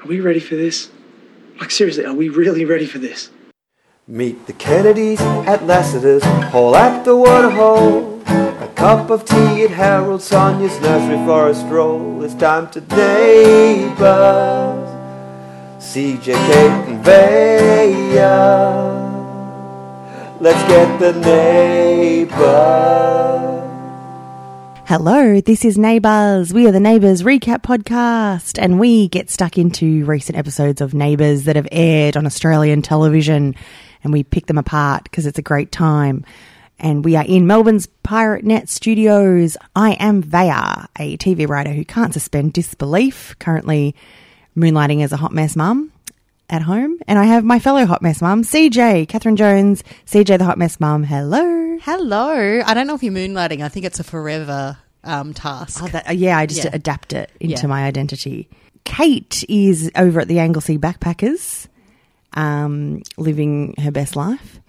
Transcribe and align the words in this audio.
Are 0.00 0.06
we 0.06 0.20
ready 0.20 0.38
for 0.38 0.54
this? 0.54 0.90
Like, 1.58 1.72
seriously, 1.72 2.04
are 2.04 2.14
we 2.14 2.28
really 2.28 2.64
ready 2.64 2.86
for 2.86 2.98
this? 2.98 3.30
Meet 4.06 4.46
the 4.46 4.52
Kennedys 4.52 5.20
at 5.20 5.66
Lassiter's 5.66 6.22
Hall 6.52 6.76
at 6.76 7.04
the 7.04 7.16
Waterhole. 7.16 8.22
A 8.28 8.70
cup 8.76 9.10
of 9.10 9.24
tea 9.24 9.64
at 9.64 9.70
Harold 9.70 10.22
Sonia's 10.22 10.80
nursery 10.80 11.16
for 11.26 11.48
a 11.48 11.54
stroll. 11.54 12.22
It's 12.22 12.34
time 12.34 12.70
to 12.70 12.80
neighbours. 12.80 13.98
CJ, 15.82 16.24
Kate, 16.24 16.86
and 16.88 17.04
Bea. 17.04 18.20
Let's 20.40 20.62
get 20.68 21.00
the 21.00 21.12
neighbours. 21.20 22.38
Hello, 24.88 25.38
this 25.42 25.66
is 25.66 25.76
Neighbours. 25.76 26.54
We 26.54 26.66
are 26.66 26.72
the 26.72 26.80
Neighbours 26.80 27.22
Recap 27.22 27.60
Podcast, 27.60 28.58
and 28.58 28.80
we 28.80 29.08
get 29.08 29.28
stuck 29.28 29.58
into 29.58 30.06
recent 30.06 30.38
episodes 30.38 30.80
of 30.80 30.94
Neighbours 30.94 31.44
that 31.44 31.56
have 31.56 31.68
aired 31.70 32.16
on 32.16 32.24
Australian 32.24 32.80
television, 32.80 33.54
and 34.02 34.14
we 34.14 34.22
pick 34.22 34.46
them 34.46 34.56
apart 34.56 35.04
because 35.04 35.26
it's 35.26 35.38
a 35.38 35.42
great 35.42 35.70
time. 35.70 36.24
And 36.78 37.04
we 37.04 37.16
are 37.16 37.24
in 37.26 37.46
Melbourne's 37.46 37.86
Pirate 38.02 38.46
Net 38.46 38.70
studios. 38.70 39.58
I 39.76 39.90
am 40.00 40.22
Vaya, 40.22 40.86
a 40.98 41.18
TV 41.18 41.46
writer 41.46 41.74
who 41.74 41.84
can't 41.84 42.14
suspend 42.14 42.54
disbelief, 42.54 43.36
currently 43.38 43.94
moonlighting 44.56 45.04
as 45.04 45.12
a 45.12 45.18
hot 45.18 45.34
mess 45.34 45.54
mum 45.54 45.92
at 46.50 46.62
home. 46.62 46.98
And 47.06 47.18
I 47.18 47.24
have 47.24 47.44
my 47.44 47.58
fellow 47.58 47.84
hot 47.86 48.02
mess 48.02 48.20
mum, 48.22 48.42
CJ, 48.42 49.08
Catherine 49.08 49.36
Jones, 49.36 49.84
CJ 50.06 50.38
the 50.38 50.44
hot 50.44 50.58
mess 50.58 50.80
mum. 50.80 51.04
Hello. 51.04 51.78
Hello. 51.82 52.62
I 52.64 52.74
don't 52.74 52.86
know 52.86 52.94
if 52.94 53.02
you're 53.02 53.12
moonlighting. 53.12 53.62
I 53.62 53.68
think 53.68 53.86
it's 53.86 54.00
a 54.00 54.04
forever 54.04 54.76
um, 55.04 55.32
task. 55.34 55.82
Oh, 55.82 55.88
that, 55.88 56.08
uh, 56.08 56.12
yeah, 56.12 56.36
I 56.38 56.46
just 56.46 56.64
Yeah. 56.64 56.70
adapt 56.72 57.12
it 57.12 57.30
into 57.40 57.62
Yeah. 57.62 57.66
my 57.68 57.84
identity. 57.84 58.48
Kate 58.84 59.44
is 59.48 59.90
over 59.96 60.20
at 60.20 60.28
the 60.28 60.38
Anglesey 60.38 60.78
Backpackers, 60.78 61.66
um, 62.34 63.02
living 63.16 63.74
her 63.78 63.90
best 63.90 64.16
life. 64.16 64.60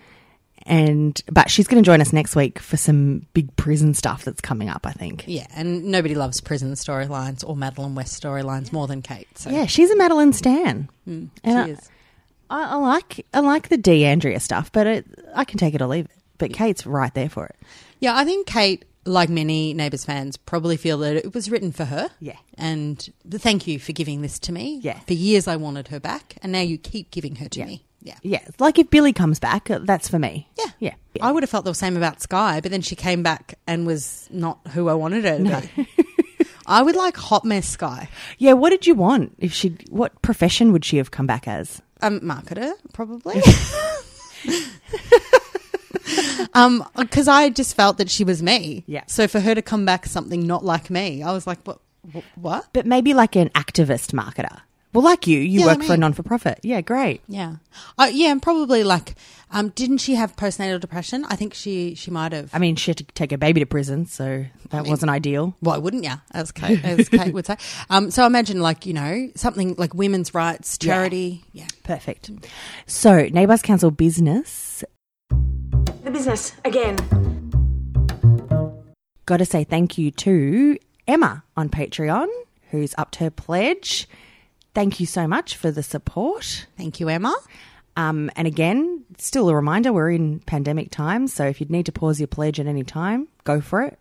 And 0.70 1.22
but 1.32 1.50
she's 1.50 1.68
going 1.68 1.82
to 1.84 1.86
join 1.86 2.00
us 2.00 2.14
next 2.14 2.36
week 2.36 2.60
for 2.60 2.78
some 2.78 3.26
big 3.34 3.54
prison 3.56 3.94
stuff 3.96 4.24
that's 4.24 4.40
coming 4.42 4.70
up. 4.70 4.86
I 4.86 4.92
think. 4.92 5.24
yeah, 5.28 5.48
and 5.56 5.86
nobody 5.86 6.14
loves 6.16 6.40
prison 6.42 6.74
storylines 6.74 7.44
or 7.48 7.56
Madeleine 7.56 7.96
West 7.96 8.22
storylines 8.22 8.72
more 8.72 8.86
than 8.88 9.02
Kate. 9.02 9.28
So 9.38 9.50
Yeah, 9.50 9.66
she's 9.66 9.90
a 9.90 9.96
Madeline 9.98 10.32
Stan. 10.34 10.88
mm, 11.08 11.30
And 11.44 11.58
I- 11.58 11.66
she 11.66 11.72
is. 11.72 11.90
I, 12.52 12.64
I 12.72 12.76
like 12.78 13.26
I 13.34 13.40
like 13.42 13.70
the 13.70 13.78
D 13.78 14.06
Andrea 14.06 14.40
stuff, 14.40 14.72
but 14.72 14.88
it, 14.88 15.06
I 15.36 15.44
can 15.46 15.58
take 15.60 15.74
it 15.76 15.82
or 15.82 15.88
leave 15.88 16.06
it. 16.06 16.12
But 16.38 16.54
Kate's 16.54 16.86
right 16.86 17.14
there 17.14 17.30
for 17.30 17.46
it. 17.46 17.56
Yeah, 18.00 18.16
I 18.16 18.24
think 18.26 18.48
Kate, 18.48 18.86
like 19.06 19.30
many 19.30 19.74
Neighbours 19.74 20.06
fans, 20.06 20.38
probably 20.38 20.78
feel 20.78 20.98
that 21.00 21.16
it 21.16 21.34
was 21.36 21.52
written 21.52 21.72
for 21.72 21.86
her. 21.86 22.10
Yeah. 22.20 22.38
And 22.58 23.08
the, 23.26 23.38
thank 23.40 23.68
you 23.68 23.78
for 23.80 23.92
giving 23.92 24.22
this 24.22 24.40
to 24.40 24.52
me. 24.52 24.80
Yeah. 24.82 25.00
For 25.02 25.14
years 25.14 25.48
I 25.48 25.58
wanted 25.58 25.90
her 25.90 26.00
back, 26.00 26.38
and 26.42 26.52
now 26.52 26.62
you 26.62 26.78
keep 26.78 27.12
giving 27.12 27.36
her 27.36 27.50
to 27.50 27.60
Yeah. 27.60 27.66
me. 27.66 27.86
Yeah. 28.02 28.16
Yeah, 28.24 28.42
like 28.60 28.80
if 28.80 28.90
Billy 28.90 29.14
comes 29.14 29.40
back, 29.40 29.70
uh, 29.70 29.80
that's 29.84 30.08
for 30.08 30.20
me. 30.20 30.48
Yeah. 30.58 30.72
yeah. 30.80 30.94
I 31.22 31.32
would 31.32 31.44
have 31.44 31.50
felt 31.50 31.66
the 31.66 31.74
same 31.74 31.98
about 31.98 32.22
Sky, 32.22 32.62
but 32.62 32.72
then 32.72 32.82
she 32.82 32.96
came 32.96 33.24
back 33.24 33.56
and 33.68 33.86
was 33.86 34.28
not 34.32 34.60
who 34.70 34.88
I 34.88 34.94
wanted 34.94 35.26
her 35.26 35.38
to 35.38 35.70
be. 35.76 35.88
I 36.66 36.82
would 36.82 36.96
like 36.96 37.18
Hot 37.18 37.44
Mess 37.44 37.68
Sky. 37.68 38.08
Yeah, 38.38 38.54
what 38.54 38.70
did 38.70 38.88
you 38.88 38.96
want? 38.96 39.36
If 39.40 39.52
she, 39.54 39.76
what 39.90 40.20
profession 40.22 40.72
would 40.72 40.86
she 40.86 40.98
have 40.98 41.12
come 41.12 41.28
back 41.28 41.48
as? 41.48 41.82
Um, 42.02 42.22
marketer, 42.22 42.72
probably. 42.94 43.42
um, 46.54 46.84
because 46.98 47.28
I 47.28 47.50
just 47.50 47.76
felt 47.76 47.98
that 47.98 48.10
she 48.10 48.24
was 48.24 48.42
me. 48.42 48.84
Yeah. 48.88 49.04
So 49.08 49.28
for 49.28 49.40
her 49.40 49.56
to 49.56 49.62
come 49.62 49.86
back 49.86 50.06
something 50.06 50.46
not 50.46 50.64
like 50.64 50.90
me, 50.90 51.24
I 51.24 51.32
was 51.32 51.48
like, 51.48 51.60
what? 51.66 51.80
wh- 52.14 52.38
What? 52.38 52.68
But 52.74 52.86
maybe 52.86 53.14
like 53.14 53.36
an 53.36 53.50
activist 53.50 54.14
marketer. 54.14 54.62
Well, 54.92 55.04
like 55.04 55.28
you, 55.28 55.38
you 55.40 55.60
Yeah, 55.60 55.66
work 55.68 55.78
like 55.80 55.88
for 55.88 55.94
a 55.94 55.98
non 55.98 56.14
for 56.14 56.24
profit. 56.24 56.60
Yeah, 56.64 56.82
great. 56.82 57.22
Yeah. 57.28 57.58
Uh, 57.98 58.10
yeah, 58.12 58.32
and 58.32 58.42
probably 58.42 58.84
like, 58.84 59.14
um, 59.52 59.70
didn't 59.70 60.00
she 60.00 60.16
have 60.16 60.36
postnatal 60.36 60.80
depression? 60.80 61.26
I 61.30 61.36
think 61.36 61.54
she 61.54 61.94
she 61.94 62.10
might 62.10 62.32
have. 62.32 62.50
I 62.54 62.58
mean, 62.60 62.76
she 62.76 62.90
had 62.90 62.98
to 62.98 63.04
take 63.14 63.30
her 63.30 63.38
baby 63.38 63.60
to 63.60 63.68
prison, 63.68 64.08
so 64.08 64.46
that 64.72 64.84
mean- 64.84 64.90
wasn't 64.90 65.12
ideal. 65.12 65.56
Why 65.60 65.78
wouldn't 65.78 66.06
you? 66.06 66.14
As 66.32 66.52
Kate, 66.52 66.84
as 66.84 67.08
Kate 67.08 67.34
would 67.34 67.46
say. 67.46 67.58
Um, 67.92 68.10
so 68.10 68.26
imagine 68.26 68.62
like 68.62 68.88
you 68.88 68.94
know 68.94 69.30
something 69.36 69.76
like 69.78 69.94
women's 69.94 70.34
rights 70.34 70.78
charity. 70.80 71.44
Yeah. 71.54 71.68
Perfect. 71.84 72.32
So, 72.88 73.28
Neighbours 73.28 73.62
Council 73.62 73.92
business. 73.92 74.84
The 75.30 76.10
business 76.12 76.54
again. 76.66 76.98
Got 79.28 79.38
to 79.38 79.46
say 79.46 79.64
thank 79.64 80.00
you 80.00 80.10
to 80.12 80.80
Emma 81.08 81.44
on 81.56 81.70
Patreon, 81.70 82.28
who's 82.72 82.96
upped 82.98 83.18
her 83.18 83.30
pledge. 83.30 84.08
Thank 84.74 85.00
you 85.00 85.06
so 85.06 85.28
much 85.28 85.56
for 85.56 85.72
the 85.72 85.84
support. 85.84 86.68
Thank 86.78 87.00
you, 87.00 87.10
Emma. 87.10 87.36
Um, 87.98 88.32
and 88.36 88.48
again, 88.48 89.04
still 89.18 89.50
a 89.50 89.56
reminder, 89.56 89.92
we're 89.92 90.12
in 90.12 90.40
pandemic 90.40 90.92
times, 90.92 91.34
so 91.34 91.46
if 91.46 91.60
you'd 91.60 91.72
need 91.72 91.88
to 91.88 91.92
pause 91.92 92.20
your 92.20 92.28
pledge 92.28 92.60
at 92.60 92.68
any 92.68 92.84
time, 92.84 93.28
go 93.44 93.60
for 93.60 93.82
it. 93.82 93.98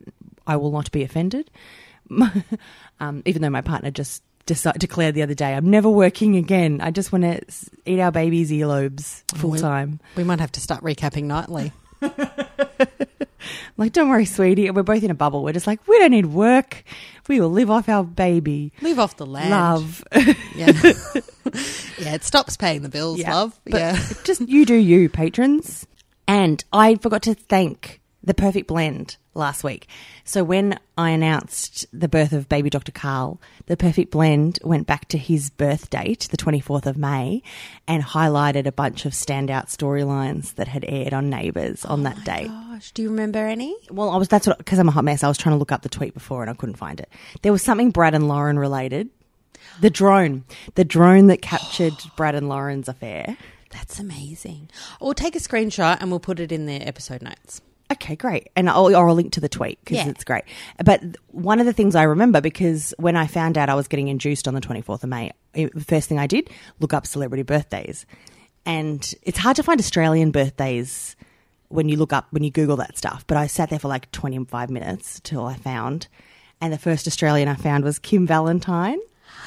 I 0.46 0.56
will 0.56 0.70
not 0.70 0.90
be 0.92 1.02
offended. 1.02 1.50
um, 3.00 3.22
even 3.24 3.42
though 3.42 3.50
my 3.50 3.60
partner 3.60 3.90
just 3.90 4.22
decided, 4.46 4.80
declared 4.80 5.14
the 5.14 5.22
other 5.22 5.34
day, 5.34 5.54
I'm 5.54 5.70
never 5.70 5.90
working 5.90 6.36
again. 6.36 6.80
I 6.80 6.90
just 6.90 7.12
want 7.12 7.24
to 7.24 7.40
eat 7.86 8.00
our 8.00 8.12
baby's 8.12 8.50
earlobes 8.50 9.22
full 9.36 9.56
time. 9.56 10.00
We 10.16 10.24
might 10.24 10.40
have 10.40 10.52
to 10.52 10.60
start 10.60 10.82
recapping 10.82 11.24
nightly. 11.24 11.72
Like, 13.77 13.93
don't 13.93 14.09
worry, 14.09 14.25
sweetie. 14.25 14.69
We're 14.71 14.83
both 14.83 15.03
in 15.05 15.11
a 15.11 15.15
bubble. 15.15 15.44
We're 15.44 15.53
just 15.53 15.66
like, 15.66 15.87
we 15.87 15.99
don't 16.00 16.11
need 16.11 16.27
work. 16.27 16.83
We 17.28 17.41
will 17.41 17.50
live 17.50 17.71
off 17.71 17.89
our 17.89 18.03
baby. 18.03 18.72
Leave 18.83 18.99
off 18.99 19.16
the 19.16 19.27
land. 19.27 19.50
Love. 19.50 20.03
Yeah. 20.12 20.72
yeah, 21.99 22.15
it 22.15 22.25
stops 22.25 22.56
paying 22.56 22.83
the 22.83 22.89
bills, 22.89 23.19
Yeah. 23.21 23.34
love. 23.34 23.59
But 23.65 23.75
yeah. 23.81 24.03
just 24.25 24.41
you 24.49 24.66
do 24.66 24.75
you, 24.75 25.09
patrons. 25.09 25.87
And 26.27 26.62
I 26.72 26.97
forgot 26.97 27.22
to 27.22 27.34
thank 27.34 28.00
the 28.25 28.34
Perfect 28.34 28.66
Blend 28.66 29.16
last 29.38 29.65
week. 29.65 29.87
So 30.25 30.44
when 30.44 30.78
I 30.99 31.10
announced 31.10 31.87
the 31.93 32.09
birth 32.09 32.32
of 32.32 32.49
baby 32.49 32.69
Dr. 32.69 32.93
Carl, 32.93 33.41
the 33.66 33.76
Perfect 33.76 34.10
Blend 34.10 34.59
went 34.62 34.87
back 34.87 35.09
to 35.09 35.19
his 35.19 35.49
birth 35.50 35.88
date, 35.88 36.28
the 36.31 36.37
24th 36.37 36.87
of 36.87 36.99
May, 36.99 37.43
and 37.87 38.03
highlighted 38.03 38.66
a 38.66 38.72
bunch 38.72 39.06
of 39.06 39.12
standout 39.12 39.66
storylines 39.66 40.54
that 40.56 40.69
had 40.69 40.84
aired 40.88 41.15
on 41.15 41.31
Neighbours 41.31 41.84
on 41.84 42.03
that 42.03 42.19
oh 42.21 42.25
date. 42.25 42.48
Gosh, 42.48 42.93
do 42.93 43.03
you 43.03 43.10
remember 43.10 43.38
any? 43.38 43.77
Well, 43.91 44.10
I 44.10 44.16
was 44.16 44.28
that's 44.28 44.47
what 44.47 44.59
because 44.59 44.78
I'm 44.78 44.88
a 44.88 44.93
hot 44.93 45.04
mess. 45.04 45.22
I 45.22 45.28
was 45.28 45.38
trying 45.38 45.54
to 45.54 45.59
look 45.59 45.72
up 45.72 45.82
the 45.82 45.88
tweet 45.88 46.15
before 46.15 46.43
and 46.43 46.50
I 46.50 46.54
couldn't 46.54 46.77
find 46.77 47.00
it. 47.00 47.09
There 47.43 47.53
was 47.53 47.62
something 47.62 47.91
Brad 47.91 48.15
and 48.15 48.28
Lauren 48.28 48.59
related. 48.59 49.09
The 49.81 49.91
drone, 49.91 50.44
the 50.75 50.84
drone 50.84 51.28
that 51.28 51.43
captured 51.43 51.94
Brad 52.16 52.34
and 52.34 52.48
Lauren's 52.48 52.88
affair. 52.88 53.37
That's 53.71 54.00
amazing. 54.00 54.71
Or 55.00 55.15
take 55.15 55.37
a 55.37 55.38
screenshot 55.38 55.98
and 56.00 56.10
we'll 56.10 56.21
put 56.21 56.41
it 56.41 56.53
in 56.53 56.66
the 56.66 56.75
episode 56.75 57.22
notes. 57.22 57.60
Okay, 57.91 58.16
great. 58.16 58.49
And 58.54 58.69
I'll, 58.69 58.94
I'll 58.94 59.15
link 59.15 59.32
to 59.32 59.41
the 59.41 59.49
tweet 59.49 59.78
because 59.82 59.97
Yeah. 59.99 60.09
it's 60.09 60.25
great. 60.25 60.44
But 60.84 61.03
one 61.28 61.59
of 61.59 61.66
the 61.66 61.72
things 61.72 61.94
I 61.94 62.03
remember 62.03 62.41
because 62.41 62.93
when 62.99 63.16
I 63.16 63.26
found 63.26 63.56
out 63.56 63.69
I 63.71 63.75
was 63.75 63.88
getting 63.88 64.09
induced 64.09 64.47
on 64.47 64.54
the 64.54 64.60
24th 64.60 65.03
of 65.04 65.09
May, 65.09 65.32
it, 65.54 65.75
the 65.75 65.84
first 65.84 66.09
thing 66.09 66.19
I 66.19 66.27
did, 66.27 66.50
look 66.81 66.93
up 66.93 67.06
celebrity 67.06 67.43
birthdays. 67.44 68.04
And 68.66 69.15
it's 69.22 69.38
hard 69.38 69.56
to 69.56 69.62
find 69.62 69.81
Australian 69.81 70.31
birthdays 70.31 71.16
when 71.69 71.88
you 71.88 71.97
look 71.97 72.12
up, 72.12 72.27
when 72.31 72.43
you 72.43 72.50
Google 72.50 72.77
that 72.77 72.98
stuff. 72.98 73.27
But 73.27 73.38
I 73.38 73.47
sat 73.47 73.71
there 73.71 73.78
for 73.78 73.88
like 73.88 74.10
25 74.12 74.69
minutes 74.69 75.21
till 75.25 75.47
I 75.47 75.54
found. 75.56 76.09
And 76.60 76.72
the 76.72 76.78
first 76.78 77.06
Australian 77.06 77.48
I 77.48 77.54
found 77.54 77.84
was 77.84 77.98
Kym 77.98 78.27
Valentine, 78.27 78.98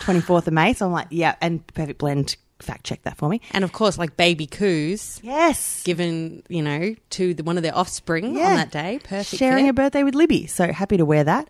24th 0.01 0.47
of 0.47 0.53
May. 0.53 0.73
So 0.73 0.87
I'm 0.87 0.91
like, 0.91 1.07
yeah, 1.11 1.35
and 1.41 1.65
Perfect 1.75 1.99
Blend 1.99 2.37
fact 2.61 2.83
check 2.85 3.01
that 3.03 3.17
for 3.17 3.29
me. 3.29 3.41
And 3.51 3.63
of 3.63 3.71
course, 3.73 3.97
like 3.97 4.17
baby 4.17 4.47
coos 4.47 5.19
Yes. 5.23 5.83
given, 5.83 6.43
you 6.49 6.61
know, 6.61 6.95
to 7.11 7.33
the, 7.33 7.43
one 7.43 7.57
of 7.57 7.63
their 7.63 7.75
offspring 7.75 8.35
Yeah. 8.35 8.49
on 8.49 8.55
that 8.55 8.71
day. 8.71 8.99
Perfect. 9.03 9.37
Sharing 9.39 9.65
fit. 9.65 9.69
a 9.71 9.73
birthday 9.73 10.03
with 10.03 10.15
Libby. 10.15 10.47
So 10.47 10.71
happy 10.71 10.97
to 10.97 11.05
wear 11.05 11.23
that. 11.23 11.47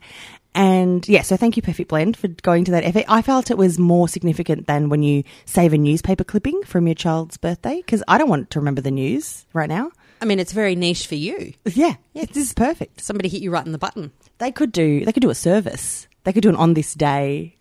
And 0.53 1.07
yeah, 1.07 1.21
so 1.21 1.38
thank 1.38 1.55
you, 1.55 1.61
Perfect 1.61 1.88
Blend, 1.89 2.17
for 2.17 2.27
going 2.27 2.66
to 2.66 2.71
that 2.71 2.83
effort. 2.83 3.05
I 3.07 3.21
felt 3.21 3.50
it 3.51 3.57
was 3.57 3.79
more 3.79 4.09
significant 4.09 4.67
than 4.67 4.89
when 4.89 5.01
you 5.01 5.23
save 5.45 5.71
a 5.71 5.77
newspaper 5.77 6.25
clipping 6.25 6.62
from 6.63 6.88
your 6.88 6.95
child's 6.95 7.38
birthday 7.38 7.77
because 7.77 8.03
I 8.07 8.18
don't 8.18 8.27
want 8.30 8.50
to 8.51 8.59
remember 8.59 8.81
the 8.81 8.91
news 8.91 9.45
right 9.53 9.69
now. 9.69 9.91
I 10.21 10.25
mean, 10.25 10.39
it's 10.39 10.51
very 10.51 10.75
niche 10.75 11.07
for 11.07 11.15
you. 11.15 11.53
Yeah, 11.65 11.95
yeah, 12.13 12.25
this 12.25 12.47
is 12.47 12.53
perfect. 12.53 13.00
Somebody 13.01 13.30
hit 13.30 13.41
you 13.41 13.50
right 13.50 13.65
in 13.65 13.71
the 13.71 13.77
button. 13.77 14.12
They 14.39 14.51
could 14.51 14.71
do 14.74 15.06
they 15.06 15.13
could 15.13 15.21
do 15.24 15.30
a 15.30 15.36
service. 15.36 16.07
They 16.25 16.33
could 16.33 16.44
do 16.44 16.50
an 16.50 16.56
on 16.57 16.74
this 16.74 16.94
day 16.95 17.56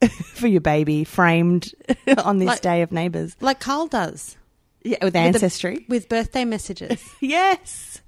for 0.34 0.46
your 0.46 0.60
baby, 0.60 1.04
framed 1.04 1.72
on 2.24 2.38
this 2.38 2.46
Like- 2.46 2.60
day 2.62 2.82
of 2.82 2.92
neighbours. 2.92 3.36
Like 3.40 3.60
Carl 3.60 3.86
does. 3.86 4.36
Yeah, 4.82 4.92
with 5.02 5.02
With 5.02 5.12
the- 5.12 5.18
ancestry. 5.18 5.84
with 5.88 6.08
birthday 6.08 6.44
messages. 6.44 7.02
yes, 7.20 8.00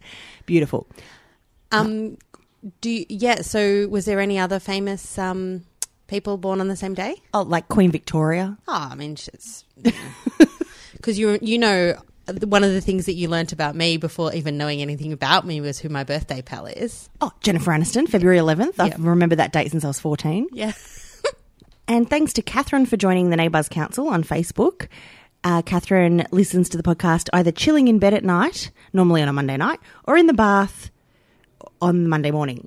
beautiful. 0.46 0.86
Um, 1.70 2.16
do 2.80 2.90
you, 2.90 3.04
yeah. 3.08 3.42
So, 3.42 3.88
was 3.88 4.04
there 4.06 4.20
any 4.20 4.38
other 4.38 4.58
famous 4.58 5.18
um 5.18 5.64
people 6.06 6.36
born 6.38 6.60
on 6.60 6.68
the 6.68 6.76
same 6.76 6.94
day? 6.94 7.16
Oh, 7.34 7.42
like 7.42 7.68
Queen 7.68 7.90
Victoria. 7.90 8.56
Oh, 8.68 8.88
I 8.90 8.94
mean, 8.94 9.12
it's 9.12 9.64
because 10.92 11.18
you 11.18 11.38
you 11.42 11.58
know 11.58 11.94
one 12.44 12.62
of 12.64 12.72
the 12.72 12.80
things 12.80 13.06
that 13.06 13.14
you 13.14 13.28
learnt 13.28 13.52
about 13.52 13.74
me 13.74 13.96
before 13.96 14.32
even 14.32 14.56
knowing 14.56 14.80
anything 14.80 15.12
about 15.12 15.44
me 15.46 15.60
was 15.60 15.78
who 15.78 15.88
my 15.88 16.04
birthday 16.04 16.40
pal 16.40 16.66
is. 16.66 17.08
Oh, 17.20 17.32
Jennifer 17.40 17.72
Aniston, 17.72 18.08
February 18.08 18.38
11th. 18.38 18.76
Yeah. 18.78 18.84
I've 18.84 19.04
remembered 19.04 19.38
that 19.40 19.52
date 19.52 19.70
since 19.72 19.84
I 19.84 19.88
was 19.88 19.98
14. 19.98 20.46
Yeah. 20.52 20.72
And 21.92 22.08
thanks 22.08 22.32
to 22.32 22.42
Catherine 22.42 22.86
for 22.86 22.96
joining 22.96 23.28
the 23.28 23.36
Neighbours 23.36 23.68
Council 23.68 24.08
on 24.08 24.24
Facebook. 24.24 24.88
Uh, 25.44 25.60
Catherine 25.60 26.26
listens 26.30 26.70
to 26.70 26.78
the 26.78 26.82
podcast 26.82 27.28
either 27.34 27.52
chilling 27.52 27.86
in 27.86 27.98
bed 27.98 28.14
at 28.14 28.24
night, 28.24 28.70
normally 28.94 29.20
on 29.20 29.28
a 29.28 29.32
Monday 29.34 29.58
night, 29.58 29.78
or 30.04 30.16
in 30.16 30.26
the 30.26 30.32
bath 30.32 30.90
on 31.82 32.08
Monday 32.08 32.30
morning. 32.30 32.66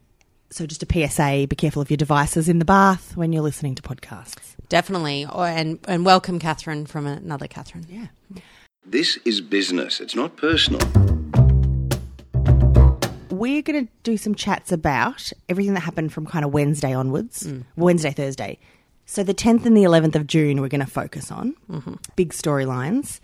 So 0.51 0.67
just 0.67 0.83
a 0.83 0.85
PSA: 0.85 1.47
be 1.49 1.55
careful 1.55 1.81
of 1.81 1.89
your 1.89 1.97
devices 1.97 2.47
in 2.47 2.59
the 2.59 2.65
bath 2.65 3.17
when 3.17 3.33
you're 3.33 3.41
listening 3.41 3.73
to 3.73 3.81
podcasts. 3.81 4.53
Definitely. 4.69 5.25
Or, 5.25 5.47
and, 5.47 5.79
and 5.87 6.05
welcome, 6.05 6.37
Catherine, 6.37 6.85
from 6.85 7.07
another 7.07 7.47
Catherine. 7.47 7.87
Yeah. 7.89 8.09
This 8.85 9.17
is 9.25 9.41
business, 9.41 9.99
it's 9.99 10.15
not 10.15 10.37
personal. 10.37 10.81
We're 13.31 13.63
going 13.63 13.87
to 13.87 13.91
do 14.03 14.17
some 14.17 14.35
chats 14.35 14.71
about 14.71 15.33
everything 15.49 15.73
that 15.73 15.79
happened 15.79 16.13
from 16.13 16.27
kind 16.27 16.45
of 16.45 16.53
Wednesday 16.53 16.93
onwards, 16.93 17.51
Wednesday, 17.75 18.11
Thursday. 18.11 18.59
So 19.05 19.23
the 19.23 19.33
10th 19.33 19.65
and 19.65 19.77
the 19.77 19.83
11th 19.83 20.15
of 20.15 20.27
June, 20.27 20.61
we're 20.61 20.67
going 20.67 20.85
to 20.85 20.91
focus 20.91 21.31
on 21.31 21.55
big 22.15 22.33
storylines. 22.33 23.19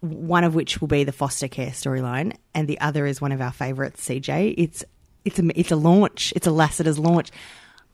One 0.00 0.44
of 0.44 0.54
which 0.54 0.80
will 0.80 0.88
be 0.88 1.04
the 1.04 1.12
foster 1.12 1.46
care 1.48 1.70
storyline, 1.70 2.36
and 2.54 2.66
the 2.66 2.80
other 2.80 3.06
is 3.06 3.20
one 3.20 3.30
of 3.30 3.40
our 3.40 3.52
favourites, 3.52 4.04
CJ. 4.04 4.54
It's 4.58 4.84
it's 5.24 5.38
a 5.38 5.58
it's 5.58 5.70
a 5.70 5.76
launch. 5.76 6.32
It's 6.34 6.46
a 6.46 6.50
Lassiter's 6.50 6.98
launch. 6.98 7.30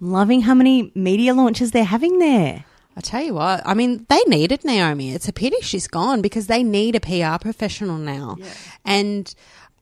Loving 0.00 0.40
how 0.40 0.54
many 0.54 0.90
media 0.94 1.34
launches 1.34 1.72
they're 1.72 1.84
having 1.84 2.18
there. 2.18 2.64
I 2.96 3.00
tell 3.00 3.22
you 3.22 3.34
what, 3.34 3.62
I 3.64 3.74
mean, 3.74 4.06
they 4.08 4.20
needed 4.26 4.64
Naomi. 4.64 5.12
It's 5.12 5.28
a 5.28 5.32
pity 5.32 5.58
she's 5.60 5.86
gone 5.86 6.20
because 6.20 6.48
they 6.48 6.64
need 6.64 6.96
a 6.96 7.00
PR 7.00 7.40
professional 7.40 7.96
now. 7.96 8.38
And 8.84 9.32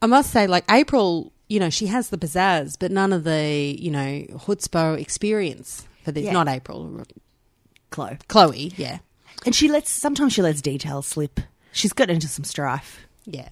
I 0.02 0.06
must 0.06 0.30
say, 0.30 0.46
like 0.46 0.70
April, 0.70 1.32
you 1.48 1.58
know, 1.58 1.70
she 1.70 1.86
has 1.86 2.10
the 2.10 2.18
pizzazz, 2.18 2.76
but 2.78 2.90
none 2.90 3.14
of 3.14 3.24
the, 3.24 3.74
you 3.78 3.90
know, 3.90 4.22
chutzpah 4.32 5.00
experience 5.00 5.86
for 6.06 6.12
this. 6.12 6.24
Yeah. 6.24 6.32
Not 6.32 6.48
April, 6.48 7.02
Chloe. 7.90 8.16
Chloe. 8.28 8.72
Yeah, 8.76 8.98
And 9.44 9.54
she 9.54 9.68
lets 9.68 9.90
sometimes 9.90 10.32
she 10.32 10.40
lets 10.42 10.62
details 10.62 11.06
slip. 11.06 11.40
She's 11.72 11.92
got 11.92 12.08
into 12.08 12.28
some 12.28 12.44
strife. 12.44 13.06
yeah. 13.26 13.48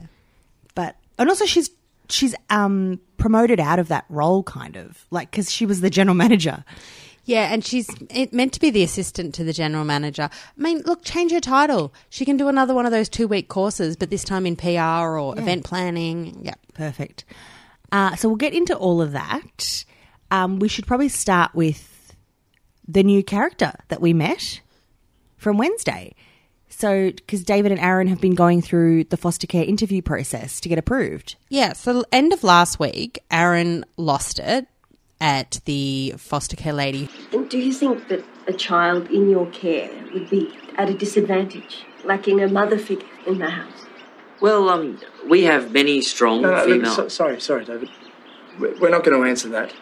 but 0.75 0.97
and 1.19 1.29
also 1.29 1.45
she's 1.45 1.69
she's 2.09 2.35
um 2.51 3.01
promoted 3.19 3.59
out 3.61 3.79
of 3.79 3.89
that 3.89 4.05
role 4.09 4.43
kind 4.43 4.77
of 4.77 5.05
like 5.11 5.31
because 5.31 5.51
she 5.51 5.67
was 5.67 5.81
the 5.81 5.91
general 5.91 6.15
manager 6.25 6.65
Yeah, 7.25 7.53
and 7.53 7.65
she's 7.65 7.89
it, 8.11 8.33
meant 8.33 8.53
to 8.55 8.61
be 8.61 8.71
the 8.71 8.83
assistant 8.83 9.35
to 9.37 9.45
the 9.45 9.53
general 9.55 9.85
manager. 9.85 10.29
I 10.31 10.61
mean, 10.61 10.83
look, 10.85 11.03
change 11.05 11.33
her 11.33 11.41
title. 11.41 11.93
She 12.11 12.25
can 12.27 12.37
do 12.37 12.49
another 12.49 12.75
one 12.75 12.85
of 12.87 12.93
those 12.93 13.09
two 13.09 13.27
week 13.27 13.49
courses, 13.49 13.97
but 13.97 14.11
this 14.11 14.25
time 14.25 14.45
in 14.47 14.57
PR 14.57 15.17
or 15.19 15.39
event 15.39 15.65
planning. 15.65 16.41
Yeah. 16.45 16.55
perfect 16.75 17.25
uh, 17.93 18.17
so 18.17 18.29
we'll 18.29 18.37
get 18.37 18.53
into 18.55 18.75
all 18.77 19.01
of 19.01 19.13
that 19.13 19.85
um, 20.31 20.59
we 20.59 20.69
should 20.69 20.87
probably 20.87 21.09
start 21.09 21.55
with 21.55 21.94
the 22.87 23.03
new 23.03 23.23
character 23.23 23.73
that 23.89 24.01
we 24.01 24.13
met 24.13 24.61
from 25.37 25.57
wednesday 25.59 26.15
so 26.69 27.11
because 27.11 27.43
david 27.45 27.71
and 27.73 27.81
aaron 27.81 28.09
have 28.09 28.21
been 28.21 28.35
going 28.35 28.61
through 28.61 29.05
the 29.05 29.17
foster 29.17 29.47
care 29.47 29.65
interview 29.65 30.03
process 30.03 30.61
to 30.61 30.69
get 30.69 30.79
approved 30.79 31.37
Yeah, 31.49 31.73
so 31.73 32.05
end 32.13 32.33
of 32.33 32.43
last 32.43 32.79
week, 32.81 33.23
Aaron 33.31 33.85
lost 33.97 34.39
it 34.39 34.67
at 35.21 35.61
the 35.65 36.15
foster 36.19 36.57
care 36.57 36.73
lady. 36.73 37.09
And 37.33 37.49
do 37.49 37.59
you 37.59 37.73
think 37.73 38.09
that 38.09 38.25
a 38.49 38.53
child 38.53 39.09
in 39.11 39.31
your 39.31 39.47
care 39.51 39.91
would 40.13 40.29
be 40.29 40.53
at 40.77 40.91
a 40.91 40.95
disadvantage, 40.95 41.85
lacking 42.05 42.41
a 42.43 42.49
mother 42.49 42.79
figure 42.79 43.07
in 43.27 43.39
the 43.39 43.51
house? 43.51 43.87
Well, 44.41 44.69
um, 44.69 45.01
we 45.29 45.45
have 45.45 45.73
many 45.73 46.01
strong 46.03 46.43
No, 46.43 46.67
no, 46.67 46.75
look, 46.77 46.87
so, 46.87 47.09
sorry, 47.09 47.41
sorry, 47.41 47.65
David. 47.65 47.89
We're 48.59 48.91
not 48.91 49.05
going 49.05 49.21
to 49.21 49.29
answer 49.29 49.49
that. 49.51 49.73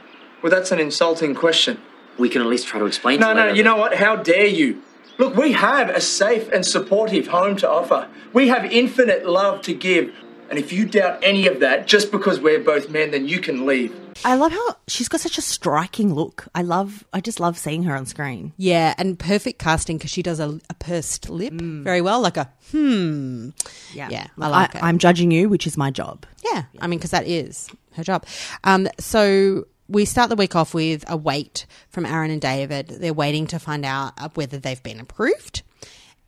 Well, 0.43 0.50
that's 0.50 0.70
an 0.72 0.78
insulting 0.78 1.34
question. 1.34 1.81
We 2.19 2.29
can 2.29 2.41
at 2.43 2.47
least 2.49 2.67
try 2.67 2.79
to 2.79 2.87
explain. 2.87 3.20
No, 3.20 3.29
to 3.29 3.35
no, 3.35 3.41
later 3.43 3.56
you 3.56 3.62
that- 3.62 3.69
know 3.70 3.76
what? 3.76 3.94
How 3.94 4.17
dare 4.17 4.47
you? 4.47 4.82
Look, 5.19 5.37
we 5.37 5.53
have 5.53 5.91
a 5.91 6.00
safe 6.00 6.49
and 6.53 6.64
supportive 6.64 7.26
home 7.29 7.56
to 7.56 7.70
offer. 7.70 8.09
We 8.32 8.49
have 8.49 8.64
infinite 8.64 9.26
love 9.26 9.61
to 9.62 9.75
give. 9.75 10.12
And 10.50 10.59
if 10.59 10.73
you 10.73 10.85
doubt 10.87 11.20
any 11.23 11.47
of 11.47 11.61
that, 11.61 11.87
just 11.87 12.11
because 12.11 12.41
we're 12.41 12.61
both 12.61 12.91
men, 12.91 13.11
then 13.11 13.26
you 13.29 13.38
can 13.41 13.64
leave. 13.67 13.94
i 14.26 14.35
love 14.35 14.53
how 14.53 14.76
she's 14.87 15.09
got 15.09 15.20
such 15.20 15.38
a 15.38 15.41
striking 15.43 16.12
look 16.14 16.44
i 16.55 16.61
love 16.61 17.03
i 17.14 17.20
just 17.29 17.41
love 17.41 17.56
seeing 17.56 17.82
her 17.85 17.97
on 17.97 18.05
screen 18.05 18.53
Yeah, 18.59 18.93
and 18.99 19.19
perfect 19.19 19.59
casting 19.59 19.97
because 19.97 20.11
she 20.11 20.23
does 20.23 20.38
a, 20.38 20.61
a 20.69 20.75
pursed 20.75 21.31
lip 21.31 21.55
very 21.55 22.03
well, 22.03 22.20
like 22.20 22.37
a 22.37 22.50
hmm. 22.70 23.50
Yeah, 23.94 24.09
yeah 24.11 24.26
I 24.38 24.49
like 24.49 24.75
it. 24.75 24.82
i'm 24.82 24.99
judging 24.99 25.31
you 25.31 25.49
which 25.49 25.67
is 25.67 25.76
my 25.79 25.91
job 25.91 26.26
Yeah, 26.44 26.64
I 26.81 26.87
mean, 26.88 26.99
because 26.99 27.12
that 27.12 27.26
is 27.26 27.69
her 27.97 28.05
job. 28.05 28.25
Um, 28.64 28.87
so 28.99 29.64
we 29.92 30.06
start 30.06 30.30
the 30.30 30.36
week 30.36 30.56
off 30.56 30.74
with 30.74 31.04
a 31.08 31.16
wait 31.16 31.66
from 31.90 32.06
Aaron 32.06 32.30
and 32.30 32.40
David. 32.40 32.88
They're 32.88 33.12
waiting 33.12 33.46
to 33.48 33.58
find 33.58 33.84
out 33.84 34.14
uh, 34.18 34.30
whether 34.34 34.58
they've 34.58 34.82
been 34.82 35.00
approved. 35.00 35.62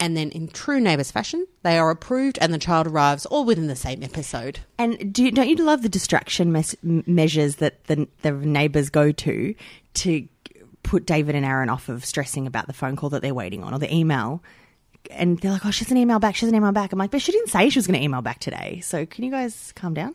And 0.00 0.16
then, 0.16 0.30
in 0.30 0.48
true 0.48 0.80
neighbours 0.80 1.10
fashion, 1.10 1.46
they 1.62 1.78
are 1.78 1.90
approved 1.90 2.38
and 2.40 2.52
the 2.52 2.58
child 2.58 2.86
arrives 2.86 3.26
all 3.26 3.44
within 3.44 3.68
the 3.68 3.76
same 3.76 4.02
episode. 4.02 4.60
And 4.76 5.12
do 5.12 5.30
don't 5.30 5.48
you 5.48 5.56
love 5.56 5.82
the 5.82 5.88
distraction 5.88 6.52
mes- 6.52 6.76
measures 6.82 7.56
that 7.56 7.84
the, 7.84 8.08
the 8.22 8.32
neighbours 8.32 8.90
go 8.90 9.12
to 9.12 9.54
to 9.94 10.28
put 10.82 11.06
David 11.06 11.34
and 11.34 11.46
Aaron 11.46 11.70
off 11.70 11.88
of 11.88 12.04
stressing 12.04 12.46
about 12.46 12.66
the 12.66 12.72
phone 12.72 12.96
call 12.96 13.08
that 13.10 13.22
they're 13.22 13.32
waiting 13.32 13.62
on 13.62 13.72
or 13.72 13.78
the 13.78 13.92
email? 13.92 14.42
And 15.10 15.38
they're 15.38 15.52
like, 15.52 15.64
oh, 15.64 15.70
she 15.70 15.84
has 15.84 15.92
an 15.92 15.96
email 15.96 16.18
back. 16.18 16.34
She 16.34 16.44
has 16.44 16.50
an 16.50 16.56
email 16.56 16.72
back. 16.72 16.92
I'm 16.92 16.98
like, 16.98 17.10
but 17.10 17.22
she 17.22 17.30
didn't 17.30 17.48
say 17.50 17.68
she 17.68 17.78
was 17.78 17.86
going 17.86 17.98
to 17.98 18.04
email 18.04 18.22
back 18.22 18.40
today. 18.40 18.80
So 18.82 19.06
can 19.06 19.24
you 19.24 19.30
guys 19.30 19.72
calm 19.76 19.94
down? 19.94 20.14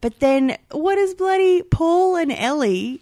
But 0.00 0.20
then 0.20 0.56
what 0.70 0.98
is 0.98 1.14
bloody 1.14 1.62
Paul 1.62 2.16
and 2.16 2.32
Ellie? 2.32 3.00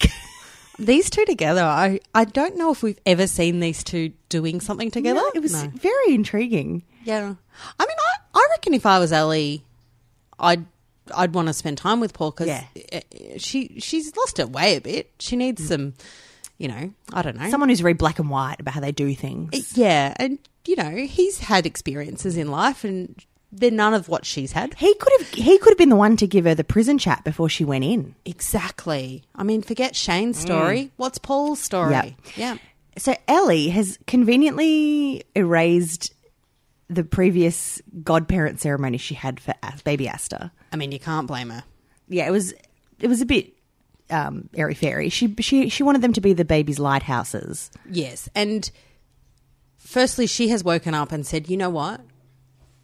These 0.78 1.10
two 1.10 1.24
together, 1.24 1.62
I, 1.62 2.00
I 2.14 2.24
don't 2.24 2.56
know 2.56 2.70
if 2.70 2.82
we've 2.82 3.00
ever 3.06 3.26
seen 3.26 3.60
these 3.60 3.82
two 3.82 4.12
doing 4.28 4.60
something 4.60 4.90
together. 4.90 5.22
It 5.34 5.40
was 5.40 5.52
No. 5.54 5.70
very 5.74 6.14
intriguing. 6.14 6.82
Yeah. 7.04 7.34
I 7.78 7.86
mean, 7.86 7.96
I, 7.98 8.38
I 8.38 8.46
reckon 8.50 8.74
if 8.74 8.84
I 8.84 8.98
was 8.98 9.12
Ellie, 9.12 9.64
I'd 10.38 10.66
I'd 11.14 11.34
want 11.34 11.48
to 11.48 11.54
spend 11.54 11.78
time 11.78 12.00
with 12.00 12.12
Paul 12.12 12.32
because 12.32 12.48
Yeah. 12.48 12.64
Eh, 12.92 13.00
eh, 13.12 13.38
she 13.38 13.78
she's 13.80 14.14
lost 14.16 14.36
her 14.38 14.46
way 14.46 14.76
a 14.76 14.80
bit. 14.80 15.12
She 15.18 15.36
needs 15.36 15.62
mm. 15.62 15.68
some, 15.68 15.94
you 16.58 16.68
know, 16.68 16.92
I 17.12 17.22
don't 17.22 17.36
know, 17.36 17.48
Someone 17.48 17.70
who's 17.70 17.80
very 17.80 17.94
black 17.94 18.18
and 18.18 18.28
white 18.28 18.56
about 18.60 18.74
how 18.74 18.80
they 18.80 18.92
do 18.92 19.14
things. 19.14 19.50
Eh, 19.54 19.62
yeah, 19.80 20.14
and 20.16 20.38
you 20.66 20.76
know, 20.76 20.90
he's 20.90 21.38
had 21.38 21.64
experiences 21.64 22.36
in 22.36 22.50
life, 22.50 22.84
and 22.84 23.14
they're 23.52 23.70
none 23.70 23.94
of 23.94 24.08
what 24.08 24.24
she's 24.24 24.52
had. 24.52 24.74
He 24.74 24.94
could 24.94 25.12
have 25.18 25.28
he 25.30 25.58
could 25.58 25.70
have 25.70 25.78
been 25.78 25.88
the 25.88 25.96
one 25.96 26.16
to 26.18 26.26
give 26.26 26.44
her 26.44 26.54
the 26.54 26.64
prison 26.64 26.98
chat 26.98 27.24
before 27.24 27.48
she 27.48 27.64
went 27.64 27.84
in. 27.84 28.14
Exactly. 28.24 29.22
I 29.34 29.42
mean, 29.42 29.62
forget 29.62 29.96
Shane's 29.96 30.38
story. 30.38 30.90
What's 30.96 31.18
Paul's 31.18 31.60
story? 31.60 31.92
Yep. 31.92 32.12
Yeah. 32.36 32.56
So 32.98 33.14
Ellie 33.28 33.68
has 33.68 33.98
conveniently 34.06 35.24
erased 35.34 36.12
the 36.88 37.04
previous 37.04 37.82
godparent 38.02 38.60
ceremony 38.60 38.98
she 38.98 39.14
had 39.14 39.40
for 39.40 39.54
baby 39.84 40.08
Aster. 40.08 40.50
I 40.72 40.76
mean, 40.76 40.92
you 40.92 41.00
can't 41.00 41.26
blame 41.26 41.50
her. 41.50 41.64
Yeah, 42.08 42.26
it 42.26 42.30
was 42.30 42.54
it 43.00 43.08
was 43.08 43.20
a 43.20 43.26
bit 43.26 43.52
um, 44.10 44.48
airy 44.54 44.74
fairy. 44.74 45.08
She 45.08 45.34
she 45.40 45.68
she 45.68 45.82
wanted 45.82 46.02
them 46.02 46.12
to 46.14 46.20
be 46.20 46.32
the 46.32 46.44
baby's 46.44 46.78
lighthouses. 46.78 47.70
Yes, 47.90 48.28
and 48.34 48.70
firstly, 49.78 50.26
she 50.26 50.48
has 50.48 50.62
woken 50.62 50.94
up 50.94 51.12
and 51.12 51.26
said, 51.26 51.48
"You 51.48 51.56
know 51.56 51.70
what? 51.70 52.00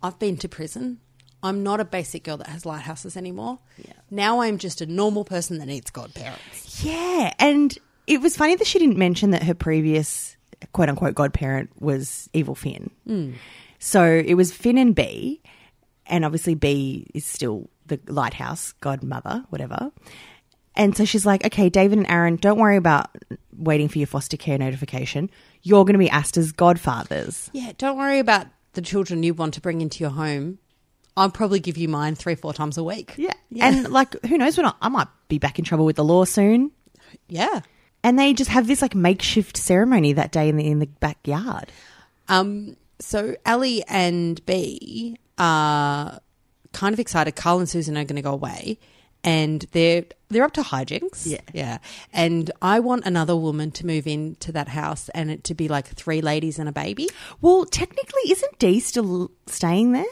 I've 0.03 0.19
been 0.19 0.37
to 0.39 0.49
prison. 0.49 0.99
I'm 1.43 1.63
not 1.63 1.81
a 1.81 1.85
basic 1.85 2.25
girl 2.25 2.37
that 2.37 2.47
has 2.47 2.65
lighthouses 2.65 3.17
anymore. 3.17 3.59
Yeah. 3.79 3.95
Now 4.11 4.43
I'm 4.43 4.59
just 4.59 4.81
a 4.81 4.87
normal 4.87 5.25
person 5.25 5.59
that 5.59 5.67
needs 5.67 5.91
godparents." 5.91 6.85
Yeah, 6.85 7.33
and 7.39 7.77
it 8.07 8.21
was 8.21 8.37
funny 8.37 8.55
that 8.57 8.67
she 8.67 8.79
didn't 8.79 8.99
mention 8.99 9.31
that 9.31 9.43
her 9.43 9.55
previous 9.55 10.37
quote 10.73 10.89
unquote 10.89 11.15
godparent 11.15 11.71
was 11.81 12.29
evil 12.33 12.55
Finn. 12.55 12.91
Hmm. 13.07 13.33
So 13.79 14.05
it 14.05 14.35
was 14.35 14.53
Finn 14.53 14.79
and 14.79 14.95
Bea, 14.95 15.41
and 16.07 16.25
obviously 16.25 16.55
Bea 16.55 17.07
is 17.15 17.25
still 17.25 17.69
the 17.87 17.99
lighthouse 18.07 18.73
godmother, 18.81 19.45
whatever. 19.51 19.91
And 20.75 20.97
so 20.97 21.05
she's 21.05 21.27
like, 21.27 21.45
okay, 21.45 21.69
David 21.69 21.99
and 21.99 22.09
Aaron, 22.09 22.37
don't 22.37 22.59
worry 22.59 22.77
about 22.77 23.11
waiting 23.57 23.89
for 23.89 23.99
your 23.99 24.07
foster 24.07 24.37
care 24.37 24.57
notification. 24.57 25.31
You're 25.63 25.85
going 25.85 25.95
to 25.95 25.99
be 25.99 26.09
Aster's 26.09 26.53
godfathers. 26.53 27.51
Yeah, 27.53 27.73
don't 27.77 27.99
worry 27.99 28.19
about 28.19 28.47
the 28.75 28.83
children 28.83 29.23
you 29.23 29.35
want 29.35 29.55
to 29.55 29.61
bring 29.61 29.81
into 29.81 30.03
your 30.03 30.11
home. 30.11 30.59
I'll 31.17 31.31
probably 31.31 31.61
give 31.61 31.77
you 31.77 31.89
mine 31.89 32.15
three, 32.15 32.35
four 32.35 32.55
times 32.55 32.79
a 32.79 32.85
week. 32.85 33.15
Yeah. 33.17 33.35
And 33.61 33.91
like, 33.91 34.21
who 34.25 34.39
knows 34.39 34.57
when 34.57 34.67
I, 34.67 34.73
I 34.81 34.89
might 34.89 35.09
be 35.29 35.39
back 35.39 35.59
in 35.59 35.65
trouble 35.65 35.85
with 35.85 35.97
the 35.97 36.05
law 36.05 36.25
soon. 36.25 36.71
Yeah. 37.29 37.61
And 38.03 38.19
they 38.19 38.33
just 38.33 38.51
have 38.51 38.67
this 38.67 38.81
like 38.81 38.95
makeshift 38.95 39.57
ceremony 39.57 40.15
that 40.15 40.33
day 40.33 40.49
in 40.49 40.57
the 40.57 40.67
in 40.67 40.79
the 40.79 40.87
backyard. 40.87 41.71
Um, 42.29 42.77
so 42.99 43.37
Ellie 43.45 43.85
and 43.89 44.45
Bea 44.47 45.17
are 45.39 46.21
kind 46.73 46.95
of 46.95 46.99
excited. 46.99 47.37
Carl 47.37 47.59
and 47.59 47.69
Susan 47.69 47.97
are 47.97 48.05
going 48.05 48.17
to 48.17 48.23
go 48.23 48.33
away, 48.33 48.79
and 49.25 49.65
they're 49.73 50.05
they're 50.29 50.45
up 50.45 50.53
to 50.55 50.63
hijinks. 50.63 51.27
Yeah. 51.27 51.41
yeah. 51.53 51.79
And 52.13 52.51
I 52.63 52.81
want 52.81 53.05
another 53.05 53.37
woman 53.37 53.71
to 53.73 53.87
move 53.87 54.07
into 54.07 54.51
that 54.53 54.69
house, 54.69 55.09
and 55.11 55.31
it 55.31 55.45
to 55.45 55.55
be 55.55 55.69
like 55.69 55.89
three 55.89 56.21
ladies 56.23 56.59
and 56.59 56.69
a 56.69 56.73
baby. 56.73 57.09
Well, 57.41 57.65
technically, 57.67 58.31
isn't 58.31 58.59
Dee 58.59 58.81
still 58.81 59.31
staying 59.47 59.93
there? 59.93 60.05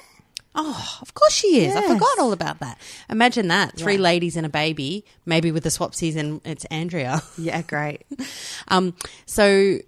Oh, 0.55 0.99
of 1.01 1.15
course 1.15 1.33
she 1.33 1.65
is. 1.65 1.77
I 1.77 1.87
forgot 1.87 2.19
all 2.19 2.33
about 2.33 2.59
that. 2.59 2.77
Imagine 3.09 3.47
that 3.49 3.77
three 3.77 3.95
Yeah. 3.95 4.01
ladies 4.01 4.37
and 4.37 4.45
a 4.45 4.49
baby, 4.49 5.05
maybe 5.25 5.53
with 5.53 5.63
the 5.63 5.69
swapsies, 5.71 6.17
and 6.17 6.41
it's 6.45 6.65
Andrea. 6.67 7.23
Yeah, 7.39 7.63
great. 7.63 8.03
Um, 8.69 8.95
so 9.27 9.79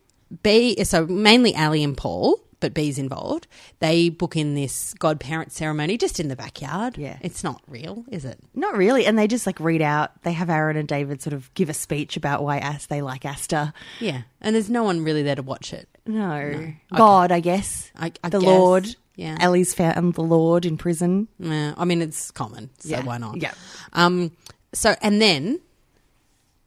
Bea, 0.43 0.83
so 0.85 1.07
mainly 1.07 1.55
Ali 1.55 1.83
and 1.85 1.97
Paul, 1.97 2.41
but 2.63 2.73
Bea's 2.73 2.99
involved. 2.99 3.47
They 3.81 4.09
book 4.09 4.35
in 4.37 4.55
this 4.55 4.95
godparent 4.95 5.53
ceremony 5.53 5.99
just 5.99 6.19
in 6.19 6.29
the 6.29 6.37
backyard. 6.37 6.97
Yeah. 6.97 7.19
It's 7.21 7.45
not 7.45 7.61
real, 7.69 8.05
is 8.11 8.25
it? 8.25 8.39
Not 8.55 8.75
really. 8.75 9.05
And 9.05 9.19
they 9.19 9.27
just 9.27 9.45
like 9.47 9.61
read 9.61 9.83
out, 9.83 10.11
they 10.23 10.33
have 10.33 10.49
Aaron 10.49 10.79
and 10.79 10.89
David 10.89 11.21
sort 11.21 11.35
of 11.35 11.53
give 11.53 11.69
a 11.69 11.75
speech 11.75 12.17
about 12.17 12.43
why 12.43 12.57
As 12.59 12.87
they 12.87 13.03
like 13.03 13.27
Aster. 13.27 13.75
Yeah. 14.01 14.23
And 14.41 14.55
there's 14.55 14.71
no 14.71 14.83
one 14.85 15.05
really 15.05 15.23
there 15.23 15.35
to 15.37 15.43
watch 15.43 15.75
it. 15.75 15.87
No. 16.07 16.73
God, 16.97 17.31
I 17.31 17.41
guess. 17.41 17.91
I- 17.95 18.13
I 18.25 18.31
the 18.31 18.39
guess, 18.41 18.47
Lord. 18.49 18.97
yeah. 19.17 19.37
Ellie's 19.41 19.75
found 19.75 20.15
the 20.15 20.23
Lord 20.23 20.65
in 20.65 20.79
prison. 20.79 21.29
Yeah, 21.39 21.75
I 21.77 21.85
mean, 21.85 22.01
it's 22.01 22.31
common, 22.31 22.71
so 22.79 22.89
Yeah. 22.89 23.05
why 23.05 23.19
not? 23.19 23.43
Yeah. 23.43 23.53
Um, 23.93 24.33
so, 24.73 24.95
and 25.03 25.21
then, 25.21 25.61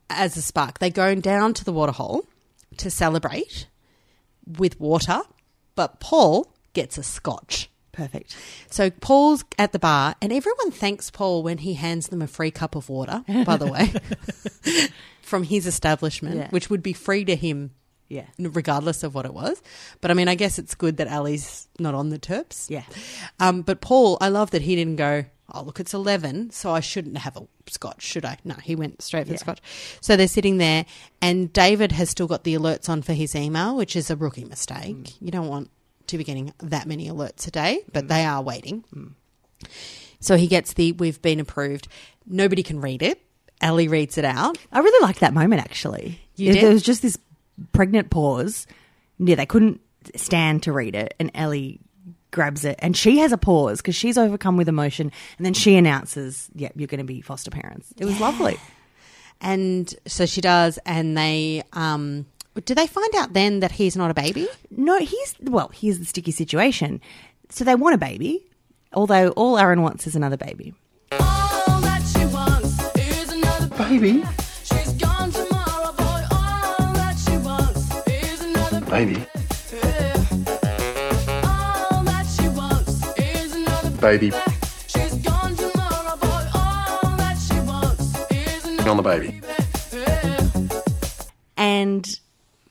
as 0.10 0.38
a 0.38 0.42
spark, 0.42 0.80
they 0.80 0.90
go 0.90 1.16
down 1.16 1.54
to 1.56 1.66
the 1.66 1.74
waterhole 1.74 2.26
to 2.78 2.90
celebrate 2.92 3.68
with 4.46 4.80
water, 4.80 5.22
but 5.76 6.00
Paul 6.00 6.52
gets 6.74 6.98
a 6.98 7.04
scotch. 7.04 7.70
Perfect. 7.92 8.36
So 8.70 8.90
Paul's 8.90 9.46
at 9.58 9.72
the 9.72 9.80
bar, 9.80 10.16
and 10.22 10.34
everyone 10.34 10.72
thanks 10.72 11.10
Paul 11.10 11.44
when 11.44 11.60
he 11.60 11.76
hands 11.76 12.10
them 12.10 12.22
a 12.22 12.28
free 12.28 12.52
cup 12.52 12.76
of 12.76 12.90
water, 12.90 13.24
by 13.46 13.56
the 13.56 13.68
way, 13.68 13.94
from 15.22 15.44
his 15.44 15.66
establishment, 15.66 16.36
Yeah. 16.36 16.50
which 16.50 16.70
would 16.70 16.84
be 16.84 16.92
free 16.92 17.24
to 17.26 17.36
him 17.38 17.72
Yeah. 18.10 18.26
regardless 18.38 19.02
of 19.04 19.16
what 19.16 19.26
it 19.26 19.34
was. 19.34 19.62
But 20.02 20.12
I 20.12 20.14
mean, 20.14 20.28
I 20.28 20.36
guess 20.36 20.60
it's 20.60 20.76
good 20.76 20.98
that 20.98 21.08
Ali's 21.08 21.70
not 21.80 21.96
on 21.96 22.10
the 22.10 22.20
terps. 22.20 22.70
Yeah. 22.70 22.84
Um, 23.40 23.62
but 23.62 23.80
Paul, 23.80 24.18
I 24.20 24.28
love 24.28 24.52
that 24.52 24.64
he 24.64 24.76
didn't 24.76 24.98
go, 24.98 25.24
oh, 25.54 25.64
look, 25.64 25.80
it's 25.80 25.94
11, 25.94 26.50
so 26.52 26.72
I 26.72 26.80
shouldn't 26.80 27.18
have 27.20 27.38
a 27.38 27.44
scotch, 27.68 28.02
should 28.02 28.26
I? 28.26 28.38
No, 28.44 28.56
he 28.56 28.76
went 28.76 29.02
straight 29.02 29.24
for 29.28 29.30
Yeah. 29.32 29.34
the 29.36 29.40
scotch. 29.40 29.60
So 30.02 30.16
they're 30.16 30.28
sitting 30.28 30.58
there, 30.58 30.86
and 31.22 31.52
David 31.54 31.92
has 31.94 32.10
still 32.10 32.28
got 32.28 32.44
the 32.44 32.56
alerts 32.56 32.90
on 32.90 33.02
for 33.02 33.14
his 33.14 33.36
email, 33.36 33.76
which 33.76 33.96
is 33.96 34.10
a 34.10 34.16
rookie 34.16 34.46
mistake. 34.46 34.96
Mm. 34.96 35.14
You 35.22 35.32
don't 35.32 35.48
want 35.48 35.70
to 36.08 36.18
be 36.18 36.24
getting 36.24 36.54
that 36.60 36.88
many 36.88 37.08
alerts 37.10 37.48
a 37.48 37.52
day, 37.52 37.84
but 37.94 38.08
they 38.08 38.26
are 38.26 38.42
waiting. 38.42 38.84
Mm. 38.96 39.12
So 40.20 40.38
he 40.38 40.48
gets 40.48 40.74
the, 40.74 40.92
we've 40.94 41.22
been 41.22 41.40
approved. 41.40 41.88
Nobody 42.26 42.64
can 42.64 42.82
read 42.82 43.02
it. 43.02 43.22
Ali 43.62 43.88
reads 43.88 44.18
it 44.18 44.26
out. 44.26 44.58
I 44.72 44.80
really 44.80 45.04
liked 45.06 45.20
that 45.22 45.34
moment 45.34 45.62
actually. 45.62 46.20
You 46.36 46.54
There 46.54 46.64
did? 46.64 46.74
was 46.74 46.84
just 46.84 47.02
this 47.02 47.18
pregnant 47.72 48.10
pause. 48.10 48.68
Yeah, 49.18 49.36
they 49.36 49.46
couldn't 49.46 49.80
stand 50.16 50.64
to 50.64 50.74
read 50.74 50.94
it, 50.94 51.14
and 51.20 51.32
Ellie 51.34 51.80
grabs 52.36 52.66
it, 52.66 52.76
and 52.80 52.96
she 52.96 53.18
has 53.20 53.32
a 53.32 53.38
pause 53.38 53.78
because 53.78 53.96
she's 53.96 54.18
overcome 54.18 54.58
with 54.58 54.70
emotion, 54.70 55.12
and 55.38 55.46
then 55.46 55.54
she 55.54 55.76
announces, 55.76 56.50
"Yep, 56.54 56.74
you're 56.76 56.88
going 56.88 57.00
to 57.00 57.06
be 57.06 57.22
foster 57.22 57.50
parents." 57.50 57.92
It 57.98 58.06
was 58.06 58.20
lovely. 58.20 58.60
And 59.42 59.94
so 60.06 60.26
she 60.26 60.42
does, 60.42 60.78
and 60.86 61.18
they, 61.18 61.64
um, 61.74 62.26
do 62.66 62.76
they 62.76 62.88
find 62.88 63.14
out 63.16 63.34
then 63.34 63.62
that 63.62 63.72
he's 63.72 63.98
not 63.98 64.12
a 64.12 64.14
baby? 64.14 64.48
No, 64.70 65.00
he's 65.00 65.36
well, 65.42 65.72
here's 65.74 65.98
the 65.98 66.06
sticky 66.06 66.32
situation. 66.32 67.02
So 67.50 67.64
they 67.64 67.76
want 67.76 67.96
a 67.96 67.98
baby, 67.98 68.46
although 68.94 69.30
all 69.30 69.58
Aaron 69.58 69.82
wants 69.82 70.06
is 70.06 70.16
another 70.16 70.38
baby. 70.38 70.74
Baby? 73.78 74.24
Baby? 78.90 79.45
Baby. 84.06 84.32
On 88.88 88.98
the 88.98 89.02
baby. 89.04 89.42
And 91.58 92.20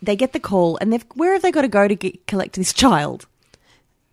they 0.00 0.14
get 0.14 0.32
the 0.32 0.38
call, 0.38 0.78
and 0.80 0.92
they've 0.92 1.04
where 1.14 1.32
have 1.32 1.42
they 1.42 1.50
got 1.50 1.62
to 1.62 1.68
go 1.68 1.88
to 1.88 1.96
get, 1.96 2.28
collect 2.28 2.54
this 2.54 2.72
child? 2.72 3.26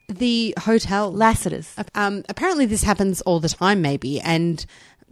The 0.10 0.56
hotel. 0.62 1.14
Lassiter's. 1.14 1.72
Um, 1.94 2.24
apparently, 2.28 2.66
this 2.66 2.82
happens 2.82 3.22
all 3.22 3.40
the 3.40 3.50
time, 3.50 3.84
maybe. 3.84 4.20
And 4.20 4.66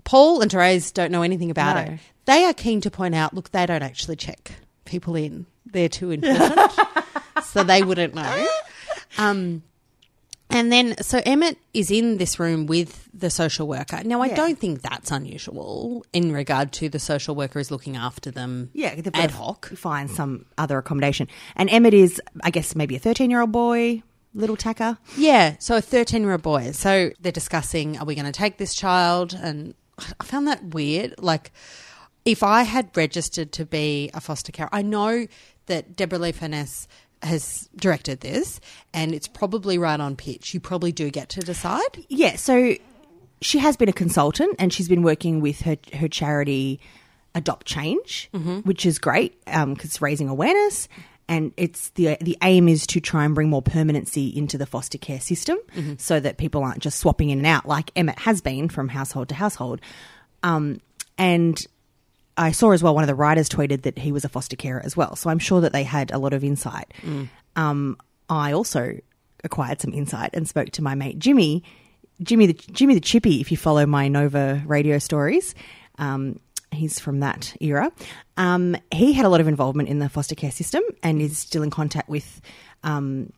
Paul 0.03 0.41
and 0.41 0.51
Therese 0.51 0.91
don't 0.91 1.11
know 1.11 1.21
anything 1.21 1.51
about 1.51 1.75
No. 1.75 1.93
it. 1.93 1.99
They 2.25 2.43
are 2.45 2.55
keen 2.55 2.81
to 2.81 2.89
point 2.89 3.13
out 3.13 3.35
look, 3.35 3.51
they 3.51 3.67
don't 3.67 3.83
actually 3.83 4.15
check 4.15 4.53
people 4.83 5.15
in, 5.15 5.45
they're 5.63 5.87
too 5.87 6.09
important. 6.09 6.71
so 7.43 7.63
they 7.63 7.83
wouldn't 7.83 8.15
know. 8.15 8.47
Um, 9.19 9.61
and 10.49 10.71
then, 10.71 10.95
so 11.01 11.21
Emmett 11.25 11.57
is 11.73 11.91
in 11.91 12.17
this 12.17 12.39
room 12.39 12.65
with 12.65 13.07
the 13.13 13.29
social 13.29 13.67
worker. 13.67 14.01
Now, 14.03 14.21
I 14.21 14.27
Yeah. 14.27 14.35
don't 14.35 14.59
think 14.59 14.81
that's 14.81 15.11
unusual 15.11 16.05
in 16.13 16.31
regard 16.31 16.71
to 16.73 16.89
the 16.89 16.99
social 16.99 17.35
worker 17.35 17.59
is 17.59 17.69
looking 17.71 17.95
after 17.95 18.31
them 18.31 18.69
Yeah, 18.73 18.95
ad 19.13 19.31
hoc. 19.31 19.67
Find 19.75 20.09
some 20.09 20.45
other 20.57 20.77
accommodation. 20.77 21.27
And 21.55 21.69
Emmett 21.69 21.93
is, 21.93 22.21
I 22.43 22.49
guess, 22.51 22.75
maybe 22.75 22.95
a 22.95 22.99
thirteen-year-old 22.99 23.51
boy, 23.51 24.03
little 24.33 24.55
tacker. 24.55 24.97
Yeah, 25.17 25.55
so 25.59 25.77
a 25.77 25.81
13 25.81 26.21
year 26.21 26.33
old 26.33 26.41
boy. 26.41 26.71
So 26.71 27.11
they're 27.19 27.31
discussing, 27.31 27.97
are 27.97 28.05
we 28.05 28.15
going 28.15 28.25
to 28.25 28.31
take 28.31 28.57
this 28.57 28.73
child? 28.75 29.33
And 29.33 29.73
I 30.19 30.23
found 30.23 30.47
that 30.47 30.63
weird. 30.73 31.15
Like, 31.19 31.51
if 32.25 32.43
I 32.43 32.63
had 32.63 32.95
registered 32.95 33.51
to 33.53 33.65
be 33.65 34.09
a 34.13 34.21
foster 34.21 34.51
care, 34.51 34.69
I 34.71 34.81
know 34.81 35.27
that 35.65 35.95
Deborah 35.95 36.19
Lee 36.19 36.31
Furness 36.31 36.87
has 37.21 37.69
directed 37.75 38.21
this 38.21 38.59
and 38.93 39.13
it's 39.13 39.27
probably 39.27 39.77
right 39.77 39.99
on 39.99 40.15
pitch. 40.15 40.53
You 40.53 40.59
probably 40.59 40.91
do 40.91 41.09
get 41.09 41.29
to 41.29 41.41
decide. 41.41 42.05
Yeah, 42.07 42.35
so 42.35 42.75
she 43.41 43.59
has 43.59 43.77
been 43.77 43.89
a 43.89 43.93
consultant 43.93 44.55
and 44.59 44.73
she's 44.73 44.89
been 44.89 45.03
working 45.03 45.41
with 45.41 45.61
her 45.61 45.77
her 45.93 46.07
charity 46.07 46.79
Adopt 47.35 47.65
Change, 47.65 48.29
mm-hmm. 48.33 48.59
which 48.59 48.85
is 48.85 48.99
great 48.99 49.41
um, 49.47 49.73
because 49.73 49.91
it's 49.91 50.01
raising 50.01 50.29
awareness 50.29 50.87
and 51.29 51.53
it's 51.55 51.91
the 51.91 52.17
the 52.19 52.37
aim 52.41 52.67
is 52.67 52.85
to 52.87 52.99
try 52.99 53.23
and 53.23 53.35
bring 53.35 53.49
more 53.49 53.61
permanency 53.61 54.35
into 54.35 54.57
the 54.57 54.65
foster 54.65 54.97
care 54.97 55.21
system 55.21 55.57
mm-hmm. 55.73 55.93
so 55.97 56.19
that 56.19 56.37
people 56.37 56.63
aren't 56.63 56.79
just 56.79 56.99
swapping 56.99 57.29
in 57.29 57.37
and 57.37 57.47
out 57.47 57.67
like 57.67 57.91
Emmett 57.95 58.19
has 58.19 58.41
been 58.41 58.67
from 58.67 58.89
household 58.89 59.29
to 59.29 59.35
household. 59.35 59.79
Um, 60.41 60.81
and 61.17 61.57
I 62.39 62.51
saw 62.51 62.71
as 62.71 62.81
well 62.81 62.95
one 62.95 63.03
of 63.03 63.07
the 63.07 63.15
writers 63.15 63.49
tweeted 63.49 63.81
that 63.81 63.97
he 63.99 64.11
was 64.13 64.23
a 64.23 64.29
foster 64.29 64.55
carer 64.55 64.81
as 64.83 64.95
well. 64.95 65.15
So 65.17 65.29
I'm 65.29 65.39
sure 65.39 65.59
that 65.61 65.73
they 65.73 65.83
had 65.83 66.09
a 66.11 66.17
lot 66.17 66.33
of 66.33 66.43
insight. 66.43 66.91
Um, 67.55 67.97
I 68.29 68.53
also 68.53 68.97
acquired 69.43 69.81
some 69.81 69.93
insight 69.93 70.29
and 70.33 70.47
spoke 70.47 70.69
to 70.71 70.81
my 70.81 70.95
mate 70.95 71.19
Jimmy, 71.19 71.63
Jimmy 72.23 72.47
the 72.47 72.53
Jimmy 72.53 72.93
the 72.93 73.01
Chippy. 73.01 73.41
If 73.41 73.51
you 73.51 73.57
follow 73.57 73.85
my 73.85 74.07
Nova 74.07 74.63
radio 74.65 74.99
stories, 74.99 75.53
um, 75.97 76.39
he's 76.71 76.97
from 76.97 77.19
that 77.19 77.55
era. 77.59 77.91
Um, 78.37 78.77
he 78.91 79.11
had 79.11 79.25
a 79.25 79.29
lot 79.29 79.41
of 79.41 79.47
involvement 79.49 79.89
in 79.89 79.99
the 79.99 80.07
foster 80.07 80.35
care 80.35 80.51
system 80.51 80.83
and 81.03 81.21
is 81.21 81.37
still 81.37 81.61
in 81.61 81.69
contact 81.69 82.09
with. 82.09 82.41
Um, 82.83 83.33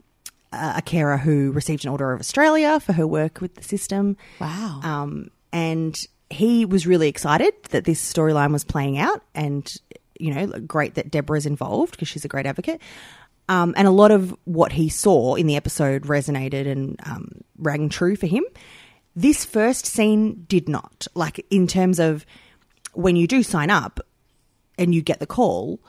a 0.53 0.74
a 0.75 0.81
carer 0.81 1.17
who 1.17 1.51
received 1.53 1.86
an 1.86 1.91
Order 1.91 2.12
of 2.12 2.20
Australia 2.20 2.79
for 2.81 2.91
her 2.91 3.08
work 3.08 3.39
with 3.39 3.55
the 3.55 3.63
system. 3.63 4.17
Wow. 4.39 4.81
Um, 4.84 5.31
and 5.53 5.96
he 6.31 6.65
was 6.65 6.88
really 6.88 7.07
excited 7.07 7.53
that 7.69 7.85
this 7.85 8.01
storyline 8.01 8.51
was 8.51 8.63
playing 8.63 8.97
out, 8.97 9.23
and 9.35 9.71
you 10.19 10.33
know, 10.33 10.47
great 10.61 10.95
that 10.95 11.11
Deborah's 11.11 11.45
involved 11.45 11.91
because 11.91 12.07
she's 12.07 12.25
a 12.25 12.27
great 12.29 12.45
advocate. 12.45 12.81
Um, 13.50 13.73
and 13.75 13.88
a 13.88 13.91
lot 13.91 14.11
of 14.11 14.35
what 14.45 14.71
he 14.71 14.88
saw 14.88 15.35
in 15.35 15.47
the 15.47 15.55
episode 15.55 16.03
resonated 16.03 16.67
and 16.67 17.00
um, 17.05 17.41
rang 17.57 17.89
true 17.89 18.15
for 18.15 18.27
him. 18.27 18.45
This 19.15 19.43
first 19.43 19.85
scene 19.85 20.45
did 20.47 20.69
not. 20.69 21.07
Like 21.15 21.45
in 21.50 21.67
terms 21.67 22.00
of 22.00 22.25
when 22.93 23.15
you 23.15 23.27
do 23.27 23.43
sign 23.43 23.69
up 23.69 24.00
and 24.77 24.95
you 24.95 25.01
get 25.01 25.19
the 25.19 25.27
call, 25.27 25.79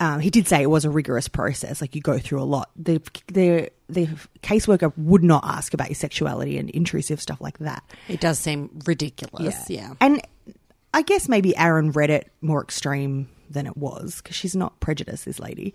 um, 0.00 0.18
he 0.20 0.30
did 0.30 0.48
say 0.48 0.62
it 0.62 0.70
was 0.70 0.84
a 0.84 0.90
rigorous 0.90 1.28
process. 1.28 1.80
Like 1.80 1.94
you 1.94 2.00
go 2.00 2.18
through 2.18 2.40
a 2.40 2.44
lot. 2.44 2.70
The 2.74 3.00
the 3.28 3.70
the 3.88 4.06
caseworker 4.42 4.92
would 4.96 5.22
not 5.22 5.44
ask 5.44 5.74
about 5.74 5.88
your 5.88 5.94
sexuality 5.94 6.58
and 6.58 6.70
intrusive 6.70 7.20
stuff 7.20 7.40
like 7.40 7.58
that. 7.58 7.84
It 8.08 8.20
does 8.20 8.38
seem 8.38 8.70
ridiculous. 8.86 9.68
Yeah. 9.68 9.94
And 10.00 10.22
I 10.94 11.02
guess 11.02 11.28
maybe 11.28 11.56
Aaron 11.56 11.92
read 11.92 12.10
it 12.10 12.32
more 12.40 12.62
extreme 12.62 13.28
than 13.50 13.66
it 13.66 13.76
was 13.76 14.20
because 14.22 14.36
she's 14.36 14.56
not 14.56 14.80
prejudiced. 14.80 15.26
This 15.26 15.38
lady, 15.38 15.74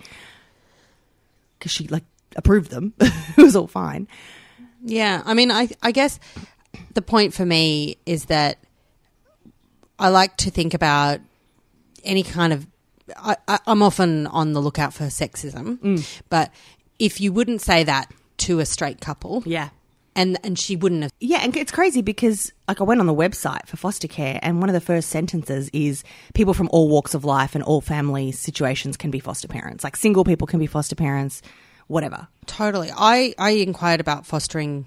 because 1.59 1.71
she 1.71 1.87
like 1.87 2.05
approved 2.35 2.71
them. 2.71 2.93
it 2.99 3.37
was 3.37 3.55
all 3.55 3.67
fine. 3.67 4.07
Yeah, 4.83 5.21
I 5.23 5.35
mean, 5.35 5.51
I 5.51 5.69
I 5.83 5.91
guess 5.91 6.19
the 6.93 7.01
point 7.01 7.33
for 7.33 7.45
me 7.45 7.97
is 8.05 8.25
that 8.25 8.57
I 9.99 10.09
like 10.09 10.37
to 10.37 10.49
think 10.49 10.73
about 10.73 11.19
any 12.03 12.23
kind 12.23 12.53
of. 12.53 12.65
I, 13.17 13.35
I, 13.47 13.59
I'm 13.67 13.81
often 13.81 14.27
on 14.27 14.53
the 14.53 14.61
lookout 14.61 14.93
for 14.93 15.05
sexism, 15.05 15.77
mm. 15.79 16.21
but 16.29 16.51
if 16.99 17.19
you 17.21 17.31
wouldn't 17.31 17.61
say 17.61 17.83
that 17.83 18.11
to 18.37 18.59
a 18.59 18.65
straight 18.65 18.99
couple, 19.01 19.43
Yeah. 19.45 19.69
and 20.15 20.37
and 20.43 20.57
she 20.57 20.75
wouldn't 20.75 21.03
have. 21.03 21.11
Yeah, 21.19 21.39
and 21.43 21.55
it's 21.55 21.71
crazy 21.71 22.01
because 22.01 22.51
like 22.67 22.81
I 22.81 22.83
went 22.83 22.99
on 23.01 23.05
the 23.07 23.13
website 23.13 23.67
for 23.67 23.77
foster 23.77 24.07
care 24.07 24.39
and 24.41 24.59
one 24.59 24.69
of 24.69 24.73
the 24.73 24.81
first 24.81 25.09
sentences 25.09 25.69
is 25.73 26.03
people 26.33 26.53
from 26.53 26.69
all 26.71 26.89
walks 26.89 27.13
of 27.13 27.23
life 27.25 27.53
and 27.55 27.63
all 27.63 27.81
family 27.81 28.31
situations 28.31 28.97
can 28.97 29.11
be 29.11 29.19
foster 29.19 29.47
parents. 29.47 29.83
Like 29.83 29.95
single 29.95 30.23
people 30.23 30.47
can 30.47 30.59
be 30.59 30.67
foster 30.67 30.95
parents, 30.95 31.41
whatever. 31.87 32.27
Totally. 32.47 32.91
I, 32.95 33.33
I 33.37 33.51
inquired 33.51 33.99
about 33.99 34.25
fostering 34.25 34.85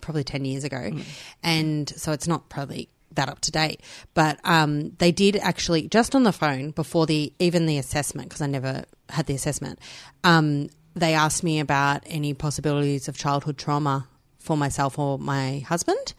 probably 0.00 0.24
10 0.24 0.44
years 0.44 0.64
ago. 0.64 0.76
Mm. 0.76 1.02
And 1.42 1.88
so 1.96 2.12
it's 2.12 2.28
not 2.28 2.48
probably 2.48 2.88
that 3.12 3.28
up 3.28 3.40
to 3.40 3.50
date. 3.50 3.80
But 4.14 4.38
um, 4.44 4.90
they 4.98 5.12
did 5.12 5.36
actually 5.36 5.88
just 5.88 6.14
on 6.14 6.22
the 6.24 6.32
phone 6.32 6.70
before 6.70 7.06
the 7.06 7.32
even 7.38 7.66
the 7.66 7.78
assessment 7.78 8.28
because 8.28 8.42
I 8.42 8.46
never 8.46 8.84
had 9.08 9.26
the 9.26 9.34
assessment. 9.34 9.78
Um, 10.24 10.68
they 10.94 11.14
asked 11.14 11.42
me 11.44 11.60
about 11.60 12.02
any 12.06 12.34
possibilities 12.34 13.08
of 13.08 13.16
childhood 13.16 13.56
trauma 13.58 14.06
for 14.38 14.56
myself 14.56 14.98
or 14.98 15.18
my 15.18 15.60
husband, 15.60 16.14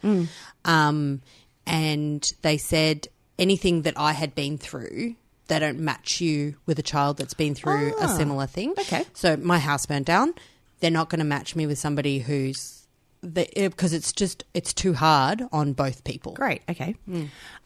um, 0.64 1.20
and 1.66 2.26
they 2.42 2.56
said 2.56 3.08
anything 3.38 3.82
that 3.82 3.94
I 3.96 4.12
had 4.12 4.34
been 4.34 4.58
through. 4.58 5.16
They 5.48 5.58
don't 5.58 5.80
match 5.80 6.20
you 6.20 6.54
with 6.66 6.78
a 6.78 6.82
child 6.82 7.16
that's 7.16 7.34
been 7.34 7.54
through 7.54 7.94
a 8.00 8.08
similar 8.08 8.46
thing. 8.46 8.72
okay. 8.78 9.04
So 9.14 9.36
my 9.36 9.58
house 9.58 9.84
burned 9.84 10.06
down. 10.06 10.34
They're 10.78 10.90
not 10.90 11.10
going 11.10 11.18
to 11.18 11.24
match 11.24 11.56
me 11.56 11.66
with 11.66 11.78
somebody 11.78 12.20
who's 12.20 12.79
because 13.22 13.92
it's 13.92 14.12
just 14.12 14.44
it's 14.54 14.72
too 14.72 14.94
hard 14.94 15.42
on 15.52 15.72
both 15.72 16.04
people. 16.04 16.32
Great. 16.32 16.62
Okay. 16.68 16.94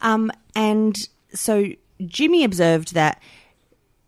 Um, 0.01 0.31
and 0.55 0.97
so 1.33 1.65
Jimmy 2.05 2.43
observed 2.43 2.93
that 2.93 3.21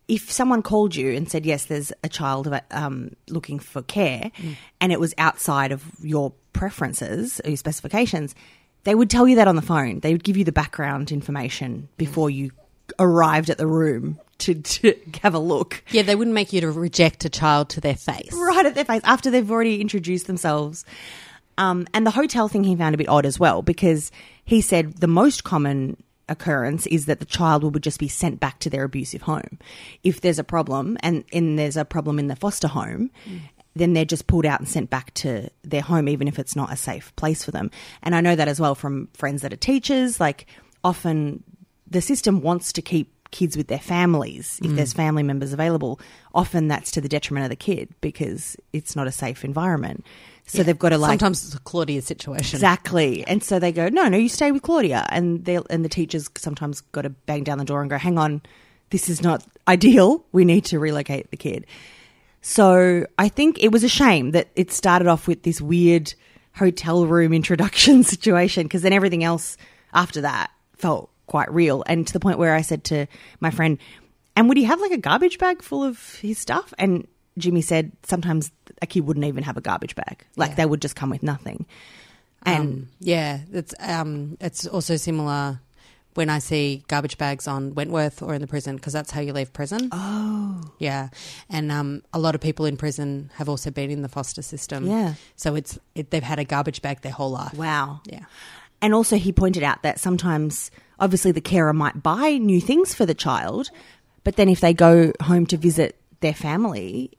if 0.08 0.32
someone 0.32 0.62
called 0.62 0.96
you 0.96 1.14
and 1.14 1.30
said, 1.30 1.46
"Yes, 1.46 1.66
there's 1.66 1.92
a 2.04 2.10
child 2.10 2.48
um, 2.72 3.12
looking 3.30 3.60
for 3.60 3.82
care," 3.82 4.32
and 4.80 4.92
it 4.92 5.00
was 5.00 5.14
outside 5.18 5.72
of 5.72 5.84
your 6.02 6.34
preferences 6.54 7.42
or 7.44 7.50
your 7.50 7.58
specifications, 7.58 8.34
they 8.84 8.96
would 8.96 9.10
tell 9.10 9.28
you 9.28 9.36
that 9.36 9.48
on 9.48 9.56
the 9.56 9.62
phone. 9.62 10.00
They 10.00 10.14
would 10.14 10.24
give 10.24 10.38
you 10.38 10.44
the 10.44 10.52
background 10.52 11.12
information 11.12 11.90
before 11.98 12.30
you 12.30 12.52
arrived 13.00 13.50
at 13.50 13.58
the 13.58 13.68
room 13.68 14.18
to, 14.40 14.54
to 14.56 14.94
have 15.24 15.34
a 15.34 15.40
look. 15.40 15.84
Yeah, 15.92 16.04
they 16.04 16.16
wouldn't 16.16 16.34
make 16.34 16.54
you 16.54 16.62
to 16.62 16.72
reject 16.72 17.26
a 17.26 17.30
child 17.30 17.70
to 17.72 17.82
their 17.82 17.96
face. 17.96 18.32
right 18.34 18.66
at 18.66 18.76
their 18.76 18.86
face 18.86 19.02
after 19.04 19.30
they've 19.30 19.50
already 19.50 19.82
introduced 19.82 20.28
themselves. 20.28 20.86
Um, 21.58 21.88
and 21.94 22.06
the 22.06 22.12
hotel 22.12 22.48
thing 22.48 22.64
he 22.64 22.76
found 22.76 22.96
a 22.96 22.98
bit 22.98 23.10
odd 23.10 23.26
as 23.26 23.40
well 23.40 23.62
because 23.62 24.12
he 24.46 24.62
said 24.62 24.98
the 24.98 25.08
most 25.08 25.44
common 25.44 25.98
occurrence 26.30 26.86
is 26.88 27.06
that 27.06 27.20
the 27.20 27.26
child 27.26 27.64
will 27.64 27.72
just 27.72 28.00
be 28.00 28.08
sent 28.08 28.40
back 28.40 28.60
to 28.60 28.70
their 28.70 28.84
abusive 28.84 29.22
home. 29.24 29.60
If 30.04 30.22
there's 30.22 30.40
a 30.40 30.44
problem 30.44 30.98
and, 31.02 31.24
and 31.34 31.58
there's 31.58 31.78
a 31.78 31.86
problem 31.86 32.20
in 32.20 32.28
the 32.28 32.36
foster 32.36 32.68
home, 32.68 33.12
then 33.76 33.94
they're 33.94 34.06
just 34.06 34.28
pulled 34.28 34.46
out 34.46 34.60
and 34.60 34.68
sent 34.68 34.90
back 34.90 35.14
to 35.16 35.50
their 35.64 35.82
home, 35.82 36.10
even 36.10 36.28
if 36.28 36.40
it's 36.40 36.56
not 36.56 36.72
a 36.72 36.78
safe 36.78 37.16
place 37.16 37.44
for 37.44 37.52
them. 37.52 37.72
And 38.04 38.16
I 38.16 38.22
know 38.22 38.36
that 38.36 38.48
as 38.48 38.60
well 38.60 38.76
from 38.76 39.08
friends 39.14 39.42
that 39.42 39.54
are 39.54 39.58
teachers. 39.58 40.20
Like 40.20 40.48
often 40.84 41.44
the 41.90 42.02
system 42.02 42.42
wants 42.42 42.74
to 42.74 42.82
keep 42.82 43.14
kids 43.32 43.58
with 43.58 43.68
their 43.68 43.80
families 43.80 44.60
if 44.64 44.74
there's 44.76 44.94
family 44.94 45.24
members 45.24 45.52
available. 45.52 46.00
Often 46.34 46.70
that's 46.70 46.92
to 46.92 47.02
the 47.02 47.10
detriment 47.10 47.44
of 47.44 47.50
the 47.50 47.58
kid 47.58 47.94
because 48.00 48.56
it's 48.74 48.96
not 48.96 49.08
a 49.08 49.12
safe 49.12 49.44
environment. 49.44 50.06
So 50.48 50.64
they've 50.64 50.80
got 50.80 50.90
to 50.90 50.98
like 50.98 51.12
Sometimes 51.12 51.46
it's 51.46 51.56
a 51.56 51.60
Claudia 51.60 52.02
situation. 52.02 52.56
Exactly. 52.56 53.26
And 53.28 53.44
so 53.44 53.60
they 53.60 53.74
go, 53.74 53.90
no, 53.90 54.08
no, 54.08 54.18
you 54.18 54.30
stay 54.30 54.52
with 54.52 54.62
Claudia. 54.62 55.06
And 55.10 55.44
they 55.44 55.60
and 55.70 55.84
the 55.84 55.90
teachers 55.90 56.30
sometimes 56.38 56.82
got 56.82 57.02
to 57.02 57.10
bang 57.10 57.44
down 57.44 57.58
the 57.58 57.66
door 57.66 57.82
and 57.82 57.90
go, 57.90 57.98
hang 57.98 58.18
on, 58.18 58.42
this 58.90 59.10
is 59.10 59.22
not 59.22 59.44
ideal. 59.68 60.24
We 60.32 60.46
need 60.46 60.64
to 60.66 60.80
relocate 60.80 61.32
the 61.32 61.38
kid. 61.38 61.66
So 62.42 63.06
I 63.18 63.28
think 63.28 63.62
it 63.62 63.74
was 63.74 63.84
a 63.84 63.90
shame 63.90 64.32
that 64.32 64.48
it 64.56 64.72
started 64.72 65.10
off 65.10 65.28
with 65.28 65.44
this 65.44 65.60
weird 65.60 66.14
hotel 66.56 67.06
room 67.06 67.34
introduction 67.34 68.04
situation 68.04 68.64
because 68.64 68.84
then 68.84 68.94
everything 68.94 69.26
else 69.26 69.58
after 69.94 70.22
that 70.22 70.50
felt 70.78 71.10
quite 71.26 71.54
real. 71.54 71.84
And 71.88 72.08
to 72.08 72.14
the 72.14 72.22
point 72.22 72.40
where 72.40 72.56
I 72.56 72.62
said 72.62 72.86
to 72.86 73.08
my 73.42 73.52
friend, 73.52 73.78
and 74.38 74.48
would 74.48 74.58
he 74.58 74.64
have 74.64 74.80
like 74.80 74.92
a 74.92 74.98
garbage 74.98 75.40
bag 75.40 75.62
full 75.62 75.84
of 75.84 76.16
his 76.22 76.38
stuff? 76.38 76.74
And 76.78 77.06
Jimmy 77.38 77.62
said 77.62 77.92
sometimes 78.04 78.52
a 78.82 78.88
kid 78.88 79.02
wouldn't 79.06 79.26
even 79.26 79.44
have 79.44 79.58
a 79.58 79.62
garbage 79.62 79.96
bag. 79.96 80.26
Like 80.36 80.56
they 80.56 80.66
would 80.66 80.82
just 80.82 80.96
come 80.96 81.10
with 81.10 81.24
nothing. 81.24 81.66
And 82.44 82.64
Um, 82.64 82.88
yeah, 83.00 83.40
it's 83.52 83.74
um, 83.80 84.38
it's 84.40 84.68
also 84.68 84.96
similar 84.96 85.60
when 86.14 86.30
I 86.30 86.40
see 86.40 86.84
garbage 86.88 87.18
bags 87.18 87.48
on 87.48 87.76
Wentworth 87.76 88.22
or 88.24 88.34
in 88.34 88.42
the 88.42 88.48
prison 88.48 88.76
because 88.76 88.94
that's 88.94 89.12
how 89.12 89.22
you 89.22 89.34
leave 89.34 89.54
prison. 89.54 89.90
Oh, 89.92 90.62
yeah, 90.80 91.10
and 91.50 91.72
um, 91.72 92.02
a 92.14 92.20
lot 92.20 92.36
of 92.36 92.42
people 92.42 92.66
in 92.66 92.78
prison 92.78 93.30
have 93.36 93.50
also 93.50 93.70
been 93.72 93.92
in 93.92 94.02
the 94.02 94.10
foster 94.10 94.42
system. 94.42 94.86
Yeah. 94.88 95.14
so 95.36 95.56
it's 95.56 95.78
it, 95.96 96.10
they've 96.12 96.24
had 96.24 96.40
a 96.40 96.44
garbage 96.46 96.82
bag 96.82 97.02
their 97.02 97.12
whole 97.12 97.32
life. 97.32 97.54
Wow. 97.54 98.02
Yeah. 98.06 98.26
And 98.82 98.94
also, 98.94 99.18
he 99.18 99.32
pointed 99.32 99.64
out 99.64 99.82
that 99.82 100.00
sometimes, 100.00 100.70
obviously, 101.00 101.32
the 101.32 101.42
carer 101.42 101.74
might 101.74 102.04
buy 102.04 102.38
new 102.38 102.62
things 102.62 102.94
for 102.94 103.08
the 103.08 103.16
child, 103.16 103.72
but 104.24 104.36
then 104.36 104.50
if 104.50 104.60
they 104.60 104.74
go 104.74 105.12
home 105.22 105.48
to 105.48 105.58
visit 105.58 105.96
their 106.20 106.34
family, 106.36 107.12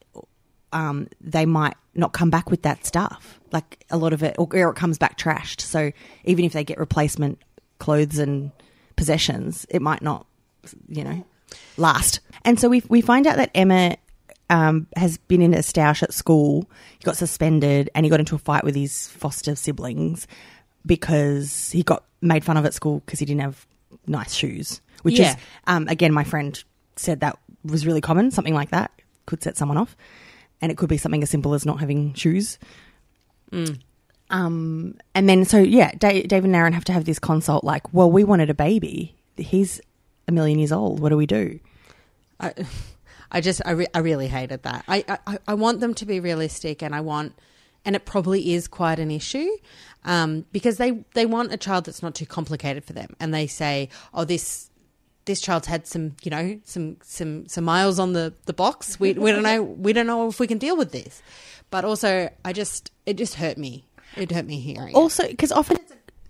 um, 0.73 1.09
they 1.21 1.47
might 1.47 1.75
not 1.95 2.13
come 2.13 2.31
back 2.31 2.51
with 2.51 2.63
that 2.63 2.85
stuff. 2.87 3.41
Like 3.53 3.85
a 3.91 3.97
lot 3.97 4.13
of 4.13 4.23
it, 4.23 4.37
or, 4.39 4.47
or 4.53 4.71
it 4.71 4.77
comes 4.77 4.99
back 4.99 5.19
trashed. 5.19 5.61
So 5.61 5.91
even 6.25 6.45
if 6.45 6.53
they 6.53 6.65
get 6.65 6.79
replacement 6.79 7.39
clothes 7.79 8.19
and 8.19 8.51
possessions, 8.97 9.67
it 9.71 9.81
might 9.81 10.03
not, 10.03 10.27
you 10.89 11.05
know, 11.05 11.25
last. 11.77 12.21
And 12.45 12.61
so 12.61 12.69
we 12.69 12.83
we 12.89 13.01
find 13.01 13.27
out 13.27 13.37
that 13.37 13.51
Emmett 13.55 13.99
um, 14.51 14.87
has 14.97 15.17
been 15.19 15.41
in 15.43 15.55
a 15.55 15.59
stoush 15.59 16.03
at 16.03 16.13
school. 16.13 16.69
He 16.99 17.05
got 17.05 17.17
suspended 17.17 17.91
and 17.95 18.05
he 18.05 18.11
got 18.11 18.21
into 18.21 18.35
a 18.35 18.39
fight 18.39 18.65
with 18.65 18.75
his 18.75 19.09
foster 19.09 19.55
siblings 19.55 20.27
because 20.87 21.71
he 21.71 21.83
got 21.83 22.05
made 22.21 22.45
fun 22.45 22.57
of 22.57 22.65
at 22.65 22.75
school 22.75 23.01
because 23.05 23.19
he 23.19 23.27
didn't 23.27 23.43
have 23.43 23.67
nice 24.07 24.35
shoes. 24.35 24.81
Which 25.03 25.19
Yeah. 25.19 25.31
is, 25.33 25.37
um, 25.67 25.87
again, 25.89 26.13
my 26.13 26.25
friend 26.25 26.63
said 26.97 27.21
that 27.21 27.39
was 27.65 27.87
really 27.87 28.01
common. 28.01 28.31
Something 28.31 28.55
like 28.55 28.71
that 28.71 28.91
could 29.27 29.43
set 29.43 29.57
someone 29.57 29.77
off. 29.79 29.97
And 30.61 30.73
it 30.73 30.79
could 30.79 30.89
be 30.89 30.97
something 30.97 31.23
as 31.23 31.31
simple 31.31 31.55
as 31.55 31.65
not 31.65 31.81
having 31.81 32.15
shoes. 32.15 32.59
Um, 34.31 34.95
and 35.15 35.29
then, 35.29 35.45
so 35.45 35.59
yeah, 35.59 35.93
Da- 35.97 36.23
David 36.23 36.47
and 36.47 36.57
Aaron 36.57 36.73
have 36.73 36.85
to 36.85 36.93
have 36.93 37.05
this 37.05 37.19
consult 37.19 37.65
like, 37.65 37.93
well, 37.95 38.11
we 38.11 38.25
wanted 38.25 38.51
a 38.51 38.55
baby. 38.55 39.15
He's 39.37 39.81
a 40.27 40.33
million 40.33 40.59
years 40.59 40.73
old. 40.73 41.01
What 41.01 41.09
do 41.11 41.17
we 41.17 41.27
do? 41.27 41.61
I, 42.41 42.53
I 43.31 43.41
just 43.41 43.61
I, 43.65 43.73
re- 43.73 43.87
I 43.95 43.99
really 43.99 44.29
hated 44.29 44.63
that. 44.63 44.85
I, 44.89 45.05
I 45.27 45.39
I 45.49 45.55
want 45.55 45.81
them 45.81 45.93
to 45.95 46.07
be 46.07 46.19
realistic, 46.19 46.83
and 46.83 46.95
I 46.95 47.03
want, 47.03 47.35
and 47.85 47.95
it 47.95 48.07
probably 48.07 48.55
is 48.55 48.67
quite 48.67 48.99
an 48.99 49.11
issue, 49.11 49.49
um, 50.05 50.47
because 50.51 50.79
they 50.79 51.05
they 51.13 51.27
want 51.27 51.53
a 51.53 51.59
child 51.59 51.85
that's 51.85 52.03
not 52.03 52.15
too 52.15 52.25
complicated 52.25 52.87
for 52.87 52.95
them, 52.95 53.15
and 53.21 53.35
they 53.35 53.47
say, 53.47 53.91
oh 54.15 54.25
this. 54.25 54.68
This 55.29 55.43
child's 55.43 55.67
had 55.67 55.87
some, 55.87 56.17
you 56.23 56.31
know, 56.31 56.59
some 56.65 56.97
some 57.03 57.47
some 57.49 57.65
miles 57.65 57.99
on 57.99 58.15
the, 58.15 58.33
the 58.47 58.55
box. 58.55 58.99
We 58.99 59.13
we 59.13 59.31
don't 59.31 59.43
know 59.43 59.63
we 59.63 59.93
don't 59.93 60.07
know 60.07 60.27
if 60.29 60.41
we 60.41 60.47
can 60.47 60.57
deal 60.57 60.77
with 60.77 60.91
this. 60.91 61.23
But 61.71 61.85
also, 61.85 62.31
I 62.45 62.55
just 62.55 62.91
it 63.05 63.19
just 63.19 63.35
hurt 63.35 63.59
me. 63.59 63.85
It 64.17 64.33
hurt 64.33 64.47
me 64.47 64.59
hearing. 64.59 64.95
Also, 64.95 65.29
because 65.29 65.53
often 65.53 65.77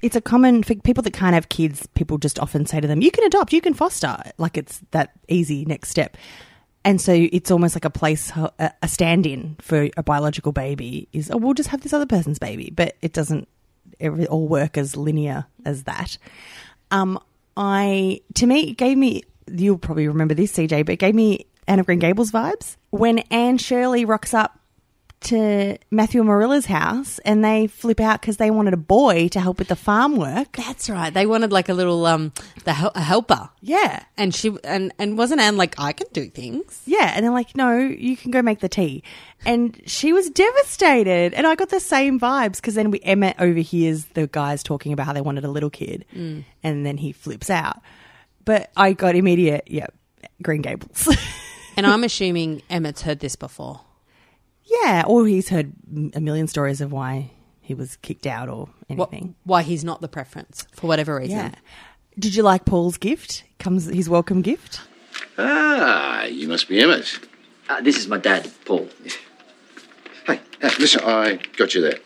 it's 0.02 0.16
a, 0.16 0.20
common 0.20 0.64
for 0.64 0.74
people 0.74 1.02
that 1.04 1.12
can't 1.12 1.34
have 1.34 1.48
kids. 1.48 1.86
People 1.94 2.18
just 2.18 2.40
often 2.40 2.66
say 2.66 2.80
to 2.80 2.88
them, 2.88 3.00
"You 3.00 3.12
can 3.12 3.22
adopt, 3.22 3.52
you 3.52 3.60
can 3.60 3.72
foster." 3.74 4.18
Like 4.36 4.58
it's 4.58 4.82
that 4.90 5.12
easy 5.28 5.64
next 5.64 5.90
step. 5.90 6.16
And 6.84 7.00
so 7.00 7.12
it's 7.12 7.50
almost 7.50 7.76
like 7.76 7.84
a 7.84 7.90
place, 7.90 8.32
a 8.34 8.88
stand-in 8.88 9.56
for 9.60 9.88
a 9.96 10.02
biological 10.02 10.52
baby 10.52 11.08
is, 11.12 11.30
oh, 11.30 11.36
we'll 11.36 11.52
just 11.52 11.68
have 11.68 11.82
this 11.82 11.92
other 11.92 12.06
person's 12.06 12.38
baby, 12.38 12.72
but 12.74 12.96
it 13.02 13.12
doesn't 13.12 13.46
all 14.30 14.48
work 14.48 14.78
as 14.78 14.96
linear 14.96 15.44
as 15.66 15.82
that. 15.84 16.16
Um, 16.90 17.18
I 17.58 18.20
to 18.34 18.46
me 18.46 18.70
it 18.70 18.78
gave 18.78 18.96
me 18.96 19.22
you'll 19.48 19.78
probably 19.78 20.08
remember 20.08 20.34
this 20.34 20.52
CJ, 20.52 20.86
but 20.86 20.92
it 20.92 20.98
gave 20.98 21.14
me 21.14 21.46
Anne 21.66 21.80
of 21.80 21.86
Green 21.86 21.98
Gables 21.98 22.30
vibes. 22.30 22.76
When 22.90 23.18
Anne 23.30 23.58
Shirley 23.58 24.04
rocks 24.04 24.32
up 24.32 24.57
to 25.20 25.76
Matthew 25.90 26.20
and 26.20 26.28
Marilla's 26.28 26.66
house 26.66 27.18
and 27.24 27.44
they 27.44 27.66
flip 27.66 28.00
out 28.00 28.20
because 28.20 28.36
they 28.36 28.50
wanted 28.50 28.72
a 28.74 28.78
boy 28.78 29.28
to 29.28 29.40
help 29.40 29.58
with 29.58 29.68
the 29.68 29.76
farm 29.76 30.16
work. 30.16 30.52
That's 30.56 30.88
right. 30.88 31.12
They 31.12 31.26
wanted 31.26 31.50
like 31.52 31.68
a 31.68 31.74
little 31.74 32.06
um 32.06 32.32
the 32.64 32.72
hel- 32.72 32.92
a 32.94 33.02
helper, 33.02 33.50
Yeah. 33.60 34.04
and 34.16 34.34
she 34.34 34.56
and 34.64 34.92
and 34.98 35.18
wasn't 35.18 35.40
Anne 35.40 35.56
like 35.56 35.74
I 35.78 35.92
can 35.92 36.06
do 36.12 36.28
things. 36.30 36.80
Yeah. 36.86 37.12
And 37.14 37.24
they're 37.24 37.32
like, 37.32 37.56
no, 37.56 37.78
you 37.78 38.16
can 38.16 38.30
go 38.30 38.42
make 38.42 38.60
the 38.60 38.68
tea. 38.68 39.02
And 39.44 39.80
she 39.86 40.12
was 40.12 40.30
devastated. 40.30 41.34
And 41.34 41.46
I 41.46 41.54
got 41.54 41.68
the 41.70 41.80
same 41.80 42.18
vibes 42.20 42.56
because 42.56 42.74
then 42.74 42.90
we, 42.90 43.00
Emmett 43.00 43.36
overhears 43.38 44.04
the 44.14 44.26
guys 44.26 44.62
talking 44.62 44.92
about 44.92 45.06
how 45.06 45.12
they 45.12 45.20
wanted 45.20 45.44
a 45.44 45.50
little 45.50 45.70
kid. 45.70 46.04
And 46.14 46.44
then 46.86 46.96
he 46.96 47.12
flips 47.12 47.50
out. 47.50 47.80
But 48.44 48.70
I 48.76 48.92
got 48.94 49.14
immediate, 49.14 49.64
yeah, 49.66 49.86
Green 50.42 50.62
Gables. 50.62 51.08
And 51.76 51.86
I'm 51.86 52.02
assuming 52.02 52.62
Emmett's 52.68 53.02
heard 53.02 53.20
this 53.20 53.36
before. 53.36 53.80
Yeah. 54.68 55.04
Or 55.06 55.26
he's 55.26 55.48
heard 55.48 55.72
a 56.14 56.20
million 56.20 56.46
stories 56.46 56.80
of 56.80 56.92
why 56.92 57.30
he 57.60 57.74
was 57.74 57.96
kicked 57.96 58.26
out 58.26 58.48
or 58.48 58.68
What, 58.88 59.10
anything. 59.12 59.34
why 59.44 59.62
he's 59.62 59.84
not 59.84 60.00
the 60.00 60.08
preference 60.08 60.66
for 60.72 60.86
whatever 60.86 61.16
reason. 61.16 61.36
Yeah. 61.36 61.54
Did 62.18 62.34
you 62.34 62.42
like 62.42 62.64
Paul's 62.64 62.96
gift? 62.98 63.44
Comes 63.58 63.86
his 63.86 64.08
welcome 64.08 64.42
gift? 64.42 64.80
Ah, 65.36 66.24
you 66.24 66.48
must 66.48 66.68
be 66.68 66.80
Emmett. 66.80 67.18
Uh, 67.68 67.80
this 67.80 67.96
is 67.98 68.08
my 68.08 68.18
dad, 68.18 68.50
Paul. 68.64 68.88
Hey, 70.26 70.40
uh, 70.62 70.70
listen, 70.78 71.00
I 71.04 71.38
got 71.56 71.74
you 71.74 71.82
there. 71.82 71.98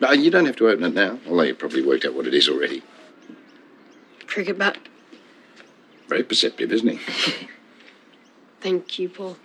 No, 0.00 0.10
you 0.12 0.30
don't 0.30 0.46
have 0.46 0.56
to 0.56 0.68
open 0.68 0.84
it 0.84 0.94
now, 0.94 1.18
although 1.28 1.42
you've 1.44 1.58
probably 1.58 1.82
worked 1.86 2.04
out 2.04 2.14
what 2.14 2.26
it 2.26 2.34
is 2.34 2.48
already. 2.48 2.82
Cricket 4.26 4.58
bat. 4.58 4.76
Very 6.08 6.24
perceptive, 6.24 6.72
isn't 6.72 6.88
he? 6.98 6.98
Thank 8.60 8.98
you, 8.98 9.08
Paul. 9.08 9.36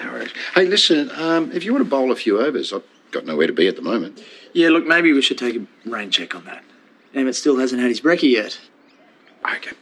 No 0.00 0.12
worries. 0.12 0.32
Hey, 0.54 0.66
listen, 0.66 1.10
um, 1.12 1.52
if 1.52 1.64
you 1.64 1.72
want 1.72 1.84
to 1.84 1.90
bowl 1.90 2.10
a 2.10 2.16
few 2.16 2.40
overs, 2.40 2.72
I've 2.72 2.82
got 3.10 3.26
nowhere 3.26 3.46
to 3.46 3.52
be 3.52 3.68
at 3.68 3.76
the 3.76 3.82
moment. 3.82 4.22
Yeah, 4.52 4.70
look, 4.70 4.86
maybe 4.86 5.12
we 5.12 5.22
should 5.22 5.38
take 5.38 5.56
a 5.56 5.66
rain 5.88 6.10
check 6.10 6.34
on 6.34 6.44
that. 6.46 6.64
Emmett 7.14 7.36
still 7.36 7.58
hasn't 7.58 7.80
had 7.80 7.88
his 7.88 8.00
brekkie 8.00 8.32
yet. 8.32 8.58
Okay. 9.56 9.72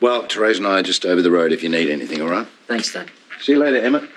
Well, 0.00 0.26
Therese 0.26 0.58
and 0.58 0.66
I 0.66 0.80
are 0.80 0.82
just 0.82 1.04
over 1.04 1.22
the 1.22 1.30
road 1.30 1.52
if 1.52 1.62
you 1.62 1.68
need 1.68 1.90
anything, 1.90 2.20
all 2.20 2.28
right? 2.28 2.46
Thanks, 2.66 2.92
Dad. 2.92 3.10
See 3.40 3.52
you 3.52 3.58
later, 3.58 3.78
Emmett. 3.78 4.08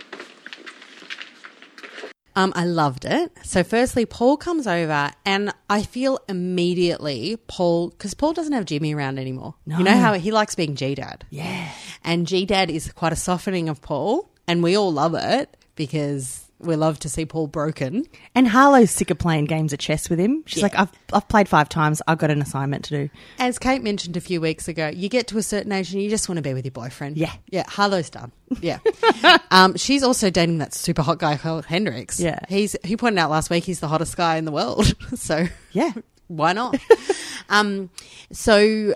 Um, 2.35 2.53
I 2.55 2.65
loved 2.65 3.03
it. 3.03 3.31
So, 3.43 3.63
firstly, 3.63 4.05
Paul 4.05 4.37
comes 4.37 4.67
over, 4.67 5.11
and 5.25 5.51
I 5.71 5.81
feel 5.81 6.19
immediately 6.29 7.37
Paul, 7.47 7.89
because 7.89 8.13
Paul 8.13 8.33
doesn't 8.33 8.53
have 8.53 8.65
Jimmy 8.65 8.93
around 8.93 9.17
anymore. 9.17 9.55
You 9.65 9.83
know 9.83 9.97
how 9.97 10.13
he 10.13 10.29
likes 10.29 10.53
being 10.53 10.75
G 10.75 10.93
Dad? 10.93 11.25
Yeah. 11.31 11.71
And 12.03 12.27
G 12.27 12.45
Dad 12.45 12.69
is 12.69 12.91
quite 12.91 13.11
a 13.11 13.15
softening 13.15 13.69
of 13.69 13.81
Paul, 13.81 14.29
and 14.47 14.63
we 14.63 14.77
all 14.77 14.91
love 14.91 15.13
it 15.15 15.55
because 15.75 16.43
we 16.59 16.75
love 16.75 16.97
to 16.99 17.09
see 17.09 17.23
Paul 17.23 17.45
broken. 17.45 18.03
And 18.33 18.47
Harlow's 18.47 18.89
sick 18.89 19.11
of 19.11 19.19
playing 19.19 19.45
games 19.45 19.73
of 19.73 19.79
chess 19.79 20.09
with 20.09 20.17
him. 20.19 20.41
She's 20.47 20.63
like, 20.63 20.73
I've, 20.77 20.91
I've 21.13 21.27
played 21.27 21.47
five 21.47 21.69
times. 21.69 22.01
I've 22.07 22.17
got 22.17 22.31
an 22.31 22.41
assignment 22.41 22.85
to 22.85 22.89
do. 23.05 23.09
As 23.37 23.59
Kate 23.59 23.83
mentioned 23.83 24.17
a 24.17 24.21
few 24.21 24.41
weeks 24.41 24.67
ago, 24.67 24.87
you 24.87 25.07
get 25.07 25.27
to 25.27 25.37
a 25.37 25.43
certain 25.43 25.71
age 25.71 25.93
and 25.93 26.01
you 26.01 26.09
just 26.09 26.27
want 26.27 26.37
to 26.37 26.41
be 26.41 26.55
with 26.55 26.65
your 26.65 26.71
boyfriend. 26.71 27.15
Yeah. 27.17 27.31
Yeah. 27.51 27.63
Harlow's 27.67 28.09
done. 28.09 28.31
Yeah. 28.59 28.79
um, 29.51 29.75
she's 29.75 30.01
also 30.01 30.31
dating 30.31 30.57
that 30.57 30.73
super 30.73 31.03
hot 31.03 31.19
guy 31.19 31.37
called 31.37 31.65
Hendrix. 31.65 32.19
Yeah. 32.19 32.39
He's 32.49 32.75
he 32.83 32.97
pointed 32.97 33.19
out 33.19 33.29
last 33.29 33.51
week 33.51 33.63
he's 33.63 33.79
the 33.79 33.87
hottest 33.87 34.17
guy 34.17 34.37
in 34.37 34.45
the 34.45 34.51
world. 34.51 34.95
so 35.15 35.45
Yeah. 35.73 35.91
why 36.27 36.53
not? 36.53 36.75
um, 37.49 37.91
so 38.31 38.95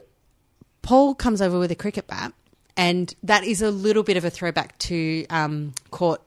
Paul 0.82 1.14
comes 1.14 1.44
over 1.44 1.60
with 1.60 1.70
a 1.70 1.76
cricket 1.76 2.08
bat, 2.08 2.34
and 2.78 3.14
that 3.24 3.44
is 3.44 3.62
a 3.62 3.72
little 3.72 4.04
bit 4.04 4.18
of 4.18 4.26
a 4.26 4.30
throwback 4.30 4.78
to 4.80 5.26
um, 5.30 5.74
court 5.92 6.22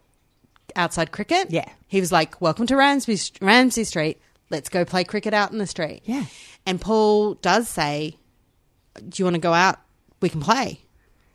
outside 0.76 1.12
cricket. 1.12 1.50
Yeah. 1.50 1.68
he 1.86 2.00
was 2.00 2.12
like, 2.12 2.40
"Welcome 2.40 2.66
to 2.66 2.76
Ramsay, 2.76 3.18
Ramsay 3.40 3.84
Street. 3.84 4.20
Let's 4.50 4.68
go 4.68 4.84
play 4.84 5.04
cricket 5.04 5.34
out 5.34 5.52
in 5.52 5.58
the 5.58 5.66
street." 5.66 6.02
Yeah. 6.04 6.24
and 6.66 6.80
Paul 6.80 7.34
does 7.34 7.68
say, 7.68 8.16
"Do 8.96 9.20
you 9.20 9.24
want 9.24 9.34
to 9.34 9.40
go 9.40 9.52
out? 9.52 9.80
We 10.20 10.28
can 10.28 10.40
play." 10.40 10.80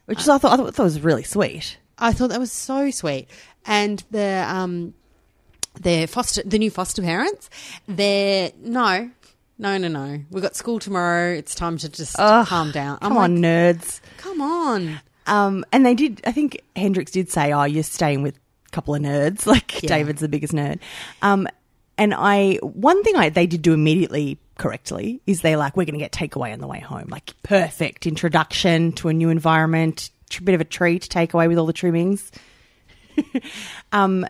Which 0.05 0.21
is, 0.21 0.29
I 0.29 0.39
thought, 0.39 0.59
I 0.59 0.71
thought 0.71 0.83
was 0.83 1.01
really 1.01 1.23
sweet. 1.23 1.77
I 1.99 2.13
thought 2.13 2.29
that 2.29 2.39
was 2.39 2.51
so 2.51 2.89
sweet. 2.89 3.27
And 3.65 4.03
the 4.09 4.45
um 4.47 4.93
their 5.79 6.07
foster 6.07 6.41
the 6.43 6.57
new 6.57 6.71
foster 6.71 7.01
parents, 7.01 7.49
they're 7.87 8.51
no, 8.59 9.11
no, 9.59 9.77
no, 9.77 9.87
no. 9.87 10.19
We've 10.31 10.41
got 10.41 10.55
school 10.55 10.79
tomorrow. 10.79 11.31
It's 11.33 11.53
time 11.53 11.77
to 11.77 11.89
just 11.89 12.15
calm 12.15 12.71
down. 12.71 12.97
I'm 13.01 13.09
Come 13.09 13.15
like, 13.17 13.23
on, 13.25 13.37
nerds. 13.37 13.99
come 14.17 14.41
on. 14.41 14.99
Um, 15.27 15.63
and 15.71 15.85
they 15.85 15.93
did, 15.93 16.21
I 16.25 16.31
think 16.31 16.59
Hendrix 16.75 17.11
did 17.11 17.29
say, 17.29 17.53
oh, 17.53 17.63
you're 17.65 17.83
staying 17.83 18.23
with 18.23 18.35
a 18.37 18.69
couple 18.71 18.95
of 18.95 19.01
nerds. 19.01 19.45
Like, 19.45 19.83
Yeah. 19.83 19.89
David's 19.89 20.21
the 20.21 20.27
biggest 20.29 20.53
nerd. 20.53 20.79
Um, 21.21 21.47
and 21.99 22.15
I, 22.17 22.55
one 22.63 23.03
thing 23.03 23.15
I, 23.15 23.29
they 23.29 23.45
did 23.45 23.61
do 23.61 23.73
immediately 23.73 24.39
correctly 24.57 25.21
is 25.27 25.41
they're 25.41 25.57
like, 25.57 25.77
we're 25.77 25.85
going 25.85 25.99
to 25.99 25.99
get 25.99 26.11
takeaway 26.13 26.51
on 26.53 26.59
the 26.59 26.67
way 26.67 26.79
home. 26.79 27.07
Like, 27.09 27.33
perfect 27.43 28.07
introduction 28.07 28.91
to 28.93 29.09
a 29.09 29.13
new 29.13 29.29
environment, 29.29 30.09
tr- 30.29 30.43
bit 30.43 30.55
of 30.55 30.61
a 30.61 30.65
treat, 30.65 31.07
takeaway 31.09 31.47
with 31.47 31.57
all 31.57 31.65
the 31.65 31.73
trimmings. 31.73 32.31
um, 33.91 34.25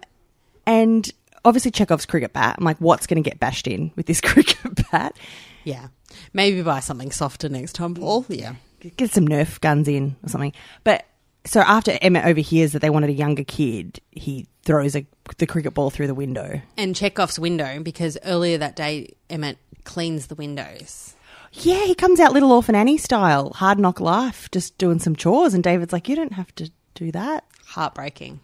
and 0.65 1.09
obviously 1.45 1.71
Chekhov's 1.71 2.05
cricket 2.05 2.33
bat. 2.33 2.55
I'm 2.57 2.65
like, 2.65 2.77
what's 2.77 3.07
going 3.07 3.21
to 3.21 3.27
get 3.29 3.39
bashed 3.39 3.67
in 3.67 3.91
with 3.95 4.05
this 4.05 4.21
cricket 4.21 4.57
bat? 4.91 5.17
Yeah. 5.63 5.87
Maybe 6.33 6.61
buy 6.61 6.79
something 6.79 7.11
softer 7.11 7.49
next 7.49 7.73
time, 7.73 7.95
Paul. 7.95 8.25
Yeah. 8.29 8.55
get 8.79 9.11
some 9.11 9.27
Nerf 9.27 9.59
guns 9.61 9.87
in 9.87 10.15
or 10.23 10.29
something. 10.29 10.53
But 10.83 11.05
so 11.45 11.61
after 11.61 11.97
Emmett 12.01 12.25
overhears 12.25 12.71
that 12.73 12.79
they 12.81 12.89
wanted 12.89 13.09
a 13.09 13.13
younger 13.13 13.43
kid, 13.43 13.99
he 14.11 14.47
throws 14.63 14.95
a, 14.95 15.05
the 15.37 15.47
cricket 15.47 15.73
ball 15.73 15.89
through 15.89 16.07
the 16.07 16.13
window. 16.13 16.61
And 16.77 16.95
Chekhov's 16.95 17.39
window 17.39 17.79
because 17.81 18.17
earlier 18.23 18.57
that 18.57 18.75
day 18.75 19.15
Emmett 19.29 19.57
cleans 19.83 20.27
the 20.27 20.35
windows. 20.35 21.15
Yeah, 21.53 21.85
he 21.85 21.95
comes 21.95 22.19
out 22.19 22.33
Little 22.33 22.51
Orphan 22.51 22.75
Annie 22.75 22.97
style, 22.99 23.51
hard 23.53 23.79
knock 23.79 23.99
life, 23.99 24.49
just 24.51 24.77
doing 24.77 24.99
some 24.99 25.15
chores. 25.15 25.53
And 25.55 25.63
David's 25.63 25.91
like, 25.93 26.07
you 26.07 26.15
don't 26.15 26.33
have 26.33 26.53
to 26.55 26.69
do 26.93 27.11
that. 27.11 27.45
heartbreaking. 27.65 28.39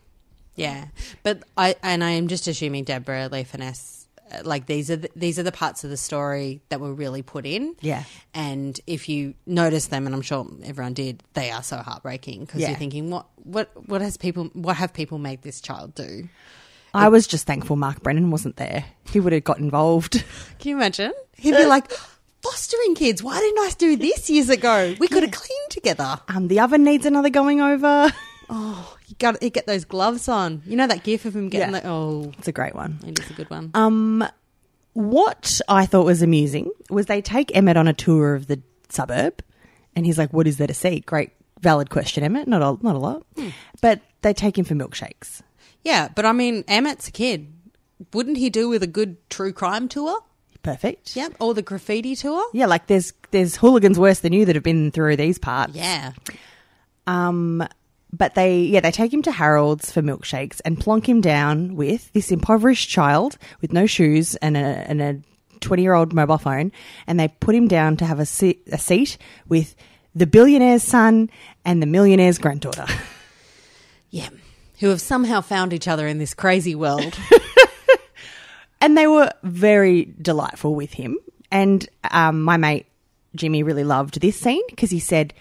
Yeah, 0.56 0.86
but 1.24 1.44
I 1.58 1.76
and 1.84 2.04
I 2.04 2.12
am 2.12 2.28
just 2.28 2.48
assuming 2.48 2.84
Deborah 2.86 3.28
Lee 3.32 3.44
Furness, 3.44 4.08
uh, 4.32 4.40
like 4.46 4.66
these 4.68 4.90
are 4.90 4.96
the, 4.96 5.10
these 5.16 5.38
are 5.38 5.44
the 5.44 5.52
parts 5.52 5.84
of 5.84 5.90
the 5.90 5.98
story 5.98 6.62
that 6.70 6.80
were 6.80 6.94
really 6.94 7.22
put 7.22 7.46
in. 7.46 7.76
Yeah. 7.82 8.04
and 8.34 8.80
if 8.88 9.10
you 9.10 9.34
notice 9.46 9.88
them, 9.88 10.06
and 10.06 10.16
I'm 10.16 10.22
sure 10.22 10.48
everyone 10.64 10.94
did, 10.94 11.24
they 11.34 11.52
are 11.52 11.62
so 11.64 11.78
heartbreaking 11.78 12.42
because 12.46 12.62
Yeah. 12.62 12.70
you're 12.70 12.78
thinking, 12.78 13.10
what 13.10 13.28
what 13.44 13.70
what 13.90 14.02
has 14.02 14.16
people 14.18 14.46
what 14.54 14.78
have 14.78 14.94
people 14.94 15.18
made 15.18 15.42
this 15.42 15.60
child 15.62 15.94
do? 15.96 16.30
I 16.94 17.10
was 17.10 17.28
just 17.28 17.46
thankful 17.46 17.76
Mark 17.76 18.02
Brennan 18.02 18.32
wasn't 18.32 18.56
there. 18.56 18.86
He 19.12 19.20
would 19.20 19.34
have 19.34 19.44
got 19.44 19.60
involved. 19.60 20.14
Can 20.60 20.70
you 20.70 20.76
imagine? 20.78 21.12
He'd 21.36 21.52
be 21.58 21.66
like. 21.66 21.92
Fostering 22.42 22.94
kids. 22.94 23.24
Why 23.24 23.40
didn't 23.40 23.58
I 23.58 23.72
do 23.76 23.96
this 23.96 24.30
years 24.30 24.50
ago? 24.52 24.94
We 25.00 25.08
could 25.08 25.24
have 25.24 25.32
cleaned 25.32 25.72
together. 25.72 26.20
Um, 26.28 26.48
the 26.48 26.60
oven 26.60 26.84
needs 26.84 27.04
another 27.08 27.32
going 27.32 27.60
over. 27.60 28.14
You 29.08 29.16
got 29.20 29.40
to 29.40 29.50
get 29.50 29.68
those 29.68 29.86
gloves 29.86 30.28
on. 30.28 30.62
You 30.66 30.76
know 30.76 30.88
that 30.88 31.04
gif 31.04 31.26
of 31.26 31.36
him 31.36 31.50
getting 31.50 31.74
Yeah. 31.74 31.82
the 31.82 31.88
oh, 31.88 32.32
It's 32.40 32.48
a 32.48 32.52
great 32.52 32.74
one. 32.76 33.00
it 33.06 33.20
is 33.20 33.30
a 33.30 33.34
good 33.34 33.50
one. 33.50 33.72
Um, 33.74 34.24
what 34.94 35.60
I 35.68 35.86
thought 35.86 36.06
was 36.06 36.22
amusing 36.22 36.72
was 36.90 37.06
they 37.08 37.22
take 37.22 37.56
Emmett 37.56 37.78
on 37.78 37.88
a 37.88 37.94
tour 37.94 38.34
of 38.36 38.48
the 38.48 38.62
suburb, 38.90 39.42
and 39.96 40.06
he's 40.06 40.18
like, 40.18 40.32
"What 40.34 40.48
is 40.48 40.58
there 40.58 40.68
to 40.68 40.74
see?" 40.74 41.02
Great, 41.02 41.32
valid 41.60 41.90
question, 41.90 42.24
Emmett. 42.24 42.48
Not 42.48 42.62
a 42.62 42.84
not 42.84 42.96
a 42.96 43.00
lot, 43.00 43.24
but 43.82 44.02
they 44.22 44.34
take 44.34 44.58
him 44.58 44.66
for 44.66 44.74
milkshakes. 44.74 45.42
Yeah, 45.84 46.08
but 46.16 46.26
I 46.26 46.32
mean, 46.32 46.64
Emmett's 46.68 47.08
a 47.08 47.12
kid. 47.12 47.52
Wouldn't 48.14 48.38
he 48.38 48.50
do 48.50 48.70
with 48.70 48.84
a 48.84 48.88
good 48.88 49.18
true 49.30 49.54
crime 49.54 49.88
tour? 49.88 50.20
Perfect. 50.64 51.16
Yep. 51.16 51.36
Or 51.40 51.54
the 51.54 51.62
graffiti 51.62 52.16
tour? 52.16 52.44
Yeah, 52.54 52.66
like 52.66 52.88
there's 52.88 53.14
there's 53.32 53.58
hooligans 53.58 54.00
worse 54.00 54.22
than 54.22 54.34
you 54.34 54.46
that 54.46 54.56
have 54.56 54.64
been 54.64 54.92
through 54.92 55.18
these 55.18 55.38
parts. 55.38 55.76
Yeah. 55.76 56.14
Um, 57.06 57.68
but 58.18 58.36
they 58.36 58.62
yeah 58.62 58.80
they 58.80 58.92
take 58.92 59.14
him 59.14 59.22
to 59.24 59.32
Harold's 59.32 59.92
for 59.92 60.02
milkshakes 60.02 60.62
and 60.64 60.80
plonk 60.80 61.08
him 61.08 61.22
down 61.22 61.76
with 61.76 62.12
this 62.14 62.32
impoverished 62.32 62.90
child 62.90 63.38
with 63.62 63.74
no 63.74 63.86
shoes 63.86 64.36
and 64.38 64.56
a 64.56 64.60
and 64.60 65.02
a 65.02 65.20
twenty 65.60 65.84
year 65.84 65.94
old 65.94 66.14
mobile 66.14 66.38
phone, 66.38 66.72
and 67.08 67.20
they 67.20 67.28
put 67.28 67.56
him 67.56 67.68
down 67.68 67.98
to 67.98 68.06
have 68.06 68.20
a 68.20 68.26
seat, 68.26 68.62
a 68.72 68.78
seat 68.78 69.18
with 69.48 69.76
the 70.14 70.26
billionaire's 70.26 70.84
son 70.84 71.30
and 71.66 71.82
the 71.82 71.88
millionaire's 71.88 72.38
granddaughter. 72.38 72.86
Yeah. 74.12 74.30
Who 74.80 74.90
have 74.90 75.02
somehow 75.02 75.42
found 75.42 75.74
each 75.74 75.90
other 75.90 76.08
in 76.08 76.20
this 76.20 76.34
crazy 76.34 76.74
world. 76.74 77.20
and 78.82 78.98
they 78.98 79.08
were 79.08 79.30
very 79.44 80.14
delightful 80.22 80.74
with 80.74 80.94
him. 80.94 81.18
And 81.52 81.86
um, 82.12 82.42
my 82.42 82.56
mate 82.56 82.86
Jimmy 83.36 83.62
really 83.64 83.84
loved 83.84 84.22
this 84.22 84.40
scene 84.40 84.64
because 84.70 84.90
he 84.90 85.00
said, 85.00 85.34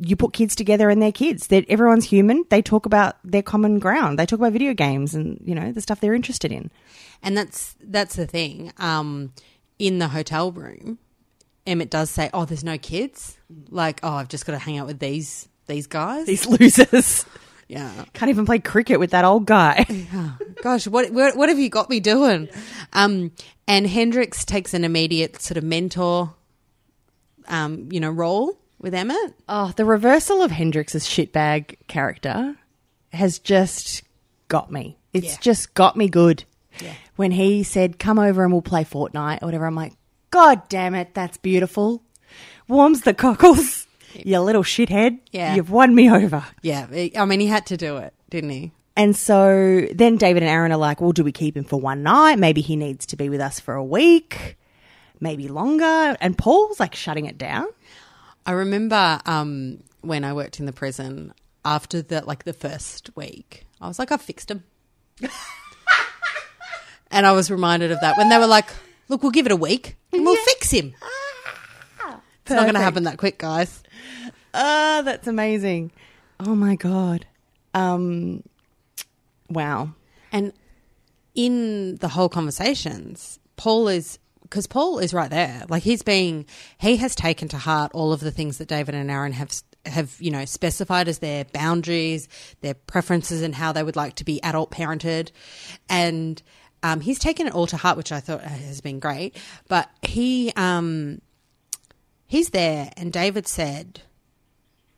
"You 0.00 0.16
put 0.16 0.32
kids 0.32 0.54
together, 0.54 0.90
and 0.90 1.00
they're 1.00 1.12
kids. 1.12 1.48
That 1.48 1.64
everyone's 1.68 2.04
human. 2.04 2.44
They 2.50 2.62
talk 2.62 2.86
about 2.86 3.16
their 3.24 3.42
common 3.42 3.78
ground. 3.78 4.18
They 4.18 4.26
talk 4.26 4.38
about 4.38 4.52
video 4.52 4.74
games 4.74 5.14
and 5.14 5.40
you 5.44 5.54
know 5.54 5.72
the 5.72 5.80
stuff 5.80 6.00
they're 6.00 6.14
interested 6.14 6.52
in." 6.52 6.70
and 7.24 7.36
that's 7.36 7.74
that's 7.82 8.14
the 8.14 8.26
thing. 8.26 8.72
Um, 8.78 9.32
in 9.78 9.98
the 9.98 10.08
hotel 10.08 10.52
room, 10.52 10.98
Emmett 11.66 11.90
does 11.90 12.10
say, 12.10 12.30
"Oh, 12.32 12.44
there's 12.44 12.62
no 12.62 12.78
kids." 12.78 13.36
Like, 13.70 13.98
"Oh, 14.02 14.12
I've 14.12 14.28
just 14.28 14.46
got 14.46 14.52
to 14.52 14.58
hang 14.58 14.78
out 14.78 14.86
with 14.86 15.00
these 15.00 15.48
these 15.66 15.86
guys." 15.88 16.26
These 16.26 16.46
losers 16.46 17.24
yeah. 17.68 18.04
can't 18.12 18.28
even 18.28 18.46
play 18.46 18.58
cricket 18.58 19.00
with 19.00 19.10
that 19.10 19.24
old 19.24 19.46
guy. 19.46 19.86
Gosh, 20.62 20.86
what, 20.86 21.10
what 21.10 21.36
what 21.36 21.48
have 21.48 21.58
you 21.58 21.70
got 21.70 21.90
me 21.90 21.98
doing? 21.98 22.48
Um, 22.92 23.32
and 23.66 23.86
Hendrix 23.86 24.44
takes 24.44 24.74
an 24.74 24.84
immediate 24.84 25.40
sort 25.40 25.56
of 25.56 25.64
mentor, 25.64 26.34
um, 27.48 27.88
you 27.90 28.00
know, 28.00 28.10
role 28.10 28.58
with 28.84 28.94
Emmett. 28.94 29.34
oh, 29.48 29.72
the 29.76 29.84
reversal 29.84 30.42
of 30.42 30.52
Hendrix's 30.52 31.04
shitbag 31.06 31.76
character 31.88 32.54
has 33.12 33.38
just 33.40 34.02
got 34.48 34.70
me. 34.70 34.96
It's 35.12 35.26
Yeah. 35.32 35.36
just 35.40 35.74
got 35.74 35.96
me 35.96 36.08
good. 36.08 36.44
Yeah. 36.80 36.92
When 37.16 37.30
he 37.32 37.62
said, 37.62 37.98
"Come 37.98 38.18
over 38.18 38.42
and 38.44 38.52
we'll 38.52 38.62
play 38.62 38.84
Fortnite" 38.84 39.42
or 39.42 39.46
whatever, 39.46 39.66
I'm 39.66 39.74
like, 39.74 39.94
"God 40.30 40.68
damn 40.68 40.94
it, 40.94 41.14
that's 41.14 41.36
beautiful." 41.38 42.02
Warms 42.68 43.02
the 43.02 43.14
cockles. 43.14 43.86
You 44.14 44.38
little 44.40 44.62
shithead. 44.62 45.18
Yeah. 45.32 45.54
You've 45.56 45.70
won 45.70 45.94
me 45.94 46.08
over. 46.10 46.44
Yeah, 46.62 46.86
I 47.16 47.24
mean, 47.24 47.40
he 47.40 47.46
had 47.46 47.66
to 47.66 47.76
do 47.76 47.96
it, 47.96 48.12
didn't 48.30 48.50
he? 48.50 48.70
And 48.96 49.16
so 49.16 49.86
then 49.92 50.16
David 50.18 50.42
and 50.44 50.50
Aaron 50.50 50.70
are 50.70 50.76
like, 50.76 51.00
well, 51.00 51.10
do 51.10 51.24
we 51.24 51.32
keep 51.32 51.56
him 51.56 51.64
for 51.64 51.80
one 51.80 52.04
night? 52.04 52.38
Maybe 52.38 52.60
he 52.60 52.76
needs 52.76 53.06
to 53.06 53.16
be 53.16 53.28
with 53.28 53.40
us 53.40 53.58
for 53.58 53.74
a 53.74 53.82
week, 53.84 54.56
maybe 55.20 55.48
longer. 55.48 56.16
And 56.20 56.38
Paul's 56.38 56.78
like 56.78 56.94
shutting 56.94 57.26
it 57.26 57.36
down. 57.38 57.66
I 58.46 58.52
remember 58.52 59.20
um, 59.26 59.82
when 60.02 60.24
I 60.24 60.32
worked 60.32 60.60
in 60.60 60.66
the 60.66 60.72
prison 60.72 61.32
after 61.64 62.02
the 62.02 62.24
like 62.24 62.44
the 62.44 62.52
first 62.52 63.10
week, 63.16 63.64
I 63.80 63.88
was 63.88 63.98
like, 63.98 64.12
I've 64.12 64.22
fixed 64.22 64.50
him, 64.50 64.64
and 67.10 67.26
I 67.26 67.32
was 67.32 67.50
reminded 67.50 67.90
of 67.90 68.00
that 68.00 68.18
when 68.18 68.28
they 68.28 68.38
were 68.38 68.46
like, 68.46 68.68
"Look, 69.08 69.22
we'll 69.22 69.32
give 69.32 69.46
it 69.46 69.52
a 69.52 69.56
week 69.56 69.96
and 70.12 70.24
we'll 70.24 70.36
fix 70.44 70.70
him." 70.70 70.94
It's 72.44 72.50
not 72.50 72.64
going 72.64 72.74
to 72.74 72.80
happen 72.80 73.04
that 73.04 73.16
quick, 73.16 73.38
guys. 73.38 73.82
Oh, 74.52 75.02
that's 75.02 75.26
amazing. 75.26 75.92
Oh 76.38 76.54
my 76.54 76.76
God. 76.76 77.26
Um, 77.72 78.42
wow. 79.48 79.94
And 80.30 80.52
in 81.34 81.96
the 81.96 82.08
whole 82.08 82.28
conversations, 82.28 83.38
Paul 83.56 83.88
is 83.88 84.18
because 84.54 84.68
Paul 84.68 85.00
is 85.00 85.12
right 85.12 85.30
there. 85.30 85.64
Like 85.68 85.82
he's 85.82 86.02
being, 86.02 86.46
he 86.78 86.96
has 86.98 87.16
taken 87.16 87.48
to 87.48 87.58
heart 87.58 87.90
all 87.92 88.12
of 88.12 88.20
the 88.20 88.30
things 88.30 88.58
that 88.58 88.68
David 88.68 88.94
and 88.94 89.10
Aaron 89.10 89.32
have 89.32 89.50
have 89.84 90.14
you 90.20 90.30
know 90.30 90.44
specified 90.44 91.08
as 91.08 91.18
their 91.18 91.44
boundaries, 91.44 92.28
their 92.60 92.74
preferences, 92.74 93.42
and 93.42 93.52
how 93.52 93.72
they 93.72 93.82
would 93.82 93.96
like 93.96 94.14
to 94.14 94.24
be 94.24 94.40
adult 94.44 94.70
parented, 94.70 95.32
and 95.88 96.40
um, 96.84 97.00
he's 97.00 97.18
taken 97.18 97.48
it 97.48 97.52
all 97.52 97.66
to 97.66 97.76
heart, 97.76 97.96
which 97.96 98.12
I 98.12 98.20
thought 98.20 98.42
has 98.42 98.80
been 98.80 99.00
great. 99.00 99.36
But 99.66 99.90
he 100.02 100.52
um, 100.54 101.20
he's 102.28 102.50
there, 102.50 102.92
and 102.96 103.12
David 103.12 103.48
said, 103.48 104.02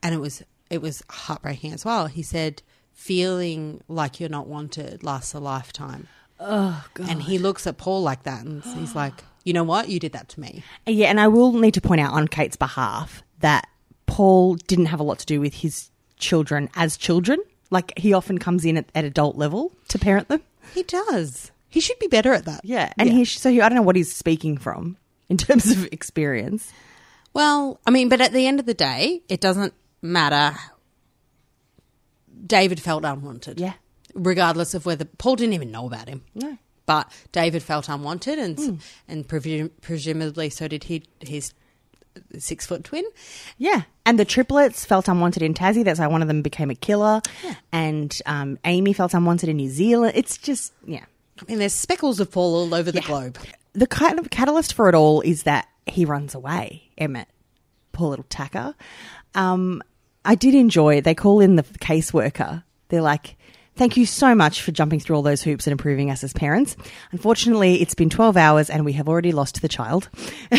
and 0.03 0.15
it 0.15 0.19
was 0.19 0.43
it 0.69 0.83
was 0.83 1.03
heartbreaking 1.09 1.73
as 1.73 1.83
well. 1.83 2.09
He 2.09 2.23
said, 2.23 2.63
"Feeling 2.93 3.83
like 3.89 4.21
you're 4.21 4.29
not 4.29 4.49
wanted 4.49 5.03
lasts 5.03 5.33
a 5.33 5.41
lifetime." 5.41 6.09
Oh, 6.39 6.85
God. 6.93 7.09
And 7.09 7.23
he 7.23 7.39
looks 7.39 7.67
at 7.67 7.79
Paul 7.79 8.03
like 8.03 8.25
that, 8.25 8.45
and 8.45 8.63
he's 8.63 8.95
like, 8.95 9.25
"You 9.47 9.55
know 9.55 9.65
what? 9.65 9.89
You 9.89 9.99
did 9.99 10.13
that 10.13 10.29
to 10.31 10.41
me." 10.41 10.63
Yeah, 10.87 11.09
and 11.09 11.19
I 11.19 11.29
will 11.29 11.53
need 11.53 11.75
to 11.75 11.81
point 11.81 12.03
out 12.03 12.13
on 12.13 12.29
Kate's 12.29 12.57
behalf 12.57 13.23
that 13.41 13.67
Paul 14.07 14.57
didn't 14.57 14.87
have 14.87 15.01
a 15.01 15.03
lot 15.03 15.19
to 15.21 15.27
do 15.27 15.41
with 15.41 15.55
his 15.55 15.91
children 16.19 16.69
as 16.75 16.97
children. 16.97 17.39
Like 17.71 17.99
he 17.99 18.13
often 18.13 18.39
comes 18.39 18.65
in 18.65 18.77
at, 18.77 18.87
at 18.95 19.05
adult 19.05 19.37
level 19.37 19.73
to 19.89 19.99
parent 19.99 20.29
them. 20.29 20.43
He 20.75 20.83
does. 20.83 21.51
He 21.69 21.81
should 21.81 21.99
be 21.99 22.07
better 22.07 22.33
at 22.33 22.45
that. 22.45 22.61
Yeah, 22.65 22.93
and 22.99 23.09
he 23.09 23.25
so 23.25 23.51
he, 23.51 23.61
I 23.61 23.69
don't 23.69 23.77
know 23.77 23.83
what 23.83 23.97
he's 23.97 24.15
speaking 24.15 24.59
from 24.59 24.97
in 25.29 25.37
terms 25.47 25.71
of 25.71 25.87
experience. 25.93 26.73
Well, 27.33 27.81
I 27.87 27.91
mean, 27.91 28.09
but 28.09 28.21
at 28.21 28.33
the 28.33 28.47
end 28.47 28.61
of 28.61 28.67
the 28.67 28.75
day, 28.75 29.23
it 29.29 29.41
doesn't 29.41 29.75
matter. 30.01 30.57
David 32.47 32.81
felt 32.81 33.05
unwanted. 33.05 33.61
Yeah. 33.61 33.75
Regardless 34.15 34.73
of 34.73 34.87
whether 34.87 35.05
Paul 35.05 35.37
didn't 35.37 35.53
even 35.53 35.71
know 35.71 35.87
about 35.87 36.09
him. 36.09 36.23
No. 36.35 36.57
But 36.87 37.11
David 37.33 37.63
felt 37.63 37.89
unwanted, 37.89 38.39
and 38.39 38.81
and 39.09 39.27
presum- 39.29 39.71
presumably 39.81 40.49
so 40.51 40.69
did 40.69 40.85
he 40.85 41.03
his 41.21 41.53
six 42.39 42.65
foot 42.65 42.85
twin. 42.85 43.05
Yeah, 43.59 43.83
and 44.07 44.19
the 44.19 44.25
triplets 44.25 44.85
felt 44.85 45.09
unwanted 45.09 45.43
in 45.43 45.53
Tassie. 45.53 45.85
That's 45.85 45.99
why 46.01 46.07
one 46.07 46.23
of 46.23 46.29
them 46.29 46.43
became 46.43 46.71
a 46.71 46.75
killer, 46.75 47.21
and 47.73 48.17
um, 48.25 48.59
Amy 48.65 48.93
felt 48.93 49.15
unwanted 49.15 49.49
in 49.49 49.57
New 49.57 49.69
Zealand. 49.69 50.13
It's 50.15 50.39
just 50.39 50.73
yeah. 50.87 51.05
I 51.41 51.45
mean, 51.51 51.59
there's 51.59 51.75
speckles 51.75 52.21
of 52.21 52.31
Paul 52.31 52.55
all 52.55 52.75
over 52.75 52.91
the 52.91 53.01
Yeah. 53.01 53.07
globe. 53.07 53.39
The 53.75 53.87
kind 53.87 54.19
of 54.19 54.31
catalyst 54.31 54.73
for 54.73 54.89
it 54.89 54.95
all 54.95 55.21
is 55.21 55.43
that 55.43 55.69
he 55.87 56.07
runs 56.07 56.35
away. 56.35 56.89
Emmett, 56.97 57.29
poor 57.93 58.09
little 58.09 58.25
tacker. 58.31 58.75
Um, 59.35 59.83
I 60.25 60.35
did 60.35 60.55
enjoy. 60.55 61.03
They 61.03 61.15
call 61.15 61.41
in 61.41 61.57
the 61.57 61.63
caseworker. 61.63 62.63
They're 62.89 63.03
like, 63.03 63.37
"Thank 63.77 63.97
you 63.97 64.07
so 64.07 64.35
much 64.35 64.63
for 64.63 64.73
jumping 64.73 65.01
through 65.01 65.17
all 65.17 65.23
those 65.23 65.43
hoops 65.43 65.67
and 65.67 65.73
improving 65.73 66.11
us 66.11 66.25
as 66.25 66.33
parents. 66.33 66.77
Unfortunately, 67.13 67.81
it's 67.81 67.95
been 67.95 68.11
twelve 68.11 68.37
hours 68.37 68.71
and 68.71 68.85
we 68.85 68.95
have 68.95 69.09
already 69.09 69.33
lost 69.33 69.63
the 69.63 69.69
child." 69.69 70.09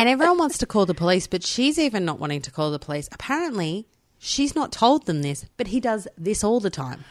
And 0.00 0.08
everyone 0.08 0.38
wants 0.38 0.56
to 0.56 0.66
call 0.66 0.86
the 0.86 0.94
police, 0.94 1.26
but 1.26 1.44
she's 1.44 1.78
even 1.78 2.06
not 2.06 2.18
wanting 2.18 2.40
to 2.42 2.50
call 2.50 2.70
the 2.70 2.78
police. 2.78 3.06
Apparently, 3.12 3.86
she's 4.18 4.54
not 4.54 4.72
told 4.72 5.04
them 5.04 5.20
this, 5.20 5.44
but 5.58 5.66
he 5.66 5.78
does 5.78 6.08
this 6.16 6.42
all 6.42 6.58
the 6.58 6.70
time. 6.70 7.04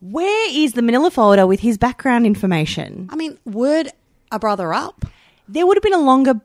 Where 0.00 0.50
is 0.50 0.74
the 0.74 0.82
Manila 0.82 1.10
folder 1.10 1.46
with 1.46 1.60
his 1.60 1.78
background 1.78 2.26
information? 2.26 3.08
I 3.10 3.16
mean, 3.16 3.38
word 3.46 3.88
a 4.30 4.38
brother 4.38 4.74
up. 4.74 5.06
There 5.48 5.66
would 5.66 5.78
have 5.78 5.82
been 5.82 5.94
a 5.94 5.98
longer 5.98 6.38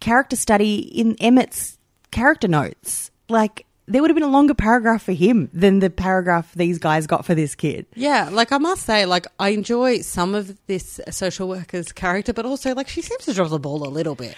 character 0.00 0.36
study 0.36 0.78
in 0.78 1.16
Emmett's 1.20 1.76
character 2.10 2.48
notes. 2.48 3.10
Like 3.28 3.66
there 3.88 4.02
would 4.02 4.10
have 4.10 4.16
been 4.16 4.24
a 4.24 4.28
longer 4.28 4.54
paragraph 4.54 5.02
for 5.02 5.12
him 5.12 5.48
than 5.52 5.78
the 5.78 5.90
paragraph 5.90 6.52
these 6.54 6.78
guys 6.78 7.06
got 7.06 7.24
for 7.24 7.34
this 7.34 7.54
kid. 7.54 7.86
Yeah, 7.94 8.28
like 8.32 8.52
I 8.52 8.58
must 8.58 8.84
say, 8.84 9.06
like 9.06 9.26
I 9.38 9.50
enjoy 9.50 10.00
some 10.00 10.34
of 10.34 10.58
this 10.66 11.00
social 11.10 11.48
worker's 11.48 11.92
character, 11.92 12.32
but 12.32 12.44
also 12.44 12.74
like 12.74 12.88
she 12.88 13.02
seems 13.02 13.24
to 13.26 13.34
drop 13.34 13.50
the 13.50 13.58
ball 13.58 13.86
a 13.86 13.90
little 13.90 14.14
bit. 14.14 14.36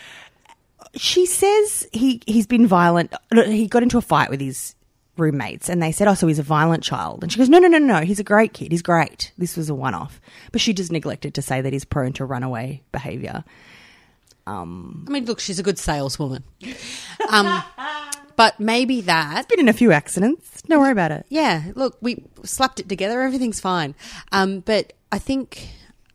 She 0.94 1.26
says 1.26 1.86
he 1.92 2.20
he's 2.26 2.46
been 2.46 2.66
violent. 2.66 3.12
He 3.32 3.66
got 3.66 3.82
into 3.82 3.98
a 3.98 4.02
fight 4.02 4.30
with 4.30 4.40
his 4.40 4.74
roommates, 5.16 5.68
and 5.68 5.82
they 5.82 5.92
said, 5.92 6.08
"Oh, 6.08 6.14
so 6.14 6.26
he's 6.26 6.38
a 6.38 6.44
violent 6.44 6.82
child." 6.82 7.22
And 7.22 7.32
she 7.32 7.38
goes, 7.38 7.48
"No, 7.48 7.58
no, 7.58 7.68
no, 7.68 7.78
no. 7.78 8.00
He's 8.00 8.20
a 8.20 8.24
great 8.24 8.52
kid. 8.52 8.70
He's 8.70 8.82
great. 8.82 9.32
This 9.38 9.56
was 9.56 9.68
a 9.68 9.74
one-off." 9.74 10.20
But 10.52 10.60
she 10.60 10.72
just 10.72 10.92
neglected 10.92 11.34
to 11.34 11.42
say 11.42 11.60
that 11.60 11.72
he's 11.72 11.84
prone 11.84 12.12
to 12.14 12.24
runaway 12.24 12.82
behaviour. 12.92 13.44
Um, 14.46 15.04
I 15.06 15.10
mean, 15.10 15.24
look, 15.26 15.40
she's 15.40 15.58
a 15.58 15.62
good 15.62 15.78
saleswoman. 15.78 16.42
Um, 17.28 17.62
but 18.38 18.60
maybe 18.60 19.00
that's 19.00 19.46
Been 19.46 19.58
in 19.58 19.68
a 19.68 19.72
few 19.72 19.90
accidents. 19.90 20.62
Don't 20.62 20.78
worry 20.80 20.92
about 20.92 21.10
it. 21.10 21.26
yeah, 21.28 21.72
look, 21.74 21.98
we 22.00 22.22
slapped 22.44 22.78
it 22.78 22.88
together. 22.88 23.20
Everything's 23.20 23.58
fine. 23.58 23.96
Um, 24.30 24.60
but 24.60 24.92
I 25.10 25.18
think 25.18 25.70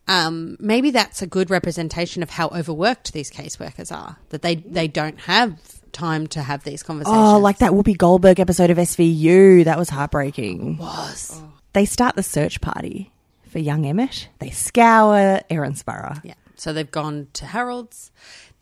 um, 0.08 0.56
maybe 0.58 0.90
that's 0.92 1.22
a 1.22 1.28
good 1.28 1.50
representation 1.50 2.24
of 2.24 2.30
how 2.30 2.48
overworked 2.48 3.12
these 3.12 3.30
caseworkers 3.30 3.92
are. 3.92 4.16
That 4.30 4.42
they 4.42 4.56
they 4.56 4.88
don't 4.88 5.20
have 5.20 5.60
time 5.92 6.28
to 6.28 6.42
have 6.42 6.64
these 6.64 6.82
conversations. 6.82 7.18
Oh, 7.22 7.40
like 7.40 7.58
that 7.58 7.72
Whoopi 7.72 7.98
Goldberg 7.98 8.40
episode 8.40 8.70
of 8.70 8.78
SVU. 8.78 9.66
That 9.66 9.78
was 9.78 9.90
heartbreaking. 9.90 10.78
was. 10.78 11.42
They 11.74 11.84
start 11.86 12.16
the 12.16 12.24
search 12.24 12.62
party 12.62 13.12
for 13.50 13.60
young 13.60 13.86
Emmett. 13.86 14.30
They 14.40 14.50
scour 14.50 15.42
Erinsborough. 15.52 16.24
Yeah. 16.24 16.36
So 16.56 16.72
they've 16.72 16.90
gone 16.90 17.28
to 17.34 17.46
Harold's. 17.48 18.12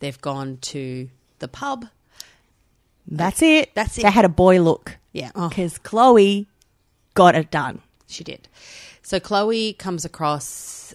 They've 0.00 0.20
gone 0.20 0.58
to 0.62 1.08
the 1.38 1.46
pub. 1.46 1.86
That's 3.06 3.42
it. 3.42 3.74
That's 3.74 3.98
it. 3.98 4.02
They 4.02 4.10
had 4.10 4.24
a 4.24 4.28
boy 4.30 4.60
look. 4.60 4.96
Yeah. 5.12 5.30
Oh. 5.34 5.48
Because 5.48 5.78
Chloe 5.78 6.46
got 7.14 7.34
it 7.34 7.50
done. 7.50 7.80
She 8.06 8.24
did. 8.24 8.48
So 9.02 9.18
Chloe 9.20 9.72
comes 9.74 10.04
across 10.04 10.94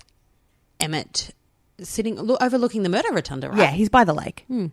Emmett 0.79 1.31
sitting 1.79 2.15
lo- 2.15 2.37
overlooking 2.41 2.81
the 2.83 2.89
murder 2.89 3.11
rotunda, 3.11 3.49
right? 3.49 3.59
Yeah, 3.59 3.71
he's 3.71 3.89
by 3.89 4.03
the 4.03 4.13
lake. 4.13 4.45
Hmm. 4.47 4.67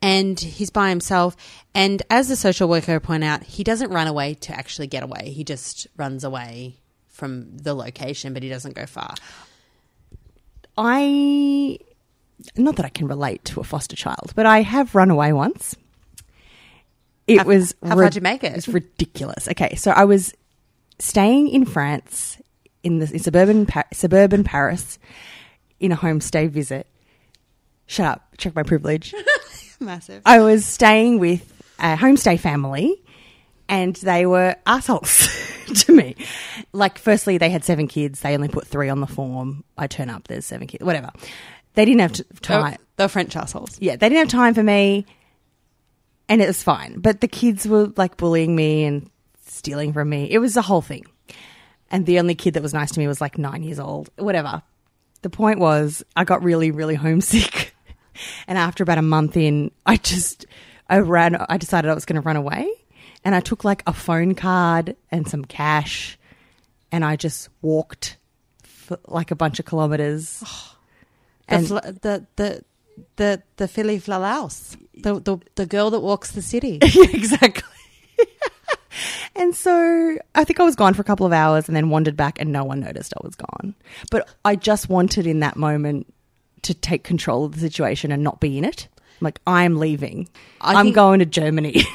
and 0.00 0.38
he's 0.38 0.70
by 0.70 0.90
himself. 0.90 1.36
And 1.74 2.02
as 2.10 2.28
the 2.28 2.36
social 2.36 2.68
worker 2.68 3.00
point 3.00 3.24
out, 3.24 3.42
he 3.42 3.64
doesn't 3.64 3.90
run 3.90 4.06
away 4.06 4.34
to 4.34 4.52
actually 4.52 4.86
get 4.86 5.02
away. 5.02 5.30
He 5.30 5.42
just 5.42 5.88
runs 5.96 6.22
away 6.22 6.76
from 7.08 7.56
the 7.56 7.74
location, 7.74 8.32
but 8.32 8.42
he 8.44 8.48
doesn't 8.48 8.74
go 8.76 8.86
far. 8.86 9.14
I, 10.78 11.78
not 12.56 12.76
that 12.76 12.84
I 12.86 12.90
can 12.90 13.08
relate 13.08 13.44
to 13.46 13.60
a 13.60 13.64
foster 13.64 13.96
child, 13.96 14.32
but 14.36 14.46
I 14.46 14.62
have 14.62 14.94
run 14.94 15.10
away 15.10 15.32
once. 15.32 15.74
It 17.26 17.38
How- 17.38 17.44
was 17.44 17.74
how 17.82 17.96
far'd 17.96 18.14
you 18.14 18.20
make 18.20 18.44
it? 18.44 18.52
It 18.52 18.56
was 18.56 18.68
ridiculous. 18.68 19.48
Okay, 19.48 19.74
so 19.74 19.90
I 19.90 20.04
was 20.04 20.32
staying 20.98 21.48
in 21.48 21.64
France 21.64 22.38
in 22.82 22.98
the 23.00 23.10
in 23.12 23.18
suburban 23.18 23.66
Pa- 23.66 23.84
suburban 23.92 24.44
Paris 24.44 24.98
in 25.80 25.92
a 25.92 25.96
homestay 25.96 26.48
visit. 26.48 26.86
Shut 27.86 28.06
up! 28.06 28.28
Check 28.38 28.54
my 28.54 28.62
privilege. 28.62 29.14
Massive. 29.80 30.22
I 30.24 30.40
was 30.40 30.64
staying 30.64 31.18
with 31.18 31.52
a 31.78 31.96
homestay 31.96 32.38
family, 32.40 32.94
and 33.68 33.94
they 33.96 34.24
were 34.26 34.56
assholes 34.66 35.28
to 35.84 35.92
me. 35.92 36.16
Like, 36.72 36.98
firstly, 36.98 37.38
they 37.38 37.50
had 37.50 37.64
seven 37.64 37.86
kids. 37.86 38.20
They 38.20 38.34
only 38.34 38.48
put 38.48 38.66
three 38.66 38.88
on 38.88 39.00
the 39.00 39.06
form. 39.06 39.64
I 39.76 39.86
turn 39.86 40.08
up, 40.10 40.28
there's 40.28 40.46
seven 40.46 40.66
kids. 40.66 40.82
Whatever. 40.84 41.10
They 41.74 41.84
didn't 41.84 42.00
have 42.00 42.12
t- 42.12 42.24
time. 42.40 42.76
They're 42.96 43.08
French 43.08 43.36
assholes. 43.36 43.76
Yeah, 43.80 43.96
they 43.96 44.08
didn't 44.08 44.18
have 44.20 44.28
time 44.28 44.54
for 44.54 44.62
me, 44.62 45.04
and 46.28 46.40
it 46.42 46.46
was 46.46 46.62
fine. 46.62 47.00
But 47.00 47.20
the 47.20 47.28
kids 47.28 47.66
were 47.66 47.92
like 47.96 48.16
bullying 48.16 48.54
me 48.56 48.84
and 48.84 49.10
stealing 49.46 49.92
from 49.92 50.08
me. 50.08 50.30
It 50.30 50.38
was 50.38 50.56
a 50.56 50.62
whole 50.62 50.82
thing. 50.82 51.06
And 51.90 52.04
the 52.06 52.18
only 52.18 52.34
kid 52.34 52.54
that 52.54 52.62
was 52.62 52.74
nice 52.74 52.90
to 52.92 52.98
me 52.98 53.06
was 53.06 53.20
like 53.20 53.38
nine 53.38 53.62
years 53.62 53.78
old. 53.78 54.10
Whatever. 54.16 54.62
The 55.22 55.30
point 55.30 55.58
was, 55.60 56.04
I 56.16 56.24
got 56.24 56.42
really, 56.42 56.70
really 56.70 56.94
homesick. 57.06 57.74
And 58.48 58.58
after 58.58 58.82
about 58.82 58.98
a 58.98 59.02
month 59.02 59.36
in, 59.36 59.70
I 59.84 59.96
just, 59.96 60.46
I 60.88 60.98
ran, 60.98 61.36
I 61.48 61.58
decided 61.58 61.90
I 61.90 61.94
was 61.94 62.04
going 62.04 62.20
to 62.20 62.26
run 62.26 62.36
away. 62.36 62.68
And 63.24 63.34
I 63.34 63.40
took 63.40 63.64
like 63.64 63.82
a 63.86 63.92
phone 63.92 64.34
card 64.34 64.96
and 65.10 65.28
some 65.28 65.44
cash. 65.44 66.18
And 66.92 67.04
I 67.04 67.16
just 67.16 67.48
walked 67.62 68.16
for 68.62 68.98
like 69.06 69.30
a 69.30 69.36
bunch 69.36 69.58
of 69.58 69.64
kilometers. 69.66 70.40
The, 71.48 71.54
And- 71.54 71.66
fl- 71.68 71.74
the 71.78 72.26
the 72.36 72.62
the 73.16 73.42
the 73.56 73.68
Philly 73.68 73.98
Flalaus, 74.00 74.76
the, 74.94 75.20
the 75.20 75.38
the 75.54 75.66
girl 75.66 75.90
that 75.90 76.00
walks 76.00 76.32
the 76.32 76.42
city. 76.42 76.78
exactly. 76.82 77.62
and 79.36 79.54
so 79.54 80.16
I 80.34 80.44
think 80.44 80.60
I 80.60 80.64
was 80.64 80.76
gone 80.76 80.94
for 80.94 81.02
a 81.02 81.04
couple 81.04 81.26
of 81.26 81.32
hours 81.32 81.68
and 81.68 81.76
then 81.76 81.90
wandered 81.90 82.16
back, 82.16 82.40
and 82.40 82.52
no 82.52 82.64
one 82.64 82.80
noticed 82.80 83.12
I 83.16 83.24
was 83.26 83.34
gone. 83.34 83.74
But 84.10 84.28
I 84.44 84.56
just 84.56 84.88
wanted 84.88 85.26
in 85.26 85.40
that 85.40 85.56
moment 85.56 86.12
to 86.62 86.74
take 86.74 87.04
control 87.04 87.44
of 87.44 87.54
the 87.54 87.60
situation 87.60 88.10
and 88.12 88.22
not 88.22 88.40
be 88.40 88.58
in 88.58 88.64
it. 88.64 88.88
I'm 89.20 89.24
like, 89.24 89.40
I'm 89.46 89.76
leaving. 89.76 90.28
I 90.60 90.74
I'm 90.74 90.86
think- 90.86 90.94
going 90.94 91.18
to 91.20 91.26
Germany. 91.26 91.82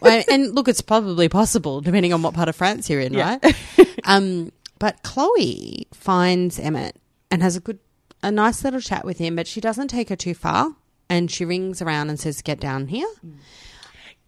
Well, 0.00 0.24
and 0.28 0.56
look, 0.56 0.66
it's 0.66 0.80
probably 0.80 1.28
possible 1.28 1.80
depending 1.80 2.12
on 2.12 2.20
what 2.20 2.34
part 2.34 2.48
of 2.48 2.56
France 2.56 2.90
you're 2.90 2.98
in, 3.00 3.14
Yeah. 3.14 3.38
right? 3.44 3.56
um, 4.02 4.50
but 4.80 5.00
Chloe 5.04 5.86
finds 5.94 6.58
Emmett 6.58 6.96
and 7.30 7.42
has 7.44 7.54
a 7.54 7.60
good, 7.60 7.78
a 8.22 8.30
nice 8.30 8.64
little 8.64 8.80
chat 8.80 9.04
with 9.04 9.18
him, 9.18 9.36
but 9.36 9.46
she 9.46 9.60
doesn't 9.60 9.88
take 9.88 10.08
her 10.08 10.16
too 10.16 10.34
far, 10.34 10.74
and 11.08 11.30
she 11.30 11.44
rings 11.44 11.80
around 11.82 12.10
and 12.10 12.18
says, 12.18 12.42
"Get 12.42 12.60
down 12.60 12.88
here." 12.88 13.08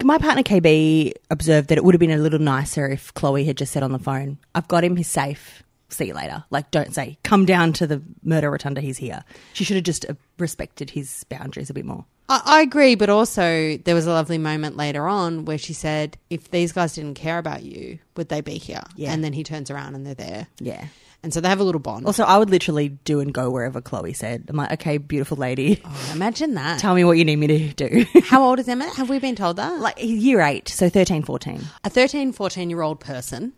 My 0.02 0.16
partner 0.16 0.42
KB 0.42 1.12
observed 1.30 1.68
that 1.68 1.76
it 1.76 1.84
would 1.84 1.94
have 1.94 2.00
been 2.00 2.10
a 2.10 2.16
little 2.16 2.38
nicer 2.38 2.88
if 2.88 3.12
Chloe 3.12 3.44
had 3.44 3.58
just 3.58 3.72
said 3.72 3.82
on 3.82 3.92
the 3.92 3.98
phone, 3.98 4.38
I've 4.54 4.66
got 4.68 4.82
him, 4.82 4.96
he's 4.96 5.08
safe. 5.08 5.62
see 5.90 6.06
you 6.06 6.14
later. 6.14 6.44
Like, 6.50 6.70
don't 6.70 6.94
say, 6.94 7.18
come 7.22 7.44
down 7.44 7.72
to 7.74 7.86
the 7.86 8.00
murder 8.22 8.50
rotunda, 8.50 8.80
he's 8.80 8.96
here. 8.96 9.24
She 9.52 9.64
should 9.64 9.76
have 9.76 9.84
just 9.84 10.08
uh, 10.08 10.14
respected 10.38 10.90
his 10.90 11.24
boundaries 11.24 11.68
a 11.68 11.74
bit 11.74 11.84
more. 11.84 12.06
I, 12.30 12.40
I 12.46 12.60
agree, 12.62 12.94
but 12.94 13.10
also 13.10 13.76
there 13.76 13.94
was 13.94 14.06
a 14.06 14.12
lovely 14.12 14.38
moment 14.38 14.76
later 14.76 15.06
on 15.06 15.44
where 15.44 15.58
she 15.58 15.72
said, 15.74 16.16
"If 16.30 16.50
these 16.50 16.72
guys 16.72 16.94
didn't 16.94 17.14
care 17.14 17.38
about 17.38 17.62
you, 17.64 17.98
would 18.16 18.28
they 18.30 18.40
be 18.40 18.56
here?" 18.56 18.84
Yeah. 18.96 19.12
And 19.12 19.22
then 19.22 19.32
he 19.32 19.42
turns 19.44 19.70
around 19.70 19.96
and 19.96 20.06
they're 20.06 20.14
there. 20.14 20.46
Yeah. 20.60 20.86
And 21.22 21.34
so 21.34 21.40
they 21.42 21.48
have 21.48 21.60
a 21.60 21.64
little 21.64 21.80
bond. 21.80 22.06
Also, 22.06 22.24
I 22.24 22.38
would 22.38 22.48
literally 22.48 22.88
do 23.04 23.20
and 23.20 23.32
go 23.34 23.50
wherever 23.50 23.80
Chloe 23.82 24.14
said. 24.14 24.46
I'm 24.48 24.56
like, 24.56 24.72
okay, 24.72 24.96
beautiful 24.96 25.36
lady, 25.36 25.82
Oh, 25.84 26.10
imagine 26.14 26.54
that. 26.54 26.78
tell 26.80 26.94
me 26.94 27.04
what 27.04 27.18
you 27.18 27.26
need 27.26 27.36
me 27.36 27.46
to 27.46 27.72
do. 27.74 28.06
How 28.22 28.42
old 28.42 28.58
is 28.58 28.66
Emma? 28.68 28.88
Have 28.94 29.10
we 29.10 29.18
been 29.18 29.36
told 29.36 29.56
that? 29.56 29.78
like, 29.80 29.96
year 29.98 30.40
eight, 30.40 30.68
so 30.68 30.88
13, 30.88 31.22
14. 31.22 31.60
a 31.84 31.90
13, 31.90 32.32
14 32.32 32.70
year 32.70 32.80
old 32.80 33.00
person 33.00 33.52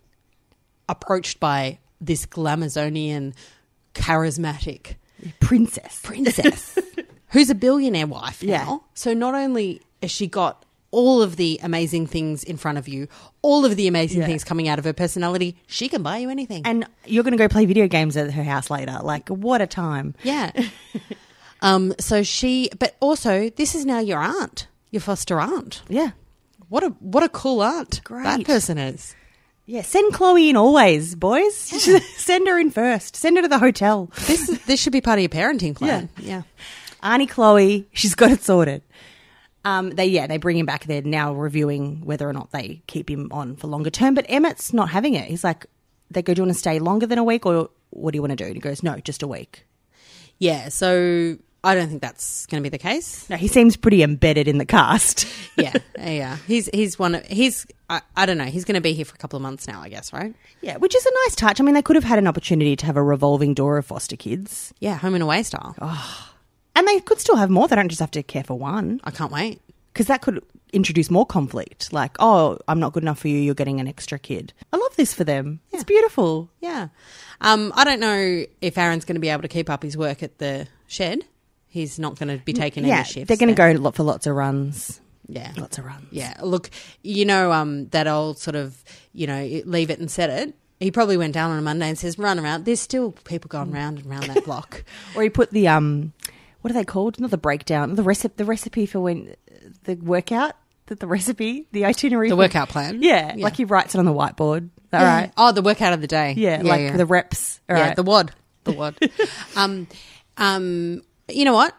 approached 0.88 1.38
by 1.38 1.78
this 2.00 2.26
Glamazonian 2.26 3.32
charismatic 3.94 4.96
Princess. 5.38 6.00
princess 6.02 6.76
who's 7.28 7.48
a 7.48 7.54
billionaire 7.54 8.08
wife 8.08 8.42
now. 8.42 8.48
Yeah. 8.48 8.78
So 8.94 9.14
not 9.14 9.34
only 9.36 9.80
has 10.02 10.10
she 10.10 10.26
got 10.26 10.64
all 10.92 11.20
of 11.22 11.34
the 11.36 11.58
amazing 11.62 12.06
things 12.06 12.44
in 12.44 12.56
front 12.56 12.78
of 12.78 12.86
you, 12.86 13.08
all 13.42 13.64
of 13.64 13.74
the 13.76 13.88
amazing 13.88 14.20
Yeah. 14.20 14.26
things 14.28 14.44
coming 14.44 14.68
out 14.68 14.78
of 14.78 14.84
her 14.84 14.92
personality, 14.92 15.56
she 15.66 15.88
can 15.88 16.02
buy 16.04 16.18
you 16.18 16.30
anything. 16.30 16.62
And 16.64 16.86
you're 17.06 17.24
going 17.24 17.32
to 17.32 17.38
go 17.38 17.48
play 17.48 17.66
video 17.66 17.88
games 17.88 18.16
at 18.16 18.30
her 18.30 18.44
house 18.44 18.70
later. 18.70 18.98
Like, 19.02 19.28
what 19.28 19.60
a 19.60 19.66
time. 19.66 20.14
yeah. 20.22 20.52
um 21.62 21.94
so 22.00 22.22
she 22.22 22.68
but 22.78 22.96
also 23.00 23.48
this 23.50 23.74
is 23.74 23.84
now 23.86 23.98
your 24.00 24.18
aunt, 24.18 24.68
your 24.90 25.00
foster 25.00 25.40
aunt. 25.40 25.82
Yeah. 25.88 26.10
What 26.68 26.82
a 26.82 26.88
what 27.00 27.22
a 27.22 27.28
cool 27.28 27.62
aunt 27.62 28.00
Great. 28.04 28.24
that 28.24 28.44
person 28.44 28.78
is. 28.78 29.14
Yeah, 29.64 29.82
send 29.82 30.12
Chloe 30.12 30.50
in 30.50 30.56
always, 30.56 31.14
boys. 31.14 31.54
send 32.16 32.48
her 32.48 32.58
in 32.58 32.70
first. 32.70 33.14
Send 33.14 33.36
her 33.36 33.42
to 33.42 33.48
the 33.48 33.60
hotel. 33.60 34.10
This 34.26 34.48
is- 34.48 34.58
this 34.64 34.80
should 34.80 34.92
be 34.92 35.00
part 35.00 35.18
of 35.18 35.22
your 35.22 35.28
parenting 35.28 35.74
plan. 35.76 36.08
Yeah. 36.18 36.42
Auntie 37.00 37.26
Chloe, 37.26 37.86
she's 37.92 38.14
got 38.16 38.32
it 38.32 38.42
sorted. 38.42 38.82
Um, 39.64 39.90
they 39.90 40.06
yeah, 40.06 40.26
they 40.26 40.38
bring 40.38 40.58
him 40.58 40.66
back. 40.66 40.84
They're 40.86 41.02
now 41.02 41.32
reviewing 41.34 42.04
whether 42.04 42.28
or 42.28 42.32
not 42.32 42.50
they 42.50 42.82
keep 42.86 43.08
him 43.10 43.28
on 43.30 43.56
for 43.56 43.68
longer 43.68 43.90
term. 43.90 44.14
But 44.14 44.26
Emmett's 44.28 44.72
not 44.72 44.88
having 44.90 45.14
it. 45.14 45.26
He's 45.28 45.44
like, 45.44 45.66
they 46.10 46.22
go, 46.22 46.34
do 46.34 46.40
you 46.40 46.44
want 46.46 46.54
to 46.54 46.58
stay 46.58 46.78
longer 46.78 47.06
than 47.06 47.18
a 47.18 47.24
week, 47.24 47.46
or 47.46 47.70
what 47.90 48.12
do 48.12 48.16
you 48.16 48.22
want 48.22 48.30
to 48.32 48.36
do? 48.36 48.44
And 48.44 48.54
he 48.54 48.60
goes, 48.60 48.82
no, 48.82 48.96
just 48.98 49.22
a 49.22 49.28
week. 49.28 49.64
Yeah, 50.38 50.68
so 50.70 51.36
I 51.62 51.74
don't 51.76 51.88
think 51.88 52.02
that's 52.02 52.46
going 52.46 52.60
to 52.60 52.62
be 52.64 52.70
the 52.70 52.78
case. 52.82 53.30
No, 53.30 53.36
he 53.36 53.46
seems 53.46 53.76
pretty 53.76 54.02
embedded 54.02 54.48
in 54.48 54.58
the 54.58 54.66
cast. 54.66 55.26
Yeah, 55.54 55.74
yeah. 55.98 56.38
He's 56.46 56.70
he's 56.72 56.98
one 56.98 57.14
of 57.14 57.26
he's 57.26 57.66
I, 57.90 58.00
I 58.16 58.24
don't 58.24 58.38
know. 58.38 58.46
He's 58.46 58.64
going 58.64 58.76
to 58.76 58.80
be 58.80 58.94
here 58.94 59.04
for 59.04 59.14
a 59.14 59.18
couple 59.18 59.36
of 59.36 59.42
months 59.42 59.68
now, 59.68 59.82
I 59.82 59.90
guess, 59.90 60.10
right? 60.10 60.34
yeah, 60.62 60.78
which 60.78 60.96
is 60.96 61.04
a 61.04 61.10
nice 61.26 61.36
touch. 61.36 61.60
I 61.60 61.62
mean, 61.62 61.74
they 61.74 61.82
could 61.82 61.94
have 61.96 62.04
had 62.06 62.18
an 62.18 62.26
opportunity 62.26 62.74
to 62.76 62.86
have 62.86 62.96
a 62.96 63.02
revolving 63.02 63.52
door 63.52 63.76
of 63.76 63.84
foster 63.84 64.16
kids, 64.16 64.72
Yeah, 64.80 64.96
home 64.96 65.12
and 65.12 65.22
away 65.22 65.42
style. 65.42 65.76
And 66.74 66.86
they 66.86 67.00
could 67.00 67.20
still 67.20 67.36
have 67.36 67.50
more. 67.50 67.68
They 67.68 67.76
don't 67.76 67.88
just 67.88 68.00
have 68.00 68.10
to 68.12 68.22
care 68.22 68.44
for 68.44 68.58
one. 68.58 69.00
I 69.04 69.10
can't 69.10 69.32
wait. 69.32 69.60
because 69.92 70.06
that 70.06 70.22
could 70.22 70.42
introduce 70.72 71.10
more 71.10 71.26
conflict. 71.26 71.92
Like, 71.92 72.16
oh, 72.18 72.58
I'm 72.66 72.80
not 72.80 72.92
good 72.92 73.02
enough 73.02 73.18
for 73.18 73.28
you. 73.28 73.38
You're 73.38 73.54
getting 73.54 73.78
an 73.80 73.86
extra 73.86 74.18
kid. 74.18 74.52
I 74.72 74.76
love 74.78 74.96
this 74.96 75.12
for 75.12 75.24
them. 75.24 75.60
It's 75.70 75.84
beautiful. 75.84 76.50
Yeah. 76.60 76.88
Um, 77.40 77.72
I 77.76 77.84
don't 77.84 78.00
know 78.00 78.44
if 78.60 78.78
Aaron's 78.78 79.04
going 79.04 79.16
to 79.16 79.20
be 79.20 79.28
able 79.28 79.42
to 79.42 79.48
keep 79.48 79.68
up 79.68 79.82
his 79.82 79.96
work 79.96 80.22
at 80.22 80.38
the 80.38 80.66
shed. 80.86 81.24
He's 81.68 81.98
not 81.98 82.18
going 82.18 82.36
to 82.36 82.44
be 82.44 82.52
taking 82.52 82.84
yeah, 82.84 82.96
any 82.96 83.04
shifts. 83.04 83.28
they're 83.28 83.36
going 83.36 83.54
to 83.54 83.78
go 83.80 83.90
for 83.92 84.02
lots 84.02 84.26
of 84.26 84.34
runs. 84.34 85.00
Yeah. 85.26 85.52
Lots 85.56 85.78
of 85.78 85.84
runs. 85.84 86.06
Yeah. 86.10 86.34
Look, 86.42 86.70
you 87.02 87.24
know, 87.24 87.52
um, 87.52 87.88
that 87.88 88.06
old 88.06 88.38
sort 88.38 88.56
of, 88.56 88.82
you 89.12 89.26
know, 89.26 89.42
leave 89.64 89.90
it 89.90 89.98
and 89.98 90.10
set 90.10 90.28
it. 90.30 90.54
He 90.80 90.90
probably 90.90 91.16
went 91.16 91.32
down 91.32 91.50
on 91.50 91.58
a 91.58 91.62
Monday 91.62 91.88
and 91.88 91.96
says, 91.98 92.18
run 92.18 92.38
around. 92.40 92.64
There's 92.64 92.80
still 92.80 93.12
people 93.12 93.48
going 93.48 93.70
round 93.70 93.98
and 93.98 94.06
round 94.06 94.24
that 94.24 94.44
block. 94.44 94.84
Or 95.16 95.22
he 95.22 95.30
put 95.30 95.50
the 95.50 95.68
um, 95.68 96.12
what 96.62 96.70
are 96.70 96.74
they 96.74 96.84
called? 96.84 97.20
Not 97.20 97.30
the 97.30 97.36
breakdown. 97.36 97.94
The 97.94 98.02
recipe. 98.02 98.34
The 98.38 98.44
recipe 98.44 98.86
for 98.86 99.00
when 99.00 99.34
the 99.84 99.94
workout. 99.96 100.54
The, 100.86 100.94
the 100.96 101.06
recipe. 101.06 101.66
The 101.72 101.84
itinerary. 101.84 102.28
The 102.28 102.34
for- 102.34 102.38
workout 102.38 102.68
plan. 102.70 103.02
Yeah, 103.02 103.34
Yeah. 103.36 103.44
like 103.44 103.56
he 103.56 103.64
writes 103.64 103.94
it 103.94 103.98
on 103.98 104.04
the 104.04 104.12
whiteboard. 104.14 104.70
All 104.92 105.00
Yeah. 105.00 105.16
right. 105.20 105.32
Oh, 105.36 105.52
the 105.52 105.62
workout 105.62 105.92
of 105.92 106.00
the 106.00 106.06
day. 106.06 106.34
Yeah, 106.36 106.62
like 106.62 106.96
the 106.96 107.06
reps. 107.06 107.60
All 107.68 107.76
yeah, 107.76 107.82
right. 107.88 107.96
the 107.96 108.02
wad, 108.02 108.32
the 108.64 108.72
wad. 108.78 108.96
um, 109.56 109.86
um, 110.38 111.02
you 111.28 111.44
know 111.44 111.54
what? 111.54 111.74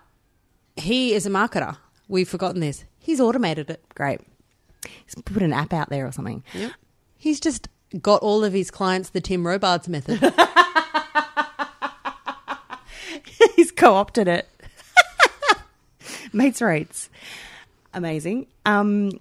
He 0.78 1.14
is 1.14 1.26
a 1.26 1.30
marketer. 1.30 1.78
We've 2.08 2.28
forgotten 2.30 2.60
this. 2.62 2.86
He's 3.00 3.20
automated 3.20 3.70
it. 3.70 3.84
Great. 3.96 4.22
He's 5.06 5.16
put 5.24 5.44
an 5.44 5.54
app 5.54 5.74
out 5.74 5.90
there 5.90 6.06
or 6.08 6.12
something. 6.12 6.44
He's 7.18 7.40
just 7.40 7.68
got 8.02 8.22
all 8.22 8.44
of 8.44 8.54
his 8.54 8.72
clients 8.72 9.10
the 9.12 9.22
Tim 9.22 9.46
Robards 9.46 9.88
method. 9.88 10.20
He's 13.56 13.72
co-opted 13.72 14.28
it. 14.28 14.48
Mates 16.38 16.62
rates. 16.62 17.10
Amazing. 17.94 18.48
Um, 18.66 19.12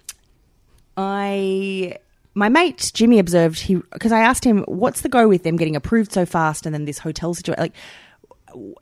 I 0.97 1.99
my 2.35 2.49
mate 2.49 2.91
Jimmy 2.95 3.19
observed 3.19 3.61
he 3.61 3.75
because 3.75 4.13
I 4.13 4.21
asked 4.21 4.45
him 4.45 4.65
what's 4.67 5.03
the 5.03 5.09
go 5.09 5.29
with 5.29 5.43
them 5.43 5.57
getting 5.57 5.77
approved 5.77 6.13
so 6.13 6.25
fast 6.25 6.65
and 6.65 6.75
then 6.75 6.85
this 6.85 6.99
hotel 6.99 7.35
situation 7.35 7.61
like 7.61 7.75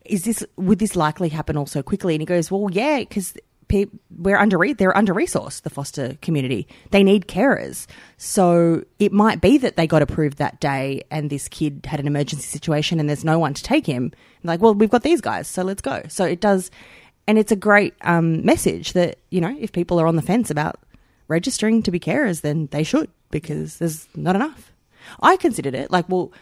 is 0.05 0.25
this 0.25 0.45
would 0.57 0.79
this 0.79 0.97
likely 0.97 1.29
happen 1.29 1.57
all 1.57 1.67
so 1.67 1.83
quickly? 1.83 2.15
And 2.15 2.23
he 2.23 2.27
goes 2.27 2.51
well 2.51 2.69
yeah 2.71 2.99
because 3.01 3.35
we're 4.19 4.37
under 4.37 4.59
they're 4.75 4.97
under 4.97 5.15
resourced 5.15 5.63
the 5.63 5.71
foster 5.71 6.17
community. 6.23 6.67
They 6.91 7.05
need 7.05 7.29
carers. 7.29 7.87
So 8.17 8.85
it 8.99 9.13
might 9.13 9.41
be 9.41 9.59
that 9.59 9.77
they 9.77 9.87
got 9.87 10.03
approved 10.03 10.39
that 10.39 10.61
day 10.61 11.03
and 11.11 11.31
this 11.31 11.47
kid 11.49 11.87
had 11.87 12.01
an 12.01 12.09
emergency 12.09 12.47
situation 12.47 12.99
and 12.99 13.09
there's 13.09 13.25
no 13.25 13.39
one 13.39 13.55
to 13.55 13.63
take 13.63 13.87
him. 13.87 14.13
Like 14.43 14.61
well 14.61 14.75
we've 14.75 14.91
got 14.91 15.03
these 15.03 15.21
guys 15.21 15.47
so 15.47 15.63
let's 15.63 15.83
go. 15.83 16.03
So 16.09 16.25
it 16.25 16.41
does 16.41 16.71
and 17.27 17.39
it's 17.39 17.53
a 17.53 17.57
great 17.57 17.95
um, 18.03 18.45
message 18.45 18.93
that 18.95 19.19
you 19.31 19.41
know 19.41 19.57
if 19.59 19.73
people 19.73 20.01
are 20.01 20.07
on 20.07 20.17
the 20.17 20.23
fence 20.23 20.51
about 20.51 20.81
registering 21.29 21.83
to 21.83 21.91
be 21.91 22.01
carers 22.01 22.41
then 22.41 22.69
they 22.73 22.83
should 22.83 23.11
because 23.31 23.79
there's 23.79 24.09
not 24.17 24.37
enough. 24.37 24.73
I 25.21 25.37
considered 25.37 25.75
it 25.75 25.91
like 25.91 26.09
well 26.09 26.33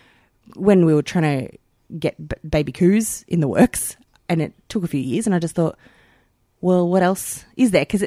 when 0.55 0.85
we 0.87 0.95
were 0.95 1.03
trying 1.03 1.49
to 1.49 1.59
get 1.99 2.17
b- 2.29 2.37
baby 2.49 2.73
coos 2.73 3.25
in 3.29 3.41
the 3.41 3.49
works 3.49 3.97
and 4.29 4.43
it 4.43 4.53
took 4.69 4.85
a 4.85 4.89
few 4.89 5.01
years 5.01 5.27
and 5.27 5.35
i 5.35 5.39
just 5.39 5.55
thought 5.55 5.79
well 6.61 6.89
what 6.89 7.03
else 7.03 7.45
is 7.57 7.71
there? 7.71 7.83
Because 7.83 8.05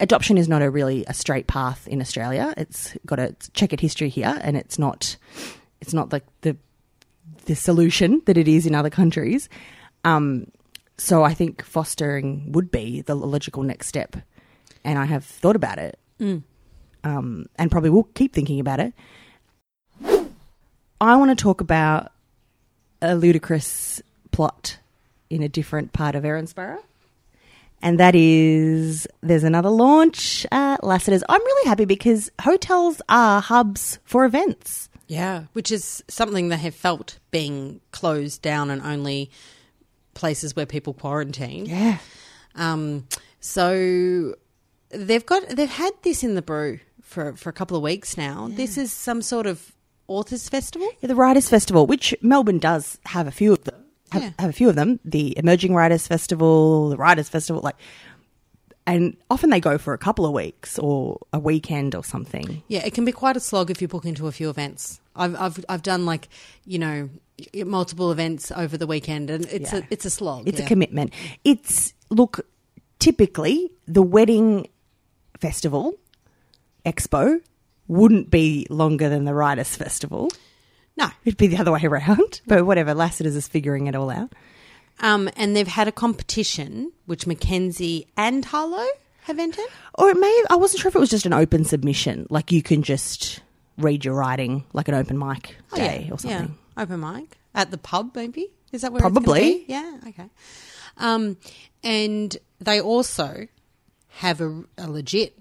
adoption 0.00 0.36
is 0.38 0.48
not 0.48 0.62
a 0.62 0.70
really 0.70 1.04
a 1.06 1.14
straight 1.14 1.46
path 1.46 1.86
in 1.88 2.00
australia. 2.00 2.52
It's 2.56 2.96
got 3.06 3.18
a 3.18 3.34
checkered 3.54 3.80
history 3.80 4.08
here 4.08 4.38
and 4.42 4.56
it's 4.56 4.78
not 4.78 5.16
it's 5.80 5.94
not 5.94 6.12
like 6.12 6.24
the 6.40 6.56
the 7.46 7.54
solution 7.54 8.22
that 8.26 8.36
it 8.36 8.48
is 8.48 8.66
in 8.66 8.74
other 8.74 8.90
countries. 8.90 9.48
Um 10.04 10.46
so 10.98 11.22
i 11.24 11.34
think 11.34 11.62
fostering 11.64 12.50
would 12.52 12.70
be 12.70 13.00
the 13.02 13.14
logical 13.14 13.62
next 13.62 13.86
step 13.86 14.16
and 14.84 14.98
i 14.98 15.04
have 15.04 15.24
thought 15.24 15.56
about 15.56 15.78
it 15.78 15.98
um, 17.04 17.46
and 17.56 17.70
probably 17.70 17.90
will 17.90 18.04
keep 18.14 18.32
thinking 18.32 18.60
about 18.60 18.78
it 18.80 18.92
I 21.00 21.16
want 21.16 21.36
to 21.36 21.42
talk 21.42 21.60
about 21.60 22.12
a 23.00 23.16
ludicrous 23.16 24.00
plot 24.30 24.78
in 25.30 25.42
a 25.42 25.48
different 25.48 25.92
part 25.92 26.14
of 26.14 26.22
Erinsborough. 26.22 26.78
And 27.82 27.98
that 27.98 28.14
is 28.14 29.08
there's 29.20 29.42
another 29.42 29.68
launch 29.70 30.46
at 30.52 30.84
Lassiter's. 30.84 31.24
I'm 31.28 31.40
really 31.42 31.68
happy 31.68 31.84
because 31.86 32.30
hotels 32.40 33.02
are 33.08 33.40
hubs 33.40 33.98
for 34.04 34.24
events. 34.24 34.88
yeah, 35.08 35.46
which 35.54 35.72
is 35.72 36.04
something 36.06 36.48
they 36.48 36.56
have 36.56 36.74
felt 36.76 37.18
being 37.32 37.80
closed 37.90 38.40
down 38.40 38.70
and 38.70 38.80
only 38.82 39.28
places 40.14 40.54
where 40.56 40.66
people 40.66 40.94
quarantine. 40.94 41.66
Yeah. 41.66 41.98
Um, 42.54 43.06
so 43.40 44.34
they've 44.90 45.24
got 45.26 45.48
they've 45.48 45.68
had 45.70 45.92
this 46.02 46.22
in 46.22 46.34
the 46.34 46.42
brew 46.42 46.80
for 47.02 47.34
for 47.34 47.48
a 47.50 47.52
couple 47.52 47.76
of 47.76 47.82
weeks 47.82 48.16
now. 48.16 48.48
This 48.50 48.76
is 48.78 48.92
some 48.92 49.22
sort 49.22 49.46
of 49.46 49.72
authors 50.08 50.48
festival. 50.48 50.88
Yeah, 51.00 51.08
the 51.08 51.14
Writers 51.14 51.48
Festival, 51.48 51.86
which 51.86 52.14
Melbourne 52.22 52.58
does 52.58 52.98
have 53.06 53.26
a 53.26 53.30
few 53.30 53.52
of 53.52 53.64
them. 53.64 53.84
Have, 54.10 54.22
Yeah. 54.22 54.30
have 54.38 54.50
a 54.50 54.52
few 54.52 54.68
of 54.68 54.74
them. 54.74 55.00
The 55.04 55.36
Emerging 55.38 55.74
Writers 55.74 56.06
Festival, 56.06 56.90
the 56.90 56.98
Writers 56.98 57.30
Festival, 57.30 57.62
like, 57.62 57.76
and 58.86 59.16
often 59.30 59.48
they 59.48 59.60
go 59.60 59.78
for 59.78 59.94
a 59.94 59.98
couple 59.98 60.26
of 60.26 60.32
weeks 60.32 60.78
or 60.78 61.18
a 61.32 61.38
weekend 61.38 61.94
or 61.94 62.04
something. 62.04 62.62
Yeah, 62.68 62.84
it 62.84 62.92
can 62.92 63.04
be 63.06 63.12
quite 63.12 63.36
a 63.36 63.40
slog 63.40 63.70
if 63.70 63.80
you 63.80 63.88
book 63.88 64.04
into 64.04 64.26
a 64.26 64.32
few 64.32 64.50
events. 64.50 65.00
I've 65.16 65.34
I've 65.40 65.64
I've 65.68 65.82
done 65.82 66.04
like 66.04 66.28
you 66.66 66.78
know 66.78 67.08
multiple 67.54 68.10
events 68.12 68.50
over 68.52 68.76
the 68.76 68.86
weekend, 68.86 69.30
and 69.30 69.44
it's 69.46 69.72
Yeah. 69.72 69.78
a 69.80 69.82
it's 69.90 70.04
a 70.04 70.10
slog. 70.10 70.48
It's 70.48 70.58
yeah. 70.58 70.64
a 70.64 70.68
commitment. 70.68 71.12
It's 71.44 71.92
look 72.10 72.46
typically 72.98 73.70
the 73.86 74.02
wedding 74.02 74.68
festival 75.40 75.94
expo 76.86 77.40
wouldn't 77.88 78.30
be 78.30 78.66
longer 78.70 79.08
than 79.08 79.24
the 79.24 79.34
Writers 79.34 79.74
Festival. 79.76 80.30
No, 80.96 81.08
It'd 81.24 81.38
be 81.38 81.46
the 81.46 81.56
other 81.58 81.72
way 81.72 81.80
around. 81.84 82.40
But 82.46 82.66
whatever, 82.66 82.94
Lassiter's 82.94 83.34
is 83.36 83.48
figuring 83.48 83.86
it 83.86 83.94
all 83.94 84.10
out. 84.10 84.32
um, 85.00 85.28
and 85.36 85.56
they've 85.56 85.66
had 85.66 85.88
a 85.88 85.92
competition 85.92 86.92
which 87.06 87.26
Mackenzie 87.26 88.06
and 88.16 88.44
Harlow 88.44 88.86
have 89.22 89.38
entered. 89.38 89.64
Or 89.94 90.10
it 90.10 90.16
may 90.18 90.44
I 90.50 90.56
wasn't 90.56 90.80
sure 90.82 90.88
if 90.90 90.94
it 90.94 90.98
was 91.00 91.10
just 91.10 91.26
an 91.26 91.32
open 91.32 91.64
submission, 91.64 92.26
like 92.30 92.52
you 92.52 92.62
can 92.62 92.82
just 92.82 93.40
read 93.78 94.04
your 94.04 94.14
writing 94.14 94.64
like 94.74 94.88
an 94.88 94.94
open 94.94 95.18
mic 95.18 95.56
day 95.74 96.08
or 96.12 96.18
something. 96.18 96.56
Open 96.76 97.00
mic. 97.00 97.36
at 97.54 97.70
the 97.70 97.78
pub. 97.78 98.14
Maybe 98.14 98.52
is 98.72 98.82
that 98.82 98.92
where 98.92 99.00
Probably. 99.00 99.40
be? 99.40 99.64
Yeah. 99.68 99.98
Okay. 100.08 100.28
Um, 100.96 101.36
and 101.82 102.36
they 102.60 102.80
also 102.80 103.46
have 104.08 104.40
a, 104.40 104.64
a 104.78 104.90
legit 104.90 105.38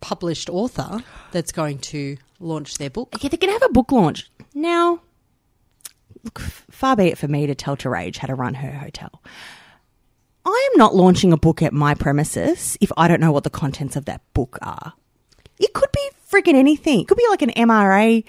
published 0.00 0.48
author 0.48 1.02
that's 1.32 1.52
going 1.52 1.78
to 1.78 2.16
launch 2.40 2.78
their 2.78 2.90
book. 2.90 3.16
Yeah, 3.20 3.28
they're 3.28 3.38
going 3.38 3.52
to 3.54 3.60
have 3.60 3.70
a 3.70 3.72
book 3.72 3.90
launch. 3.92 4.30
Now, 4.54 5.00
look, 6.22 6.38
far 6.38 6.96
be 6.96 7.06
it 7.06 7.18
for 7.18 7.28
me 7.28 7.46
to 7.46 7.54
tell 7.54 7.76
Terese 7.76 8.16
how 8.18 8.28
to 8.28 8.34
run 8.34 8.54
her 8.54 8.70
hotel. 8.70 9.22
I 10.44 10.68
am 10.72 10.78
not 10.78 10.94
launching 10.94 11.32
a 11.32 11.36
book 11.36 11.62
at 11.62 11.72
my 11.72 11.94
premises 11.94 12.78
if 12.80 12.90
I 12.96 13.08
don't 13.08 13.20
know 13.20 13.32
what 13.32 13.44
the 13.44 13.50
contents 13.50 13.96
of 13.96 14.06
that 14.06 14.22
book 14.32 14.58
are. 14.62 14.94
It 15.58 15.72
could 15.74 15.90
be 15.92 16.10
freaking 16.30 16.54
anything. 16.54 17.00
It 17.00 17.08
could 17.08 17.18
be 17.18 17.26
like 17.28 17.42
an 17.42 17.50
MRA 17.50 18.24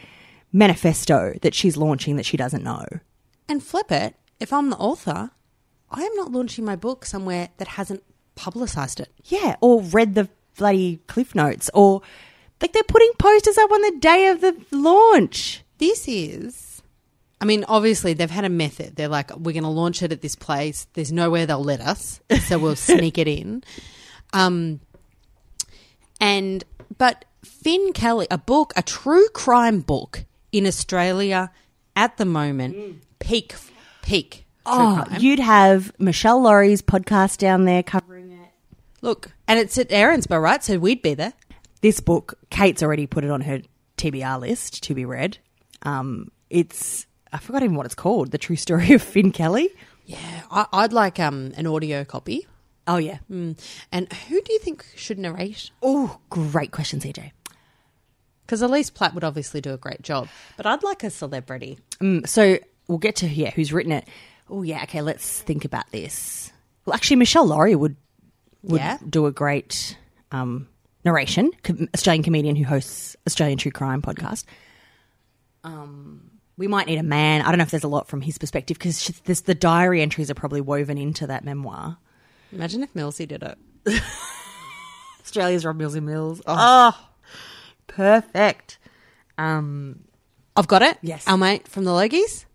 manifesto 0.52 1.34
that 1.42 1.54
she's 1.54 1.78
launching 1.78 2.16
that 2.16 2.26
she 2.26 2.38
doesn't 2.38 2.64
know. 2.64 2.86
And 3.48 3.64
flip 3.64 3.92
it, 3.92 4.16
if 4.40 4.54
I'm 4.54 4.70
the 4.70 4.78
author, 4.78 5.32
I 5.90 6.04
am 6.04 6.16
not 6.16 6.32
launching 6.32 6.66
my 6.66 6.76
book 6.76 7.06
somewhere 7.06 7.50
that 7.58 7.70
hasn't 7.70 8.04
publicised 8.36 9.00
it. 9.00 9.10
Yeah, 9.26 9.56
or 9.62 9.82
read 9.82 10.16
the 10.16 10.30
bloody 10.58 10.98
cliff 11.08 11.36
notes, 11.36 11.70
or 11.74 12.02
like 12.62 12.74
they're 12.74 12.84
putting 12.84 13.12
posters 13.18 13.58
up 13.58 13.72
on 13.72 13.82
the 13.82 13.98
day 14.00 14.28
of 14.28 14.42
the 14.42 14.56
launch. 14.72 15.64
This 15.78 16.08
is, 16.08 16.82
I 17.40 17.46
mean, 17.46 17.66
obviously 17.68 18.14
they've 18.14 18.30
had 18.30 18.46
a 18.46 18.50
method. 18.50 18.96
They're 18.96 19.08
like, 19.08 19.36
we're 19.36 19.54
going 19.54 19.64
to 19.64 19.70
launch 19.70 20.04
it 20.04 20.12
at 20.12 20.22
this 20.22 20.36
place. 20.36 20.88
There's 20.94 21.12
nowhere 21.12 21.46
they'll 21.46 21.64
let 21.64 21.82
us, 21.82 22.20
so 22.48 22.60
we'll 22.60 22.76
sneak 22.76 23.18
it 23.18 23.28
in. 23.28 23.64
Um, 24.34 24.82
and 26.20 26.64
but 26.98 27.26
Finn 27.44 27.94
Kelly, 27.94 28.28
a 28.30 28.38
book, 28.38 28.74
a 28.76 28.82
true 28.82 29.28
crime 29.30 29.80
book 29.80 30.26
in 30.52 30.66
Australia 30.66 31.52
at 31.96 32.18
the 32.18 32.26
moment, 32.26 33.04
peak, 33.20 33.56
peak. 34.02 34.46
Oh, 34.66 35.04
you'd 35.20 35.40
have 35.40 35.92
Meshel 36.00 36.42
Laurie's 36.42 36.82
podcast 36.82 37.38
down 37.38 37.66
there 37.66 37.84
covering 37.84 38.32
it. 38.32 38.50
Look, 39.02 39.32
and 39.48 39.60
it's 39.60 39.78
at 39.78 39.90
Erinsborough, 39.90 40.42
right? 40.42 40.64
So 40.64 40.78
we'd 40.78 41.02
be 41.02 41.14
there. 41.14 41.34
This 41.82 42.00
book, 42.00 42.38
Kate's 42.50 42.84
already 42.84 43.08
put 43.08 43.24
it 43.24 43.32
on 43.32 43.42
her 43.42 43.62
TBR 43.98 44.40
list 44.40 44.84
to 44.84 44.94
be 44.94 45.06
read. 45.06 45.38
Um, 45.84 46.32
it's 46.50 47.06
I 47.32 47.38
forgot 47.38 47.64
even 47.64 47.76
what 47.76 47.86
it's 47.86 47.96
called. 47.96 48.32
The 48.32 48.38
True 48.38 48.56
Story 48.56 48.94
of 48.94 49.02
Finn 49.02 49.32
Kelly. 49.32 49.70
Yeah, 50.06 50.42
I, 50.52 50.66
I'd 50.74 50.94
like 50.94 51.20
um, 51.20 51.52
an 51.56 51.68
audio 51.68 52.04
copy. 52.04 52.48
Oh 52.88 52.98
yeah. 52.98 53.20
Mm. 53.32 53.60
And 53.92 54.12
who 54.12 54.42
do 54.42 54.52
you 54.52 54.60
think 54.60 54.86
should 54.96 55.20
narrate? 55.20 55.70
Oh, 55.84 56.20
great 56.30 56.72
question, 56.72 57.00
CJ. 57.00 57.32
Because 58.50 58.64
Elise 58.64 58.90
Platt 58.90 59.14
would 59.14 59.24
obviously 59.24 59.62
do 59.62 59.74
a 59.76 59.78
great 59.78 60.02
job, 60.02 60.28
but 60.58 60.66
I'd 60.66 60.82
like 60.82 61.04
a 61.04 61.12
celebrity. 61.12 61.78
Mm, 62.02 62.28
so 62.28 62.58
we'll 62.88 62.98
get 62.98 63.18
to 63.18 63.28
yeah, 63.28 63.52
who's 63.52 63.72
written 63.72 63.92
it. 63.92 64.08
Oh 64.50 64.64
yeah, 64.64 64.82
okay. 64.84 65.04
Let's 65.04 65.40
think 65.44 65.66
about 65.66 65.92
this. 65.92 66.52
Well, 66.84 66.96
actually, 66.96 67.18
Meshel 67.18 67.48
Laurie 67.48 67.76
would 67.76 67.96
would 68.64 68.82
Yeah. 68.82 68.98
do 69.08 69.28
a 69.28 69.32
great 69.32 69.96
um, 70.32 70.68
narration. 71.06 71.52
Australian 71.94 72.24
comedian 72.24 72.56
who 72.56 72.64
hosts 72.64 73.16
Australian 73.28 73.60
True 73.60 73.70
Crime 73.70 74.02
podcast. 74.02 74.46
Um, 75.64 76.32
we 76.58 76.68
might 76.68 76.88
need 76.88 76.98
a 76.98 77.04
man. 77.04 77.44
I 77.44 77.50
don't 77.50 77.60
know 77.60 77.64
if 77.66 77.70
there's 77.70 77.84
a 77.84 77.88
lot 77.88 78.08
from 78.08 78.22
his 78.22 78.40
perspective 78.40 78.80
because 78.80 79.10
this 79.26 79.42
the 79.42 79.54
diary 79.54 80.02
entries 80.02 80.32
are 80.32 80.36
probably 80.36 80.62
woven 80.62 80.98
into 80.98 81.28
that 81.28 81.46
memoir. 81.46 81.98
Imagine 82.52 82.82
if 82.82 82.92
Millsy 82.96 83.28
did 83.28 83.44
it. 83.44 83.60
Australia's 85.22 85.64
Rob 85.66 85.76
Mills 85.76 85.94
and 85.94 86.08
Mills. 86.08 86.42
Oh, 86.48 86.98
perfect. 88.00 88.78
Um, 89.38 90.06
I've 90.56 90.68
got 90.68 90.82
it. 90.82 90.98
Yes. 91.02 91.28
Our 91.28 91.38
mate 91.38 91.68
from 91.68 91.84
the 91.84 91.92
Logies, 91.92 92.46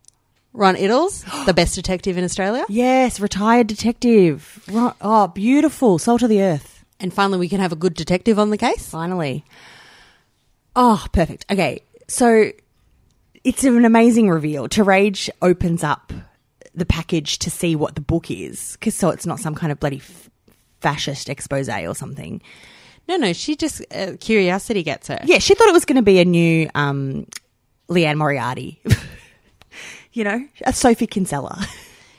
Ron 0.54 0.74
Iddles, 0.76 1.24
the 1.46 1.52
best 1.54 1.74
detective 1.74 2.16
in 2.16 2.24
Australia. 2.24 2.64
yes, 2.68 3.20
retired 3.20 3.66
detective. 3.66 4.64
Right. 4.70 4.94
Oh, 5.00 5.28
beautiful. 5.28 5.98
Salt 5.98 6.22
of 6.22 6.28
the 6.30 6.42
earth. 6.42 6.84
And 7.00 7.12
finally, 7.12 7.38
we 7.38 7.48
can 7.48 7.60
have 7.60 7.72
a 7.72 7.76
good 7.76 7.94
detective 7.94 8.38
on 8.38 8.50
the 8.50 8.56
case. 8.58 8.88
Finally. 8.88 9.44
Oh, 10.74 11.06
perfect. 11.12 11.44
Okay, 11.50 11.80
so 12.08 12.50
it's 13.44 13.64
an 13.64 13.84
amazing 13.84 14.30
reveal. 14.30 14.68
Terese 14.68 15.28
opens 15.42 15.84
up 15.84 16.12
the 16.74 16.86
package 16.86 17.38
to 17.40 17.50
see 17.50 17.76
what 17.76 17.94
the 17.94 18.00
book 18.00 18.30
is, 18.30 18.72
because 18.72 18.94
so 18.94 19.10
it's 19.10 19.26
not 19.26 19.38
some 19.40 19.54
kind 19.54 19.70
of 19.70 19.78
bloody 19.78 19.98
f- 19.98 20.30
fascist 20.80 21.28
expose 21.28 21.68
or 21.68 21.94
something. 21.94 22.40
No, 23.08 23.16
no, 23.16 23.32
she 23.32 23.56
just 23.56 23.82
uh, 23.94 24.12
curiosity 24.20 24.82
gets 24.82 25.08
her. 25.08 25.20
Yeah, 25.24 25.38
she 25.38 25.54
thought 25.54 25.68
it 25.68 25.72
was 25.74 25.84
going 25.84 25.96
to 25.96 26.02
be 26.02 26.20
a 26.20 26.24
new 26.24 26.70
um, 26.74 27.26
Liane 27.88 28.16
Moriarty. 28.16 28.80
you 30.12 30.24
know, 30.24 30.46
a 30.64 30.72
Sophie 30.72 31.06
Kinsella. 31.06 31.66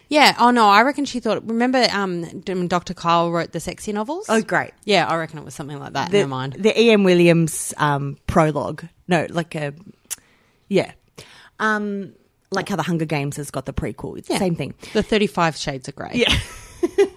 Yeah. 0.09 0.35
Oh 0.39 0.51
no, 0.51 0.67
I 0.69 0.83
reckon 0.83 1.05
she 1.05 1.19
thought. 1.19 1.43
Remember, 1.47 1.87
um, 1.91 2.23
Dr. 2.67 2.93
Kyle 2.93 3.31
wrote 3.31 3.51
the 3.51 3.59
sexy 3.59 3.91
novels. 3.91 4.27
Oh, 4.29 4.41
great. 4.41 4.71
Yeah, 4.83 5.07
I 5.07 5.15
reckon 5.17 5.39
it 5.39 5.45
was 5.45 5.55
something 5.55 5.79
like 5.79 5.93
that 5.93 6.11
the, 6.11 6.17
in 6.17 6.23
her 6.23 6.27
mind. 6.27 6.53
The 6.59 6.79
E.M. 6.79 7.03
Williams 7.03 7.73
um, 7.77 8.17
prologue. 8.27 8.85
No, 9.07 9.25
like 9.29 9.55
a, 9.55 9.73
yeah. 10.67 10.91
Um, 11.59 12.13
like 12.51 12.69
how 12.69 12.75
the 12.75 12.83
Hunger 12.83 13.05
Games 13.05 13.37
has 13.37 13.49
got 13.49 13.65
the 13.65 13.73
prequel. 13.73 14.17
It's 14.19 14.29
Yeah. 14.29 14.35
the 14.37 14.45
same 14.45 14.55
thing. 14.55 14.75
The 14.93 15.01
Thirty-Five 15.01 15.55
Shades 15.55 15.87
of 15.87 15.95
Grey. 15.95 16.11
Yeah. 16.13 16.37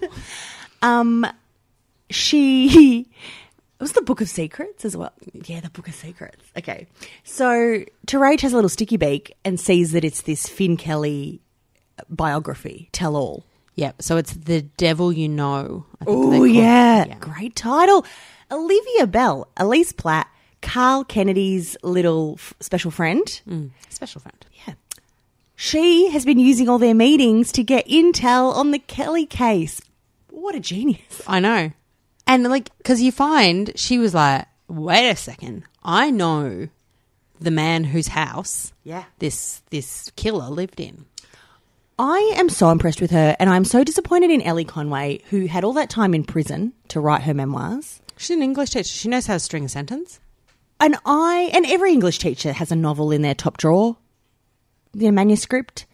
um, 0.81 1.25
she 2.09 3.07
it 3.79 3.83
was 3.83 3.93
the 3.93 4.01
Book 4.01 4.19
of 4.21 4.27
Secrets 4.29 4.83
as 4.85 4.97
well. 4.97 5.13
Yeah, 5.33 5.61
the 5.61 5.69
Book 5.69 5.87
of 5.87 5.95
Secrets. 5.95 6.43
Okay, 6.57 6.87
so 7.23 7.83
Terese 8.07 8.41
has 8.41 8.51
a 8.53 8.55
little 8.55 8.69
sticky 8.69 8.97
beak 8.97 9.33
and 9.45 9.59
sees 9.59 9.91
that 9.93 10.03
it's 10.03 10.21
this 10.23 10.47
Finn 10.47 10.75
Kelly 10.77 11.41
biography, 12.09 12.89
tell 12.91 13.15
all. 13.15 13.45
Yep. 13.75 14.01
So 14.01 14.17
it's 14.17 14.33
the 14.33 14.61
devil 14.61 15.11
you 15.13 15.29
know. 15.29 15.85
I 16.01 16.05
think 16.05 16.31
they 16.31 16.37
Oh 16.39 16.43
it. 16.43 16.51
yeah. 16.51 17.15
great 17.19 17.55
title. 17.55 18.05
Olivia 18.51 19.07
Bell, 19.07 19.47
Elise 19.57 19.93
Platt, 19.93 20.27
Karl 20.61 21.03
Kennedy's 21.05 21.77
little 21.83 22.35
f- 22.37 22.53
special 22.59 22.91
friend. 22.91 23.25
Mm. 23.47 23.69
Special 23.89 24.19
friend. 24.21 24.45
Yeah. 24.67 24.73
She 25.55 26.09
has 26.11 26.25
been 26.25 26.39
using 26.39 26.67
all 26.67 26.77
their 26.79 26.93
meetings 26.95 27.51
to 27.53 27.63
get 27.63 27.87
intel 27.87 28.53
on 28.55 28.71
the 28.71 28.79
Kelly 28.79 29.25
case. 29.25 29.81
What 30.29 30.55
a 30.55 30.59
genius. 30.59 31.21
I 31.27 31.39
know. 31.39 31.71
And 32.29 32.43
like, 32.43 32.69
because 32.77 33.01
you 33.01 33.11
find 33.11 33.71
she 33.75 33.97
was 33.97 34.13
like, 34.13 34.45
wait 34.67 35.09
a 35.09 35.15
second, 35.15 35.63
I 35.83 36.11
know 36.11 36.69
the 37.39 37.51
man 37.51 37.85
whose 37.85 38.09
house 38.09 38.71
Yeah. 38.83 39.05
this 39.17 39.63
this 39.71 40.11
killer 40.15 40.49
lived 40.49 40.79
in. 40.79 41.05
I 41.97 42.33
am 42.37 42.47
so 42.47 42.69
impressed 42.69 43.01
with 43.01 43.11
her, 43.11 43.35
and 43.39 43.49
I'm 43.49 43.65
so 43.65 43.83
disappointed 43.83 44.29
in 44.29 44.41
Ellie 44.43 44.63
Conway, 44.63 45.21
who 45.31 45.47
had 45.47 45.63
all 45.65 45.73
that 45.73 45.89
time 45.89 46.13
in 46.13 46.23
prison 46.23 46.71
to 46.89 47.01
write 47.01 47.23
her 47.23 47.33
memoirs. 47.33 47.99
She's 48.15 48.29
an 48.37 48.43
English 48.43 48.69
teacher. 48.69 48.87
She 48.87 49.09
knows 49.09 49.25
how 49.27 49.33
to 49.33 49.39
string 49.39 49.65
a 49.65 49.69
sentence. 49.69 50.19
And 50.79 50.95
I, 51.05 51.49
and 51.53 51.65
every 51.65 51.91
English 51.91 52.19
teacher 52.19 52.53
has 52.53 52.71
a 52.71 52.75
novel 52.75 53.11
in 53.11 53.21
their 53.21 53.35
top 53.35 53.57
drawer, 53.57 53.97
their 54.93 55.11
manuscript. 55.11 55.85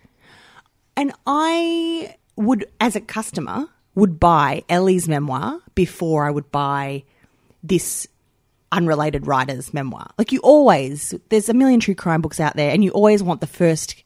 And 0.96 1.12
I 1.26 2.16
would, 2.36 2.68
as 2.80 2.96
a 2.96 3.02
customer, 3.02 3.68
would 3.96 4.20
buy 4.20 4.64
Ellie's 4.70 5.08
memoir 5.08 5.60
before 5.74 6.28
I 6.28 6.32
would 6.32 6.52
buy 6.52 7.04
this 7.64 8.08
unrelated 8.72 9.26
writer's 9.26 9.74
memoir. 9.74 10.12
Like 10.18 10.32
you 10.32 10.40
always, 10.40 11.14
there's 11.30 11.50
a 11.50 11.54
million 11.54 11.80
true 11.80 11.96
crime 11.96 12.22
books 12.22 12.40
out 12.40 12.56
there, 12.56 12.72
and 12.72 12.84
you 12.84 12.92
always 12.92 13.24
want 13.24 13.42
the 13.42 13.48
first 13.48 14.04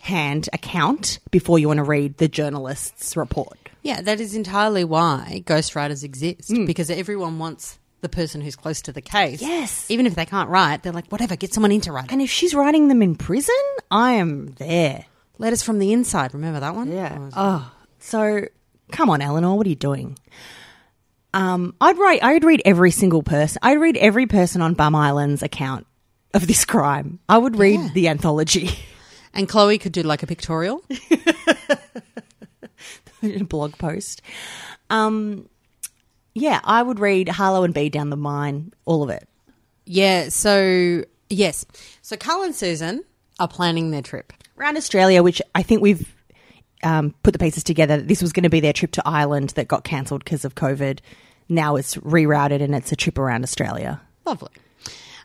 hand 0.00 0.48
account 0.52 1.18
before 1.30 1.58
you 1.58 1.68
want 1.68 1.78
to 1.78 1.84
read 1.84 2.16
the 2.18 2.28
journalist's 2.28 3.16
report. 3.16 3.56
Yeah, 3.82 4.00
that 4.02 4.20
is 4.20 4.34
entirely 4.34 4.84
why 4.84 5.42
ghostwriters 5.46 6.04
exist 6.04 6.50
mm. 6.50 6.66
because 6.66 6.90
everyone 6.90 7.38
wants 7.38 7.78
the 8.00 8.08
person 8.08 8.40
who's 8.40 8.56
close 8.56 8.82
to 8.82 8.92
the 8.92 9.00
case. 9.00 9.40
Yes. 9.40 9.90
Even 9.90 10.06
if 10.06 10.14
they 10.14 10.26
can't 10.26 10.48
write, 10.48 10.82
they're 10.82 10.92
like, 10.92 11.08
whatever, 11.08 11.36
get 11.36 11.52
someone 11.52 11.72
in 11.72 11.80
to 11.82 11.92
write 11.92 12.06
it. 12.06 12.12
And 12.12 12.22
if 12.22 12.30
she's 12.30 12.54
writing 12.54 12.88
them 12.88 13.02
in 13.02 13.14
prison, 13.14 13.54
I 13.90 14.12
am 14.12 14.52
there. 14.58 15.04
Letters 15.38 15.62
from 15.62 15.78
the 15.78 15.92
inside. 15.92 16.34
Remember 16.34 16.60
that 16.60 16.74
one? 16.74 16.90
Yeah. 16.92 17.30
Oh, 17.36 17.70
so 17.98 18.46
come 18.90 19.10
on, 19.10 19.20
Eleanor, 19.22 19.56
what 19.56 19.66
are 19.66 19.70
you 19.70 19.76
doing? 19.76 20.18
Um, 21.32 21.74
I'd 21.80 21.96
write. 21.98 22.22
I'd 22.22 22.44
read 22.44 22.62
every 22.64 22.90
single 22.90 23.22
person. 23.22 23.58
I'd 23.62 23.78
read 23.80 23.96
every 23.96 24.26
person 24.26 24.60
on 24.62 24.74
Bum 24.74 24.94
Island's 24.94 25.42
account 25.42 25.86
of 26.34 26.46
this 26.46 26.64
crime. 26.64 27.20
I 27.28 27.38
would 27.38 27.56
read 27.56 27.80
Yeah. 27.80 27.88
the 27.94 28.08
anthology, 28.08 28.70
And 29.34 29.48
Chloe 29.48 29.78
could 29.78 29.92
do 29.92 30.02
like 30.02 30.22
a 30.24 30.26
pictorial. 30.26 30.82
a 33.22 33.44
blog 33.44 33.76
post. 33.78 34.22
Um, 34.88 35.48
yeah, 36.34 36.60
I 36.64 36.82
would 36.82 36.98
read 36.98 37.28
Harlow 37.28 37.62
and 37.64 37.74
Bea 37.74 37.88
down 37.90 38.10
the 38.10 38.16
mine, 38.16 38.72
all 38.84 39.02
of 39.02 39.10
it. 39.10 39.28
yeah. 39.84 40.28
So 40.30 41.04
yes. 41.28 41.64
So 42.02 42.16
Karl 42.16 42.42
and 42.42 42.54
Susan 42.54 43.04
are 43.38 43.48
planning 43.48 43.90
their 43.90 44.02
trip. 44.02 44.32
around 44.58 44.76
Australia, 44.76 45.22
which 45.22 45.40
I 45.54 45.62
think 45.62 45.80
we've 45.80 46.12
um, 46.82 47.14
put 47.22 47.32
the 47.32 47.38
pieces 47.38 47.64
together. 47.64 47.98
that 47.98 48.08
This 48.08 48.22
was 48.22 48.32
going 48.32 48.44
to 48.44 48.50
be 48.50 48.60
their 48.60 48.72
trip 48.72 48.92
to 48.92 49.02
Ireland 49.06 49.50
that 49.50 49.68
got 49.68 49.84
cancelled 49.84 50.24
because 50.24 50.44
of 50.44 50.54
COVID. 50.54 51.00
Now 51.48 51.76
it's 51.76 51.96
rerouted 51.96 52.62
and 52.62 52.74
it's 52.74 52.92
a 52.92 52.96
trip 52.96 53.18
around 53.18 53.42
Australia. 53.42 54.00
Lovely. 54.24 54.50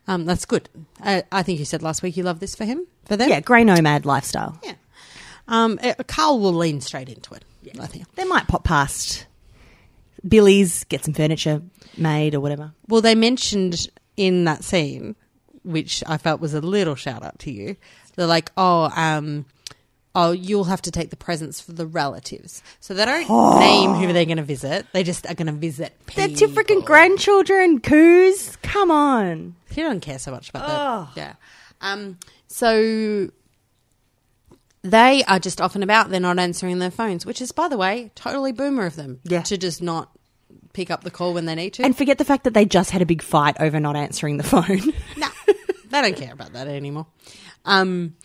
Um, 0.08 0.26
that's 0.26 0.45
good. 0.45 0.70
I, 1.01 1.24
I 1.32 1.43
think 1.43 1.60
you 1.60 1.66
said 1.66 1.82
last 1.82 2.03
week 2.03 2.18
you 2.18 2.24
love 2.24 2.39
this 2.39 2.56
for 2.56 2.66
him. 2.66 2.86
for 3.06 3.18
them. 3.18 3.30
Yeah, 3.30 3.39
grey 3.39 3.64
nomad 3.64 4.06
lifestyle. 4.06 4.60
Yeah. 4.64 4.74
Um, 5.47 5.80
uh, 5.82 5.93
Karl 6.08 6.39
will 6.39 6.53
lean 6.53 6.82
straight 6.82 7.10
into 7.10 7.34
it. 7.34 7.43
I 7.80 7.88
think. 7.88 8.14
They 8.16 8.26
might 8.26 8.47
pop 8.47 8.64
past 8.64 9.26
Billy's, 10.28 10.84
get 10.86 11.03
some 11.03 11.14
furniture 11.14 11.62
made 11.97 12.36
or 12.36 12.39
whatever. 12.39 12.74
Well, 12.88 13.01
they 13.01 13.16
mentioned 13.16 13.88
in 14.18 14.45
that 14.45 14.64
scene, 14.64 15.16
which 15.64 16.03
I 16.08 16.18
felt 16.18 16.41
was 16.41 16.53
a 16.53 16.62
little 16.62 16.95
shout 16.95 17.24
out 17.24 17.39
to 17.39 17.51
you. 17.51 17.76
They're 18.16 18.28
like, 18.28 18.51
oh, 18.56 18.91
um, 18.95 19.45
oh, 20.16 20.32
you'll 20.32 20.63
have 20.63 20.82
to 20.84 20.91
take 20.91 21.09
the 21.09 21.16
presents 21.16 21.59
for 21.59 21.74
the 21.74 21.86
relatives. 21.86 22.63
So 22.80 22.93
they 22.93 23.05
don't 23.05 23.30
name 23.59 23.93
who 23.93 24.13
they're 24.13 24.26
going 24.26 24.38
to 24.38 24.43
visit. 24.43 24.88
They 24.93 25.03
just 25.03 25.30
are 25.30 25.36
going 25.36 25.47
to 25.47 25.51
visit. 25.53 25.93
That's 26.16 26.41
your 26.41 26.49
freaking 26.49 26.84
grandchildren, 26.84 27.82
coos. 27.82 28.55
Come 28.63 28.89
on. 28.89 29.55
He 29.70 29.82
don't 29.82 29.99
care 29.99 30.18
so 30.18 30.32
much 30.32 30.49
about 30.49 31.13
that. 31.16 31.18
Yeah. 31.22 31.34
Um, 31.82 32.18
so 32.47 33.30
they 34.84 35.24
are 35.24 35.39
just 35.39 35.59
off 35.59 35.76
and 35.76 35.84
about. 35.84 36.09
They're 36.09 36.20
not 36.20 36.39
answering 36.39 36.80
their 36.80 36.91
phones, 36.91 37.26
which 37.26 37.41
is, 37.41 37.51
by 37.51 37.68
the 37.68 37.78
way, 37.78 38.11
totally 38.16 38.53
boomer 38.53 38.86
of 38.86 38.95
them. 38.95 39.20
Yeah. 39.24 39.41
To 39.43 39.57
just 39.57 39.82
not 39.82 40.09
pick 40.74 40.91
up 40.91 41.03
the 41.03 41.11
call 41.11 41.34
when 41.34 41.45
they 41.45 41.55
need 41.55 41.74
to. 41.74 41.84
And 41.84 41.97
forget 41.97 42.18
the 42.18 42.26
fact 42.26 42.45
that 42.45 42.53
they 42.53 42.66
just 42.66 42.91
had 42.91 43.01
a 43.01 43.05
big 43.05 43.22
fight 43.22 43.57
over 43.59 43.80
not 43.80 43.95
answering 43.95 44.38
the 44.38 44.43
phone. 44.43 44.93
no, 45.18 45.28
they 45.89 46.01
don't 46.01 46.16
care 46.16 46.34
about 46.34 46.53
that 46.53 46.68
anymore. 46.68 47.07
Um, 47.66 48.16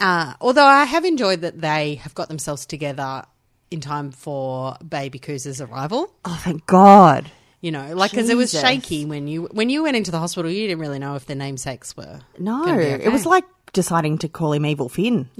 uh, 0.00 0.34
although 0.40 0.64
I 0.64 0.84
have 0.84 1.04
enjoyed 1.04 1.40
that 1.42 1.60
they 1.60 1.96
have 1.96 2.14
got 2.14 2.28
themselves 2.28 2.66
together 2.66 3.24
in 3.70 3.80
time 3.80 4.10
for 4.10 4.76
baby 4.86 5.18
Cooz's 5.18 5.60
arrival. 5.60 6.12
oh, 6.24 6.40
thank 6.42 6.66
God. 6.66 7.30
You 7.60 7.70
know, 7.70 7.94
like 7.94 8.10
because 8.10 8.28
it 8.28 8.36
was 8.36 8.50
Jesus. 8.50 8.68
shaky 8.68 9.04
when 9.04 9.28
you 9.28 9.44
when 9.52 9.70
you 9.70 9.84
went 9.84 9.96
into 9.96 10.10
the 10.10 10.18
hospital, 10.18 10.50
you 10.50 10.66
didn't 10.66 10.80
really 10.80 10.98
know 10.98 11.14
if 11.14 11.26
the 11.26 11.36
namesakes 11.36 11.96
were. 11.96 12.18
No, 12.38 12.64
gonna 12.64 12.76
be 12.78 12.84
it 13.04 13.12
was 13.12 13.24
like 13.24 13.44
deciding 13.72 14.18
to 14.18 14.28
call 14.28 14.52
him 14.52 14.66
Evil 14.66 14.88
Finn. 14.88 15.28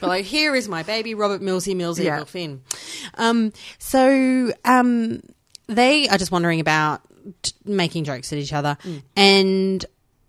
But 0.00 0.08
like, 0.08 0.24
here 0.26 0.54
is 0.54 0.68
my 0.68 0.82
baby, 0.82 1.14
Robert 1.14 1.40
Millsy 1.40 1.74
Mills 1.74 1.98
Yeah. 1.98 2.16
Evil 2.16 2.26
Finn. 2.26 2.60
Um, 3.14 3.54
so 3.78 4.52
um, 4.66 5.22
they 5.66 6.08
are 6.08 6.18
just 6.18 6.30
wondering 6.30 6.60
about 6.60 7.00
t- 7.40 7.52
making 7.64 8.04
jokes 8.04 8.30
at 8.30 8.38
each 8.38 8.52
other, 8.52 8.76
Mm. 8.84 9.02
and 9.16 9.86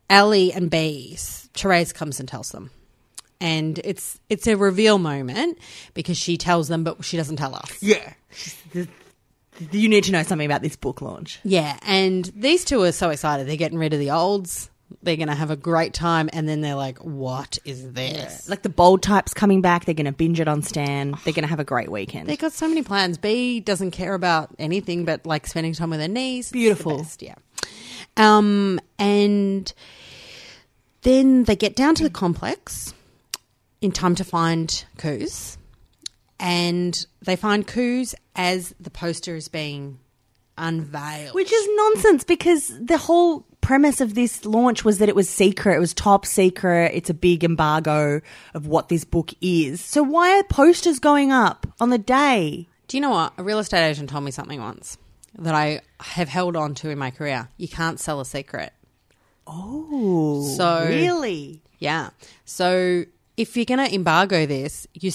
Ellie 0.09 0.53
and 0.53 0.69
Bea, 0.71 1.15
Terese 1.53 1.93
comes 1.93 2.21
and 2.21 2.29
tells 2.29 2.51
them. 2.53 2.71
And 3.41 3.79
it's 3.83 4.19
it's 4.29 4.47
a 4.47 4.55
reveal 4.55 4.97
moment 4.97 5.59
because 5.93 6.17
she 6.17 6.37
tells 6.37 6.67
them, 6.67 6.83
but 6.83 7.03
she 7.03 7.17
doesn't 7.17 7.35
tell 7.35 7.55
us. 7.55 7.81
Yeah. 7.81 8.13
You 9.71 9.87
need 9.87 10.03
to 10.05 10.11
know 10.11 10.23
something 10.23 10.45
about 10.45 10.61
this 10.61 10.75
book 10.75 11.01
launch. 11.01 11.39
Yeah, 11.43 11.77
and 11.83 12.25
these 12.35 12.65
two 12.65 12.81
are 12.83 12.91
so 12.91 13.09
excited. 13.09 13.47
They're 13.47 13.55
getting 13.55 13.77
rid 13.77 13.93
of 13.93 13.99
the 13.99 14.11
olds. 14.11 14.69
They're 15.01 15.15
going 15.15 15.29
to 15.29 15.35
have 15.35 15.49
a 15.49 15.55
great 15.55 15.93
time, 15.93 16.29
and 16.33 16.47
then 16.47 16.61
they're 16.61 16.75
like, 16.75 16.99
"What 16.99 17.57
is 17.63 17.93
this?" 17.93 18.49
Like 18.49 18.63
the 18.63 18.69
bold 18.69 19.01
types 19.01 19.33
coming 19.33 19.61
back, 19.61 19.85
they're 19.85 19.95
going 19.95 20.05
to 20.05 20.11
binge 20.11 20.39
it 20.39 20.47
on 20.47 20.61
Stan. 20.61 21.15
They're 21.23 21.33
going 21.33 21.43
to 21.43 21.49
have 21.49 21.59
a 21.59 21.65
great 21.65 21.89
weekend. 21.89 22.27
They've 22.27 22.37
got 22.37 22.51
so 22.51 22.67
many 22.67 22.83
plans. 22.83 23.17
Bea 23.17 23.61
doesn't 23.61 23.91
care 23.91 24.13
about 24.13 24.49
anything 24.59 25.05
but 25.05 25.25
like 25.25 25.47
spending 25.47 25.73
time 25.73 25.89
with 25.89 26.01
her 26.01 26.07
niece. 26.07 26.51
Beautiful. 26.51 26.97
best, 26.97 27.21
yeah. 27.21 27.35
Um, 28.17 28.79
and 28.99 29.71
then 31.03 31.45
they 31.45 31.55
get 31.55 31.75
down 31.75 31.95
to 31.95 32.03
the 32.03 32.09
complex 32.09 32.93
in 33.85 33.91
time 33.91 34.15
to 34.15 34.23
find 34.23 34.83
Coos, 34.97 35.57
and 36.39 37.05
they 37.21 37.35
find 37.35 37.65
Coos 37.65 38.15
as 38.35 38.73
the 38.79 38.89
poster 38.89 39.35
is 39.35 39.47
being 39.47 39.99
unveiled. 40.57 41.33
Which 41.35 41.51
is 41.53 41.67
nonsense 41.75 42.23
because 42.23 42.71
the 42.79 42.97
whole 42.97 43.45
premise 43.61 44.01
of 44.01 44.13
this 44.15 44.45
launch 44.45 44.83
was 44.83 44.97
that 44.99 45.09
it 45.09 45.15
was 45.15 45.29
secret. 45.29 45.75
It 45.75 45.79
was 45.79 45.93
top 45.93 46.25
secret. 46.25 46.91
It's 46.93 47.09
a 47.09 47.13
big 47.13 47.43
embargo 47.43 48.21
of 48.53 48.67
what 48.67 48.89
this 48.89 49.03
book 49.05 49.31
is. 49.41 49.81
So 49.81 50.03
why 50.03 50.37
are 50.37 50.43
posters 50.43 50.99
going 50.99 51.31
up 51.31 51.65
on 51.79 51.89
the 51.89 51.97
day? 51.97 52.67
Do 52.87 52.97
you 52.97 53.01
know 53.01 53.09
what? 53.09 53.33
A 53.37 53.43
real 53.43 53.59
estate 53.59 53.87
agent 53.87 54.09
told 54.09 54.23
me 54.23 54.31
something 54.31 54.59
once 54.61 54.97
that 55.37 55.55
I 55.55 55.81
have 55.99 56.29
held 56.29 56.55
on 56.55 56.75
to 56.75 56.89
in 56.89 56.97
my 56.97 57.11
career. 57.11 57.49
You 57.57 57.67
can't 57.67 57.99
sell 57.99 58.19
a 58.19 58.25
secret. 58.25 58.71
Oh, 59.47 60.53
So- 60.57 60.85
really? 60.87 61.61
Yeah. 61.79 62.11
So 62.45 63.05
if 63.37 63.55
you're 63.57 63.65
going 63.65 63.85
to 63.85 63.93
embargo 63.93 64.45
this, 64.45 64.87
you 64.93 65.11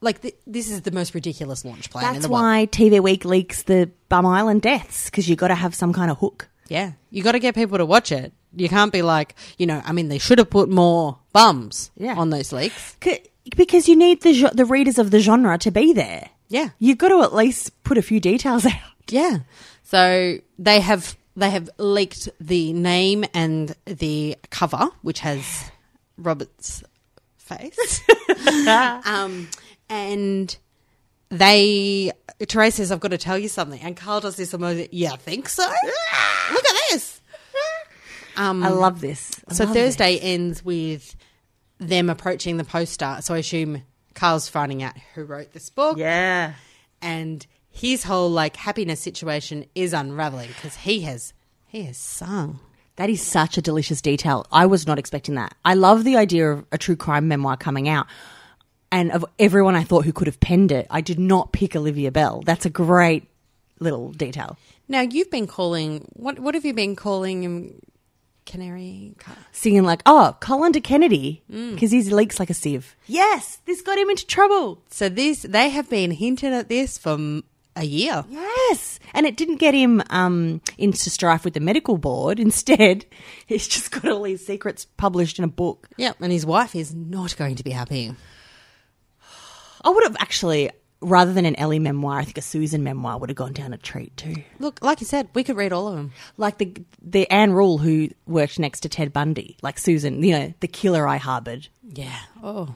like 0.00 0.20
th- 0.22 0.34
this 0.46 0.70
is 0.70 0.82
the 0.82 0.90
most 0.90 1.14
ridiculous 1.14 1.64
launch 1.64 1.90
plan 1.90 2.06
in 2.08 2.12
That's 2.14 2.28
why 2.28 2.66
TV 2.70 3.00
Week 3.00 3.24
leaks 3.24 3.62
the 3.64 3.90
Bum 4.08 4.26
Island 4.26 4.62
deaths 4.62 5.04
because 5.06 5.28
you 5.28 5.36
got 5.36 5.48
to 5.48 5.54
have 5.54 5.74
some 5.74 5.92
kind 5.92 6.10
of 6.10 6.18
hook. 6.18 6.48
Yeah. 6.68 6.92
You 7.10 7.22
got 7.22 7.32
to 7.32 7.38
get 7.38 7.54
people 7.54 7.78
to 7.78 7.86
watch 7.86 8.10
it. 8.10 8.32
You 8.54 8.68
can't 8.68 8.92
be 8.92 9.02
like, 9.02 9.34
you 9.58 9.66
know, 9.66 9.80
I 9.84 9.92
mean, 9.92 10.08
they 10.08 10.18
should 10.18 10.38
have 10.38 10.50
put 10.50 10.68
more 10.68 11.18
bums 11.32 11.90
Yeah. 11.96 12.14
on 12.16 12.30
those 12.30 12.52
leaks. 12.52 12.96
Because 13.56 13.88
you 13.88 13.96
need 13.96 14.22
the 14.22 14.50
the 14.54 14.64
readers 14.64 14.98
of 14.98 15.10
the 15.10 15.20
genre 15.20 15.56
to 15.58 15.70
be 15.70 15.92
there. 15.92 16.28
Yeah. 16.48 16.70
You've 16.78 16.98
got 16.98 17.08
to 17.08 17.22
at 17.22 17.34
least 17.34 17.82
put 17.84 17.96
a 17.98 18.02
few 18.02 18.20
details 18.20 18.66
out. 18.66 18.72
Yeah. 19.08 19.38
So 19.84 20.38
they 20.58 20.80
have 20.80 21.16
they 21.36 21.50
have 21.50 21.70
leaked 21.78 22.28
the 22.40 22.72
name 22.72 23.24
and 23.34 23.74
the 23.86 24.36
cover, 24.50 24.88
which 25.02 25.20
has 25.20 25.70
Robert's 26.18 26.82
face. 27.42 28.02
um, 29.06 29.48
and 29.88 30.56
they 31.30 32.12
Terese 32.40 32.74
says, 32.74 32.92
"I've 32.92 33.00
got 33.00 33.10
to 33.10 33.18
tell 33.18 33.38
you 33.38 33.48
something," 33.48 33.80
and 33.80 33.96
Karl 33.96 34.20
does 34.20 34.36
this 34.36 34.52
emoji. 34.52 34.88
Yeah, 34.90 35.12
I 35.12 35.16
think 35.16 35.48
so. 35.48 35.62
Look 36.52 36.64
at 36.64 36.76
this. 36.90 37.20
Um, 38.36 38.62
I 38.62 38.68
love 38.68 39.00
this. 39.00 39.30
I 39.48 39.54
so 39.54 39.64
love 39.64 39.74
Thursday 39.74 40.18
ends 40.18 40.64
with 40.64 41.14
them 41.78 42.08
approaching 42.08 42.56
the 42.56 42.64
poster. 42.64 43.18
So 43.20 43.34
I 43.34 43.38
assume 43.38 43.82
Karl's 44.14 44.48
finding 44.48 44.82
out 44.82 44.94
who 45.14 45.24
wrote 45.24 45.52
this 45.52 45.70
book. 45.70 45.98
Yeah. 45.98 46.54
and 47.00 47.46
his 47.70 48.04
whole 48.04 48.30
like 48.30 48.56
happiness 48.56 49.00
situation 49.00 49.64
is 49.74 49.92
unraveling 49.92 50.48
because 50.48 50.76
he 50.76 51.00
has 51.02 51.32
he 51.66 51.84
has 51.84 51.96
sung. 51.96 52.60
That 53.02 53.10
is 53.10 53.20
such 53.20 53.58
a 53.58 53.60
delicious 53.60 54.00
detail. 54.00 54.46
I 54.52 54.66
was 54.66 54.86
not 54.86 54.96
expecting 54.96 55.34
that. 55.34 55.56
I 55.64 55.74
love 55.74 56.04
the 56.04 56.16
idea 56.16 56.52
of 56.52 56.64
a 56.70 56.78
true 56.78 56.94
crime 56.94 57.26
memoir 57.26 57.56
coming 57.56 57.88
out. 57.88 58.06
And 58.92 59.10
of 59.10 59.24
everyone 59.40 59.74
I 59.74 59.82
thought 59.82 60.04
who 60.04 60.12
could 60.12 60.28
have 60.28 60.38
penned 60.38 60.70
it, 60.70 60.86
I 60.88 61.00
did 61.00 61.18
not 61.18 61.50
pick 61.50 61.74
Olivia 61.74 62.12
Bell. 62.12 62.42
That's 62.46 62.64
a 62.64 62.70
great 62.70 63.26
little 63.80 64.12
detail. 64.12 64.56
Now 64.86 65.00
you've 65.00 65.32
been 65.32 65.48
calling 65.48 66.06
what 66.12 66.38
what 66.38 66.54
have 66.54 66.64
you 66.64 66.74
been 66.74 66.94
calling 66.94 67.42
him? 67.42 67.80
Canary. 68.46 69.16
Singing 69.50 69.82
like, 69.82 70.02
oh, 70.06 70.36
Colin 70.38 70.70
de 70.70 70.80
Kennedy, 70.80 71.42
mm. 71.50 71.74
because 71.74 71.90
his 71.90 72.12
leaks 72.12 72.38
like 72.38 72.50
a 72.50 72.54
sieve. 72.54 72.94
Yes, 73.08 73.58
this 73.66 73.82
got 73.82 73.98
him 73.98 74.10
into 74.10 74.26
trouble. 74.28 74.80
So 74.90 75.08
this 75.08 75.42
they 75.42 75.70
have 75.70 75.90
been 75.90 76.12
hinting 76.12 76.52
at 76.52 76.68
this 76.68 76.98
for 76.98 77.42
a 77.76 77.84
year. 77.84 78.24
Yes, 78.28 78.98
and 79.14 79.26
it 79.26 79.36
didn't 79.36 79.56
get 79.56 79.74
him 79.74 80.02
um, 80.10 80.60
into 80.78 81.10
strife 81.10 81.44
with 81.44 81.54
the 81.54 81.60
medical 81.60 81.98
board. 81.98 82.38
Instead, 82.52 83.04
he's 83.46 83.66
just 83.68 83.90
got 83.90 84.06
all 84.06 84.24
his 84.24 84.44
secrets 84.46 84.84
published 84.96 85.38
in 85.38 85.44
a 85.44 85.48
book. 85.48 85.88
Yep. 85.96 86.16
and 86.20 86.32
his 86.32 86.44
wife 86.46 86.74
is 86.74 86.94
not 86.94 87.36
going 87.36 87.56
to 87.56 87.64
be 87.64 87.70
happy. 87.70 88.14
I 89.84 89.90
would 89.90 90.04
have 90.04 90.16
actually, 90.20 90.70
rather 91.00 91.32
than 91.32 91.44
an 91.46 91.56
Ellie 91.56 91.78
memoir, 91.80 92.18
I 92.18 92.24
think 92.24 92.38
a 92.38 92.42
Susan 92.42 92.84
memoir 92.84 93.18
would 93.18 93.30
have 93.30 93.36
gone 93.36 93.52
down 93.52 93.72
a 93.72 93.78
treat 93.78 94.16
too. 94.16 94.36
Look, 94.60 94.80
like 94.82 95.00
you 95.00 95.06
said, 95.06 95.28
we 95.34 95.42
could 95.42 95.56
read 95.56 95.72
all 95.72 95.88
of 95.88 95.96
them. 95.96 96.12
Like 96.36 96.58
the 96.58 96.74
the 97.00 97.28
Ann 97.30 97.52
Rule 97.52 97.78
who 97.78 98.10
worked 98.26 98.58
next 98.60 98.80
to 98.80 98.88
Ted 98.88 99.12
Bundy, 99.12 99.56
like 99.62 99.78
Susan, 99.78 100.22
you 100.22 100.32
know, 100.38 100.54
the 100.60 100.68
killer 100.68 101.08
I 101.08 101.16
harbored. 101.16 101.66
Yeah. 101.82 102.16
Oh, 102.42 102.74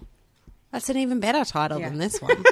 that's 0.72 0.88
an 0.88 0.96
even 0.96 1.20
better 1.20 1.44
title 1.44 1.78
than 1.78 1.98
this 1.98 2.18
one. 2.20 2.42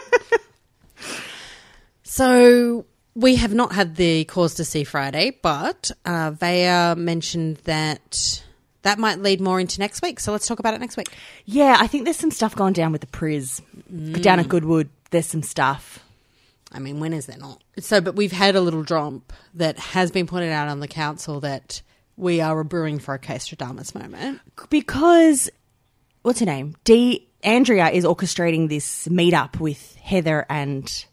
So 2.05 2.87
we 3.15 3.37
have 3.37 3.53
not 3.53 3.73
had 3.73 3.97
the 3.97 4.25
cause 4.25 4.55
to 4.55 4.65
see 4.65 4.85
Friday, 4.85 5.39
but 5.43 5.91
uh, 6.05 6.31
Vaya 6.33 6.95
mentioned 6.97 7.57
that 7.65 8.45
that 8.83 8.99
might 8.99 9.21
lead 9.21 9.41
more 9.41 9.59
into 9.59 9.81
next 9.81 10.03
week. 10.03 10.21
So 10.21 10.31
let's 10.31 10.47
talk 10.47 10.59
about 10.59 10.75
it 10.75 10.81
next 10.81 10.97
week. 10.97 11.09
Yeah, 11.45 11.77
I 11.81 11.87
think 11.87 12.05
there's 12.05 12.19
some 12.19 12.31
stuff 12.31 12.55
going 12.55 12.75
down 12.75 12.93
with 12.93 13.01
the 13.01 13.07
Priz 13.09 13.61
down 14.21 14.41
at 14.41 14.49
Goodwood. 14.49 14.91
There's 15.11 15.27
some 15.27 15.43
stuff. 15.43 16.01
I 16.71 16.81
mean, 16.81 17.01
when 17.01 17.13
is 17.13 17.27
there 17.27 17.39
not? 17.39 17.63
So, 17.79 18.01
but 18.01 18.17
we've 18.17 18.33
had 18.33 18.57
a 18.57 18.61
little 18.61 18.83
drop 18.83 19.33
that 19.55 19.79
has 19.79 20.11
been 20.11 20.27
pointed 20.27 20.51
out 20.51 20.69
on 20.69 20.81
the 20.81 20.89
council 20.89 21.41
that 21.41 21.83
we 22.17 22.41
are 22.41 22.63
brewing 22.65 22.99
for 22.99 23.15
a 23.15 23.19
case 23.19 23.49
Stradamus 23.49 23.95
moment. 23.95 24.41
because 24.71 25.51
what's 26.23 26.41
her 26.41 26.47
name? 26.47 26.77
D. 26.85 27.29
Andrea 27.43 27.91
is 27.91 28.05
orchestrating 28.05 28.69
this 28.69 29.07
meetup 29.09 29.61
with 29.61 29.97
Heather 29.97 30.47
and 30.49 31.07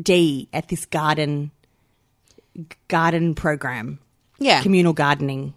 Dee 0.00 0.48
at 0.52 0.68
this 0.68 0.86
garden 0.86 1.50
garden 2.88 3.34
program, 3.34 3.98
Yeah. 4.38 4.62
communal 4.62 4.92
gardening 4.92 5.54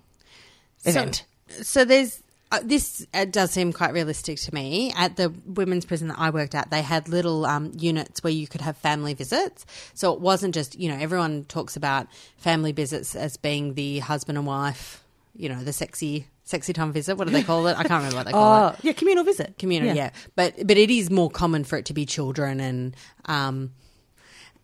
So- 0.83 0.89
event. 0.91 1.25
So, 1.61 1.85
there's 1.85 2.21
uh, 2.49 2.59
this 2.63 3.05
uh, 3.13 3.25
does 3.25 3.51
seem 3.51 3.73
quite 3.73 3.91
realistic 3.91 4.39
to 4.39 4.53
me. 4.53 4.93
At 4.95 5.17
the 5.17 5.33
women's 5.45 5.83
prison 5.85 6.07
that 6.09 6.17
I 6.17 6.29
worked 6.29 6.55
at, 6.55 6.69
they 6.71 6.81
had 6.81 7.09
little 7.09 7.45
um, 7.45 7.73
units 7.77 8.23
where 8.23 8.31
you 8.31 8.47
could 8.47 8.61
have 8.61 8.77
family 8.77 9.13
visits. 9.13 9.65
So 9.93 10.13
it 10.13 10.21
wasn't 10.21 10.53
just 10.53 10.79
you 10.79 10.87
know 10.89 10.95
everyone 10.97 11.43
talks 11.45 11.75
about 11.75 12.07
family 12.37 12.71
visits 12.71 13.15
as 13.15 13.35
being 13.35 13.73
the 13.73 13.99
husband 13.99 14.37
and 14.37 14.47
wife, 14.47 15.03
you 15.35 15.49
know, 15.49 15.61
the 15.61 15.73
sexy 15.73 16.27
sexy 16.45 16.71
time 16.71 16.93
visit. 16.93 17.17
What 17.17 17.27
do 17.27 17.33
they 17.33 17.43
call 17.43 17.67
it? 17.67 17.71
I 17.77 17.83
can't 17.83 17.99
remember 18.03 18.15
what 18.17 18.25
they 18.27 18.31
call 18.31 18.67
it. 18.69 18.75
Oh, 18.75 18.79
yeah, 18.81 18.93
communal 18.93 19.25
visit. 19.25 19.55
Communal, 19.59 19.93
yeah. 19.93 20.11
But 20.37 20.55
but 20.67 20.77
it 20.77 20.89
is 20.89 21.09
more 21.09 21.29
common 21.29 21.65
for 21.65 21.77
it 21.77 21.85
to 21.87 21.93
be 21.93 22.05
children 22.05 22.61
and 22.61 22.95
um 23.25 23.71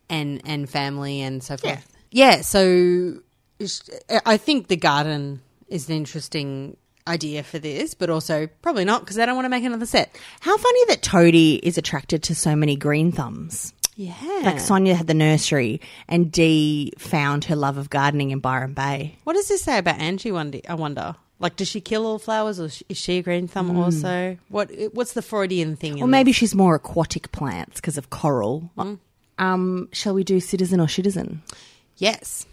and 0.10 0.42
and 0.46 0.70
family 0.70 1.22
and 1.22 1.44
so 1.44 1.58
forth. 1.58 1.88
Yeah. 2.12 2.36
yeah 2.36 2.42
so 2.42 3.20
I 4.26 4.38
think 4.38 4.68
the 4.68 4.78
garden 4.78 5.42
is 5.68 5.90
an 5.90 5.96
interesting 5.96 6.78
idea 7.08 7.44
for 7.44 7.60
this, 7.60 7.94
but 7.94 8.10
also 8.10 8.48
probably 8.62 8.86
not 8.86 9.02
because 9.02 9.16
they 9.16 9.26
don't 9.26 9.36
want 9.36 9.46
to 9.46 9.50
make 9.50 9.64
another 9.64 9.86
set. 9.86 10.16
How 10.40 10.58
funny 10.58 10.86
that 10.88 11.02
Toadie 11.02 11.60
is 11.64 11.78
attracted 11.78 12.24
to 12.24 12.36
so 12.36 12.56
many 12.56 12.76
green 12.76 13.12
thumbs. 13.12 13.74
Yeah. 13.96 14.42
Like 14.44 14.60
Sonya 14.60 14.96
had 14.96 15.08
the 15.08 15.14
nursery, 15.14 15.80
and 16.08 16.32
Dee 16.32 16.94
found 16.98 17.46
her 17.46 17.56
love 17.56 17.78
of 17.78 17.90
gardening 17.90 18.32
in 18.32 18.40
Byron 18.40 18.74
Bay. 18.74 19.18
What 19.24 19.34
does 19.34 19.48
this 19.48 19.62
say 19.62 19.78
about 19.78 20.00
Angie? 20.00 20.32
Wonder, 20.32 20.60
I 20.68 20.74
wonder. 20.74 21.16
Like, 21.40 21.58
does 21.58 21.68
she 21.68 21.82
kill 21.82 22.06
all 22.06 22.20
flowers, 22.20 22.60
or 22.60 22.66
is 22.66 22.98
she 22.98 23.18
a 23.18 23.22
green 23.22 23.48
thumb 23.48 23.72
mm. 23.72 23.78
also? 23.78 24.38
What 24.50 24.72
What's 24.94 25.14
the 25.14 25.22
Freudian 25.22 25.76
thing? 25.76 26.02
Or 26.02 26.08
maybe 26.08 26.32
she's 26.32 26.56
more 26.56 26.74
aquatic 26.76 27.32
plants 27.32 27.82
because 27.82 27.98
of 27.98 28.10
coral. 28.10 28.72
Mm. 28.78 29.00
Um, 29.44 29.90
shall 29.92 30.14
we 30.14 30.24
do 30.24 30.40
citizen 30.40 30.80
or 30.80 30.88
citizen? 30.88 31.42
yes. 31.98 32.46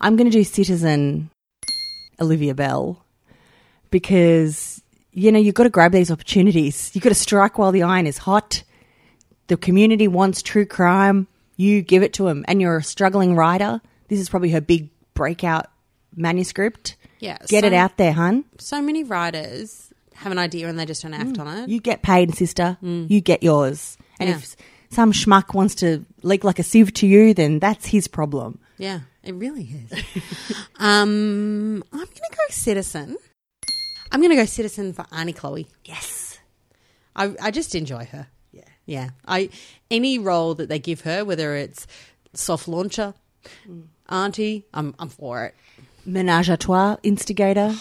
I'm 0.00 0.16
going 0.16 0.30
to 0.30 0.36
do 0.36 0.44
citizen 0.44 1.30
Olivia 2.20 2.54
Bell 2.54 3.02
because 3.90 4.82
you 5.12 5.32
know 5.32 5.38
you've 5.38 5.54
got 5.54 5.62
to 5.64 5.70
grab 5.70 5.92
these 5.92 6.10
opportunities. 6.10 6.90
You've 6.94 7.04
got 7.04 7.10
to 7.10 7.14
strike 7.14 7.58
while 7.58 7.72
the 7.72 7.82
iron 7.84 8.06
is 8.06 8.18
hot. 8.18 8.62
The 9.46 9.56
community 9.56 10.08
wants 10.08 10.42
true 10.42 10.66
crime. 10.66 11.26
You 11.56 11.80
give 11.82 12.02
it 12.02 12.12
to 12.14 12.24
them, 12.24 12.44
and 12.48 12.60
you're 12.60 12.76
a 12.78 12.82
struggling 12.82 13.36
writer. 13.36 13.80
This 14.08 14.18
is 14.20 14.28
probably 14.28 14.50
her 14.50 14.60
big 14.60 14.90
breakout 15.14 15.66
manuscript. 16.14 16.96
Yeah, 17.20 17.38
get 17.48 17.64
it 17.64 17.72
out 17.72 17.96
there, 17.96 18.12
hun. 18.12 18.44
So 18.58 18.82
many 18.82 19.04
writers 19.04 19.92
have 20.14 20.32
an 20.32 20.38
idea 20.38 20.68
and 20.68 20.78
they 20.78 20.86
just 20.86 21.02
don't 21.02 21.14
act 21.14 21.38
on 21.38 21.46
it. 21.58 21.68
You 21.68 21.80
get 21.80 22.02
paid, 22.02 22.34
sister. 22.34 22.76
You 22.82 23.20
get 23.20 23.42
yours. 23.42 23.96
And 24.20 24.28
Yeah. 24.28 24.36
if 24.36 24.56
some 24.94 25.12
schmuck 25.12 25.54
wants 25.54 25.74
to 25.76 26.04
leak 26.22 26.44
like 26.44 26.58
a 26.58 26.62
sieve 26.62 26.92
to 26.94 27.06
you, 27.06 27.34
then 27.34 27.58
that's 27.58 27.86
his 27.86 28.08
problem. 28.08 28.60
Yeah, 28.78 29.00
it 29.22 29.34
really 29.34 29.68
is. 29.90 29.92
um, 30.78 31.82
I'm 31.92 31.98
going 31.98 32.06
to 32.06 32.36
go 32.36 32.44
citizen. 32.50 33.16
I'm 34.12 34.20
going 34.20 34.30
to 34.30 34.36
go 34.36 34.44
citizen 34.44 34.92
for 34.92 35.02
Arnie 35.04 35.34
Chloe. 35.34 35.66
Yes. 35.84 36.38
I, 37.16 37.34
I 37.40 37.50
just 37.50 37.74
enjoy 37.74 38.06
her. 38.06 38.28
Yeah. 38.52 38.62
Yeah. 38.86 39.10
I 39.26 39.50
any 39.90 40.18
role 40.18 40.54
that 40.54 40.68
they 40.68 40.78
give 40.78 41.02
her, 41.02 41.24
whether 41.24 41.54
it's 41.54 41.86
soft 42.32 42.68
launcher, 42.68 43.14
auntie, 44.08 44.66
I'm 44.72 44.94
I'm 44.98 45.08
for 45.08 45.44
it. 45.44 45.54
Menage 46.04 46.48
a 46.48 46.56
trois 46.56 46.96
instigator. 47.02 47.74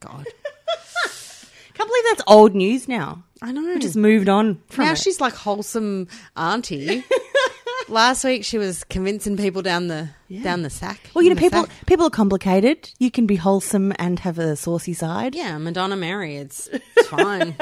God. 0.00 0.26
Can't 1.74 1.88
believe 1.88 2.04
that's 2.10 2.22
old 2.26 2.54
news 2.54 2.88
now. 2.88 3.24
I 3.42 3.52
know. 3.52 3.62
We 3.62 3.78
just 3.78 3.96
moved 3.96 4.28
on 4.28 4.62
from 4.68 4.86
now 4.86 4.92
it. 4.92 4.98
she's 4.98 5.20
like 5.20 5.34
wholesome 5.34 6.08
auntie. 6.36 7.04
Last 7.88 8.24
week 8.24 8.44
she 8.44 8.58
was 8.58 8.82
convincing 8.84 9.36
people 9.36 9.62
down 9.62 9.88
the 9.88 10.08
down 10.42 10.62
the 10.62 10.70
sack. 10.70 10.98
Well, 11.14 11.22
you 11.22 11.30
know, 11.30 11.32
in 11.32 11.36
the 11.36 11.42
people 11.42 11.66
sack. 11.66 11.86
people 11.86 12.06
are 12.06 12.10
complicated. 12.10 12.90
You 12.98 13.10
can 13.10 13.26
be 13.26 13.36
wholesome 13.36 13.92
and 13.98 14.18
have 14.20 14.38
a 14.38 14.56
saucy 14.56 14.94
side. 14.94 15.34
Yeah, 15.34 15.58
Madonna 15.58 15.96
Mary, 15.96 16.36
it's, 16.36 16.66
it's 16.96 17.08
fine. 17.08 17.56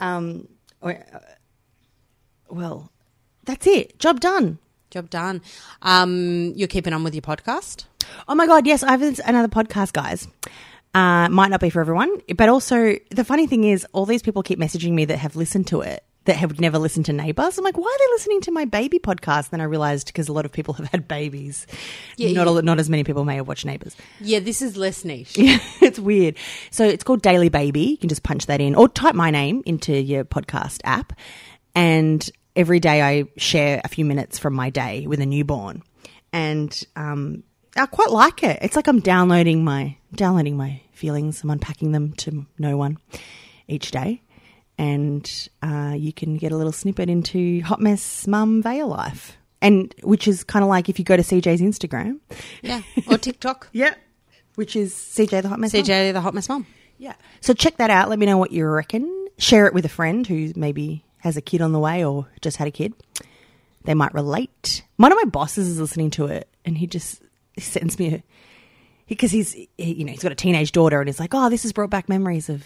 Um. 0.00 0.48
Or, 0.80 0.92
uh, 0.92 1.18
well, 2.50 2.92
that's 3.44 3.66
it. 3.66 3.98
Job 3.98 4.20
done. 4.20 4.58
Job 4.90 5.10
done. 5.10 5.42
Um, 5.82 6.52
you're 6.54 6.68
keeping 6.68 6.92
on 6.92 7.04
with 7.04 7.14
your 7.14 7.22
podcast. 7.22 7.84
Oh 8.28 8.34
my 8.34 8.46
god, 8.46 8.66
yes, 8.66 8.82
I 8.82 8.92
have 8.92 9.02
another 9.26 9.48
podcast, 9.48 9.92
guys. 9.92 10.28
Uh, 10.98 11.28
might 11.28 11.48
not 11.48 11.60
be 11.60 11.70
for 11.70 11.80
everyone, 11.80 12.10
but 12.36 12.48
also 12.48 12.96
the 13.10 13.24
funny 13.24 13.46
thing 13.46 13.62
is, 13.62 13.86
all 13.92 14.04
these 14.04 14.22
people 14.22 14.42
keep 14.42 14.58
messaging 14.58 14.92
me 14.92 15.04
that 15.04 15.18
have 15.18 15.36
listened 15.36 15.68
to 15.68 15.80
it 15.80 16.02
that 16.24 16.36
have 16.36 16.60
never 16.60 16.76
listened 16.76 17.06
to 17.06 17.12
Neighbours. 17.12 17.56
I'm 17.56 17.64
like, 17.64 17.78
why 17.78 17.86
are 17.86 17.98
they 17.98 18.12
listening 18.12 18.40
to 18.42 18.50
my 18.50 18.64
baby 18.64 18.98
podcast? 18.98 19.48
Then 19.48 19.62
I 19.62 19.64
realized 19.64 20.08
because 20.08 20.28
a 20.28 20.32
lot 20.32 20.44
of 20.44 20.52
people 20.52 20.74
have 20.74 20.88
had 20.88 21.08
babies. 21.08 21.66
Yeah, 22.16 22.32
not 22.32 22.52
yeah. 22.52 22.58
A, 22.58 22.62
not 22.62 22.80
as 22.80 22.90
many 22.90 23.04
people 23.04 23.24
may 23.24 23.36
have 23.36 23.46
watched 23.46 23.64
Neighbours. 23.64 23.96
Yeah, 24.20 24.40
this 24.40 24.60
is 24.60 24.76
less 24.76 25.04
niche. 25.04 25.38
Yeah, 25.38 25.58
it's 25.80 26.00
weird. 26.00 26.36
So 26.70 26.84
it's 26.84 27.04
called 27.04 27.22
Daily 27.22 27.48
Baby. 27.48 27.82
You 27.82 27.96
can 27.96 28.08
just 28.08 28.24
punch 28.24 28.46
that 28.46 28.60
in 28.60 28.74
or 28.74 28.88
type 28.88 29.14
my 29.14 29.30
name 29.30 29.62
into 29.66 29.92
your 29.92 30.24
podcast 30.24 30.80
app. 30.84 31.12
And 31.76 32.28
every 32.56 32.80
day 32.80 33.00
I 33.02 33.24
share 33.36 33.80
a 33.84 33.88
few 33.88 34.04
minutes 34.04 34.38
from 34.38 34.52
my 34.52 34.68
day 34.68 35.06
with 35.06 35.20
a 35.20 35.26
newborn. 35.26 35.82
And 36.32 36.78
um, 36.96 37.44
I 37.76 37.86
quite 37.86 38.10
like 38.10 38.42
it. 38.42 38.58
It's 38.62 38.76
like 38.76 38.88
I'm 38.88 39.00
downloading 39.00 39.64
my 39.64 39.96
downloading 40.12 40.56
my 40.56 40.82
feelings. 40.98 41.42
I'm 41.42 41.50
unpacking 41.50 41.92
them 41.92 42.12
to 42.14 42.46
no 42.58 42.76
one 42.76 42.98
each 43.66 43.90
day. 43.90 44.22
And 44.76 45.48
uh, 45.62 45.94
you 45.96 46.12
can 46.12 46.36
get 46.36 46.52
a 46.52 46.56
little 46.56 46.72
snippet 46.72 47.08
into 47.08 47.62
Hot 47.62 47.80
Mess 47.80 48.26
Mum 48.26 48.62
Vale 48.62 48.86
life. 48.86 49.36
And 49.60 49.92
which 50.02 50.28
is 50.28 50.44
kind 50.44 50.62
of 50.62 50.68
like 50.68 50.88
if 50.88 50.98
you 50.98 51.04
go 51.04 51.16
to 51.16 51.22
CJ's 51.22 51.60
Instagram. 51.60 52.20
Yeah, 52.62 52.82
or 53.08 53.18
TikTok. 53.18 53.68
Yeah. 53.72 53.94
Which 54.54 54.74
is 54.76 54.92
CJ 54.92 55.42
the 55.42 55.48
Hot 55.48 55.58
Mess 55.60 55.72
Mum. 55.72 55.82
CJ, 55.82 56.12
the 56.12 56.20
hot 56.20 56.34
mess 56.34 56.48
mom. 56.48 56.66
Yeah. 56.98 57.14
So 57.40 57.54
check 57.54 57.76
that 57.76 57.90
out. 57.90 58.08
Let 58.08 58.18
me 58.18 58.26
know 58.26 58.38
what 58.38 58.50
you 58.50 58.66
reckon. 58.66 59.28
Share 59.38 59.66
it 59.66 59.74
with 59.74 59.84
a 59.84 59.88
friend 59.88 60.26
who 60.26 60.52
maybe 60.56 61.04
has 61.18 61.36
a 61.36 61.40
kid 61.40 61.60
on 61.60 61.72
the 61.72 61.78
way 61.78 62.04
or 62.04 62.26
just 62.40 62.56
had 62.56 62.66
a 62.66 62.72
kid. 62.72 62.92
They 63.84 63.94
might 63.94 64.12
relate. 64.14 64.82
One 64.96 65.12
of 65.12 65.16
my 65.16 65.28
bosses 65.30 65.68
is 65.68 65.80
listening 65.80 66.10
to 66.12 66.26
it 66.26 66.48
and 66.64 66.76
he 66.76 66.86
just 66.88 67.22
sends 67.58 67.98
me 67.98 68.14
a 68.14 68.22
because 69.08 69.30
he's 69.30 69.52
he, 69.52 69.68
you 69.78 70.04
know 70.04 70.12
he's 70.12 70.22
got 70.22 70.32
a 70.32 70.36
teenage 70.36 70.72
daughter 70.72 71.00
and 71.00 71.08
he's 71.08 71.20
like, 71.20 71.34
oh, 71.34 71.48
this 71.50 71.62
has 71.62 71.72
brought 71.72 71.90
back 71.90 72.08
memories 72.08 72.48
of 72.48 72.64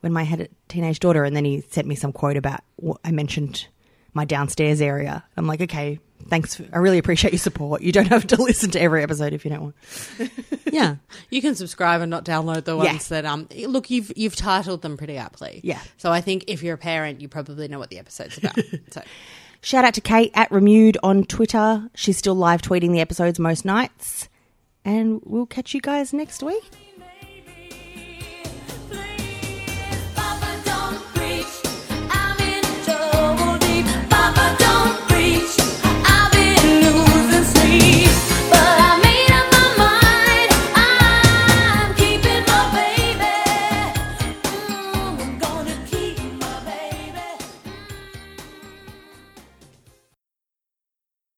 when 0.00 0.16
I 0.16 0.22
had 0.24 0.40
a 0.42 0.48
teenage 0.68 1.00
daughter. 1.00 1.24
And 1.24 1.34
then 1.36 1.44
he 1.44 1.62
sent 1.70 1.86
me 1.86 1.94
some 1.94 2.12
quote 2.12 2.36
about 2.36 2.60
what 2.76 2.98
I 3.04 3.10
mentioned 3.12 3.66
my 4.14 4.24
downstairs 4.24 4.80
area. 4.80 5.22
I'm 5.36 5.46
like, 5.46 5.60
okay, 5.60 5.98
thanks. 6.28 6.54
For, 6.56 6.64
I 6.72 6.78
really 6.78 6.96
appreciate 6.98 7.32
your 7.34 7.38
support. 7.38 7.82
You 7.82 7.92
don't 7.92 8.06
have 8.08 8.26
to 8.28 8.40
listen 8.42 8.70
to 8.72 8.80
every 8.80 9.02
episode 9.02 9.32
if 9.34 9.44
you 9.44 9.50
don't 9.50 9.62
want. 9.62 9.74
Yeah, 10.72 10.96
you 11.30 11.40
can 11.40 11.54
subscribe 11.54 12.02
and 12.02 12.10
not 12.10 12.24
download 12.26 12.64
the 12.64 12.76
Yeah. 12.76 12.84
ones 12.92 13.08
that 13.08 13.24
um. 13.24 13.48
Look, 13.56 13.88
you've 13.88 14.12
you've 14.16 14.36
titled 14.36 14.82
them 14.82 14.96
pretty 14.98 15.16
aptly. 15.16 15.60
Yeah. 15.64 15.80
So 15.96 16.12
I 16.12 16.20
think 16.20 16.44
if 16.48 16.62
you're 16.62 16.74
a 16.74 16.78
parent, 16.78 17.22
you 17.22 17.28
probably 17.28 17.66
know 17.68 17.78
what 17.78 17.88
the 17.88 17.98
episode's 17.98 18.36
about. 18.36 18.58
so 18.90 19.00
Shout 19.62 19.84
out 19.86 19.94
to 19.94 20.00
Kate 20.02 20.32
at 20.34 20.50
Remued 20.50 20.96
on 21.02 21.24
Twitter. 21.24 21.88
She's 21.94 22.18
still 22.18 22.34
live 22.34 22.60
tweeting 22.60 22.92
the 22.92 23.00
episodes 23.00 23.38
most 23.38 23.64
nights. 23.64 24.28
And 24.86 25.20
we'll 25.24 25.46
catch 25.46 25.74
you 25.74 25.80
guys 25.80 26.12
next 26.12 26.44
week. 26.44 26.62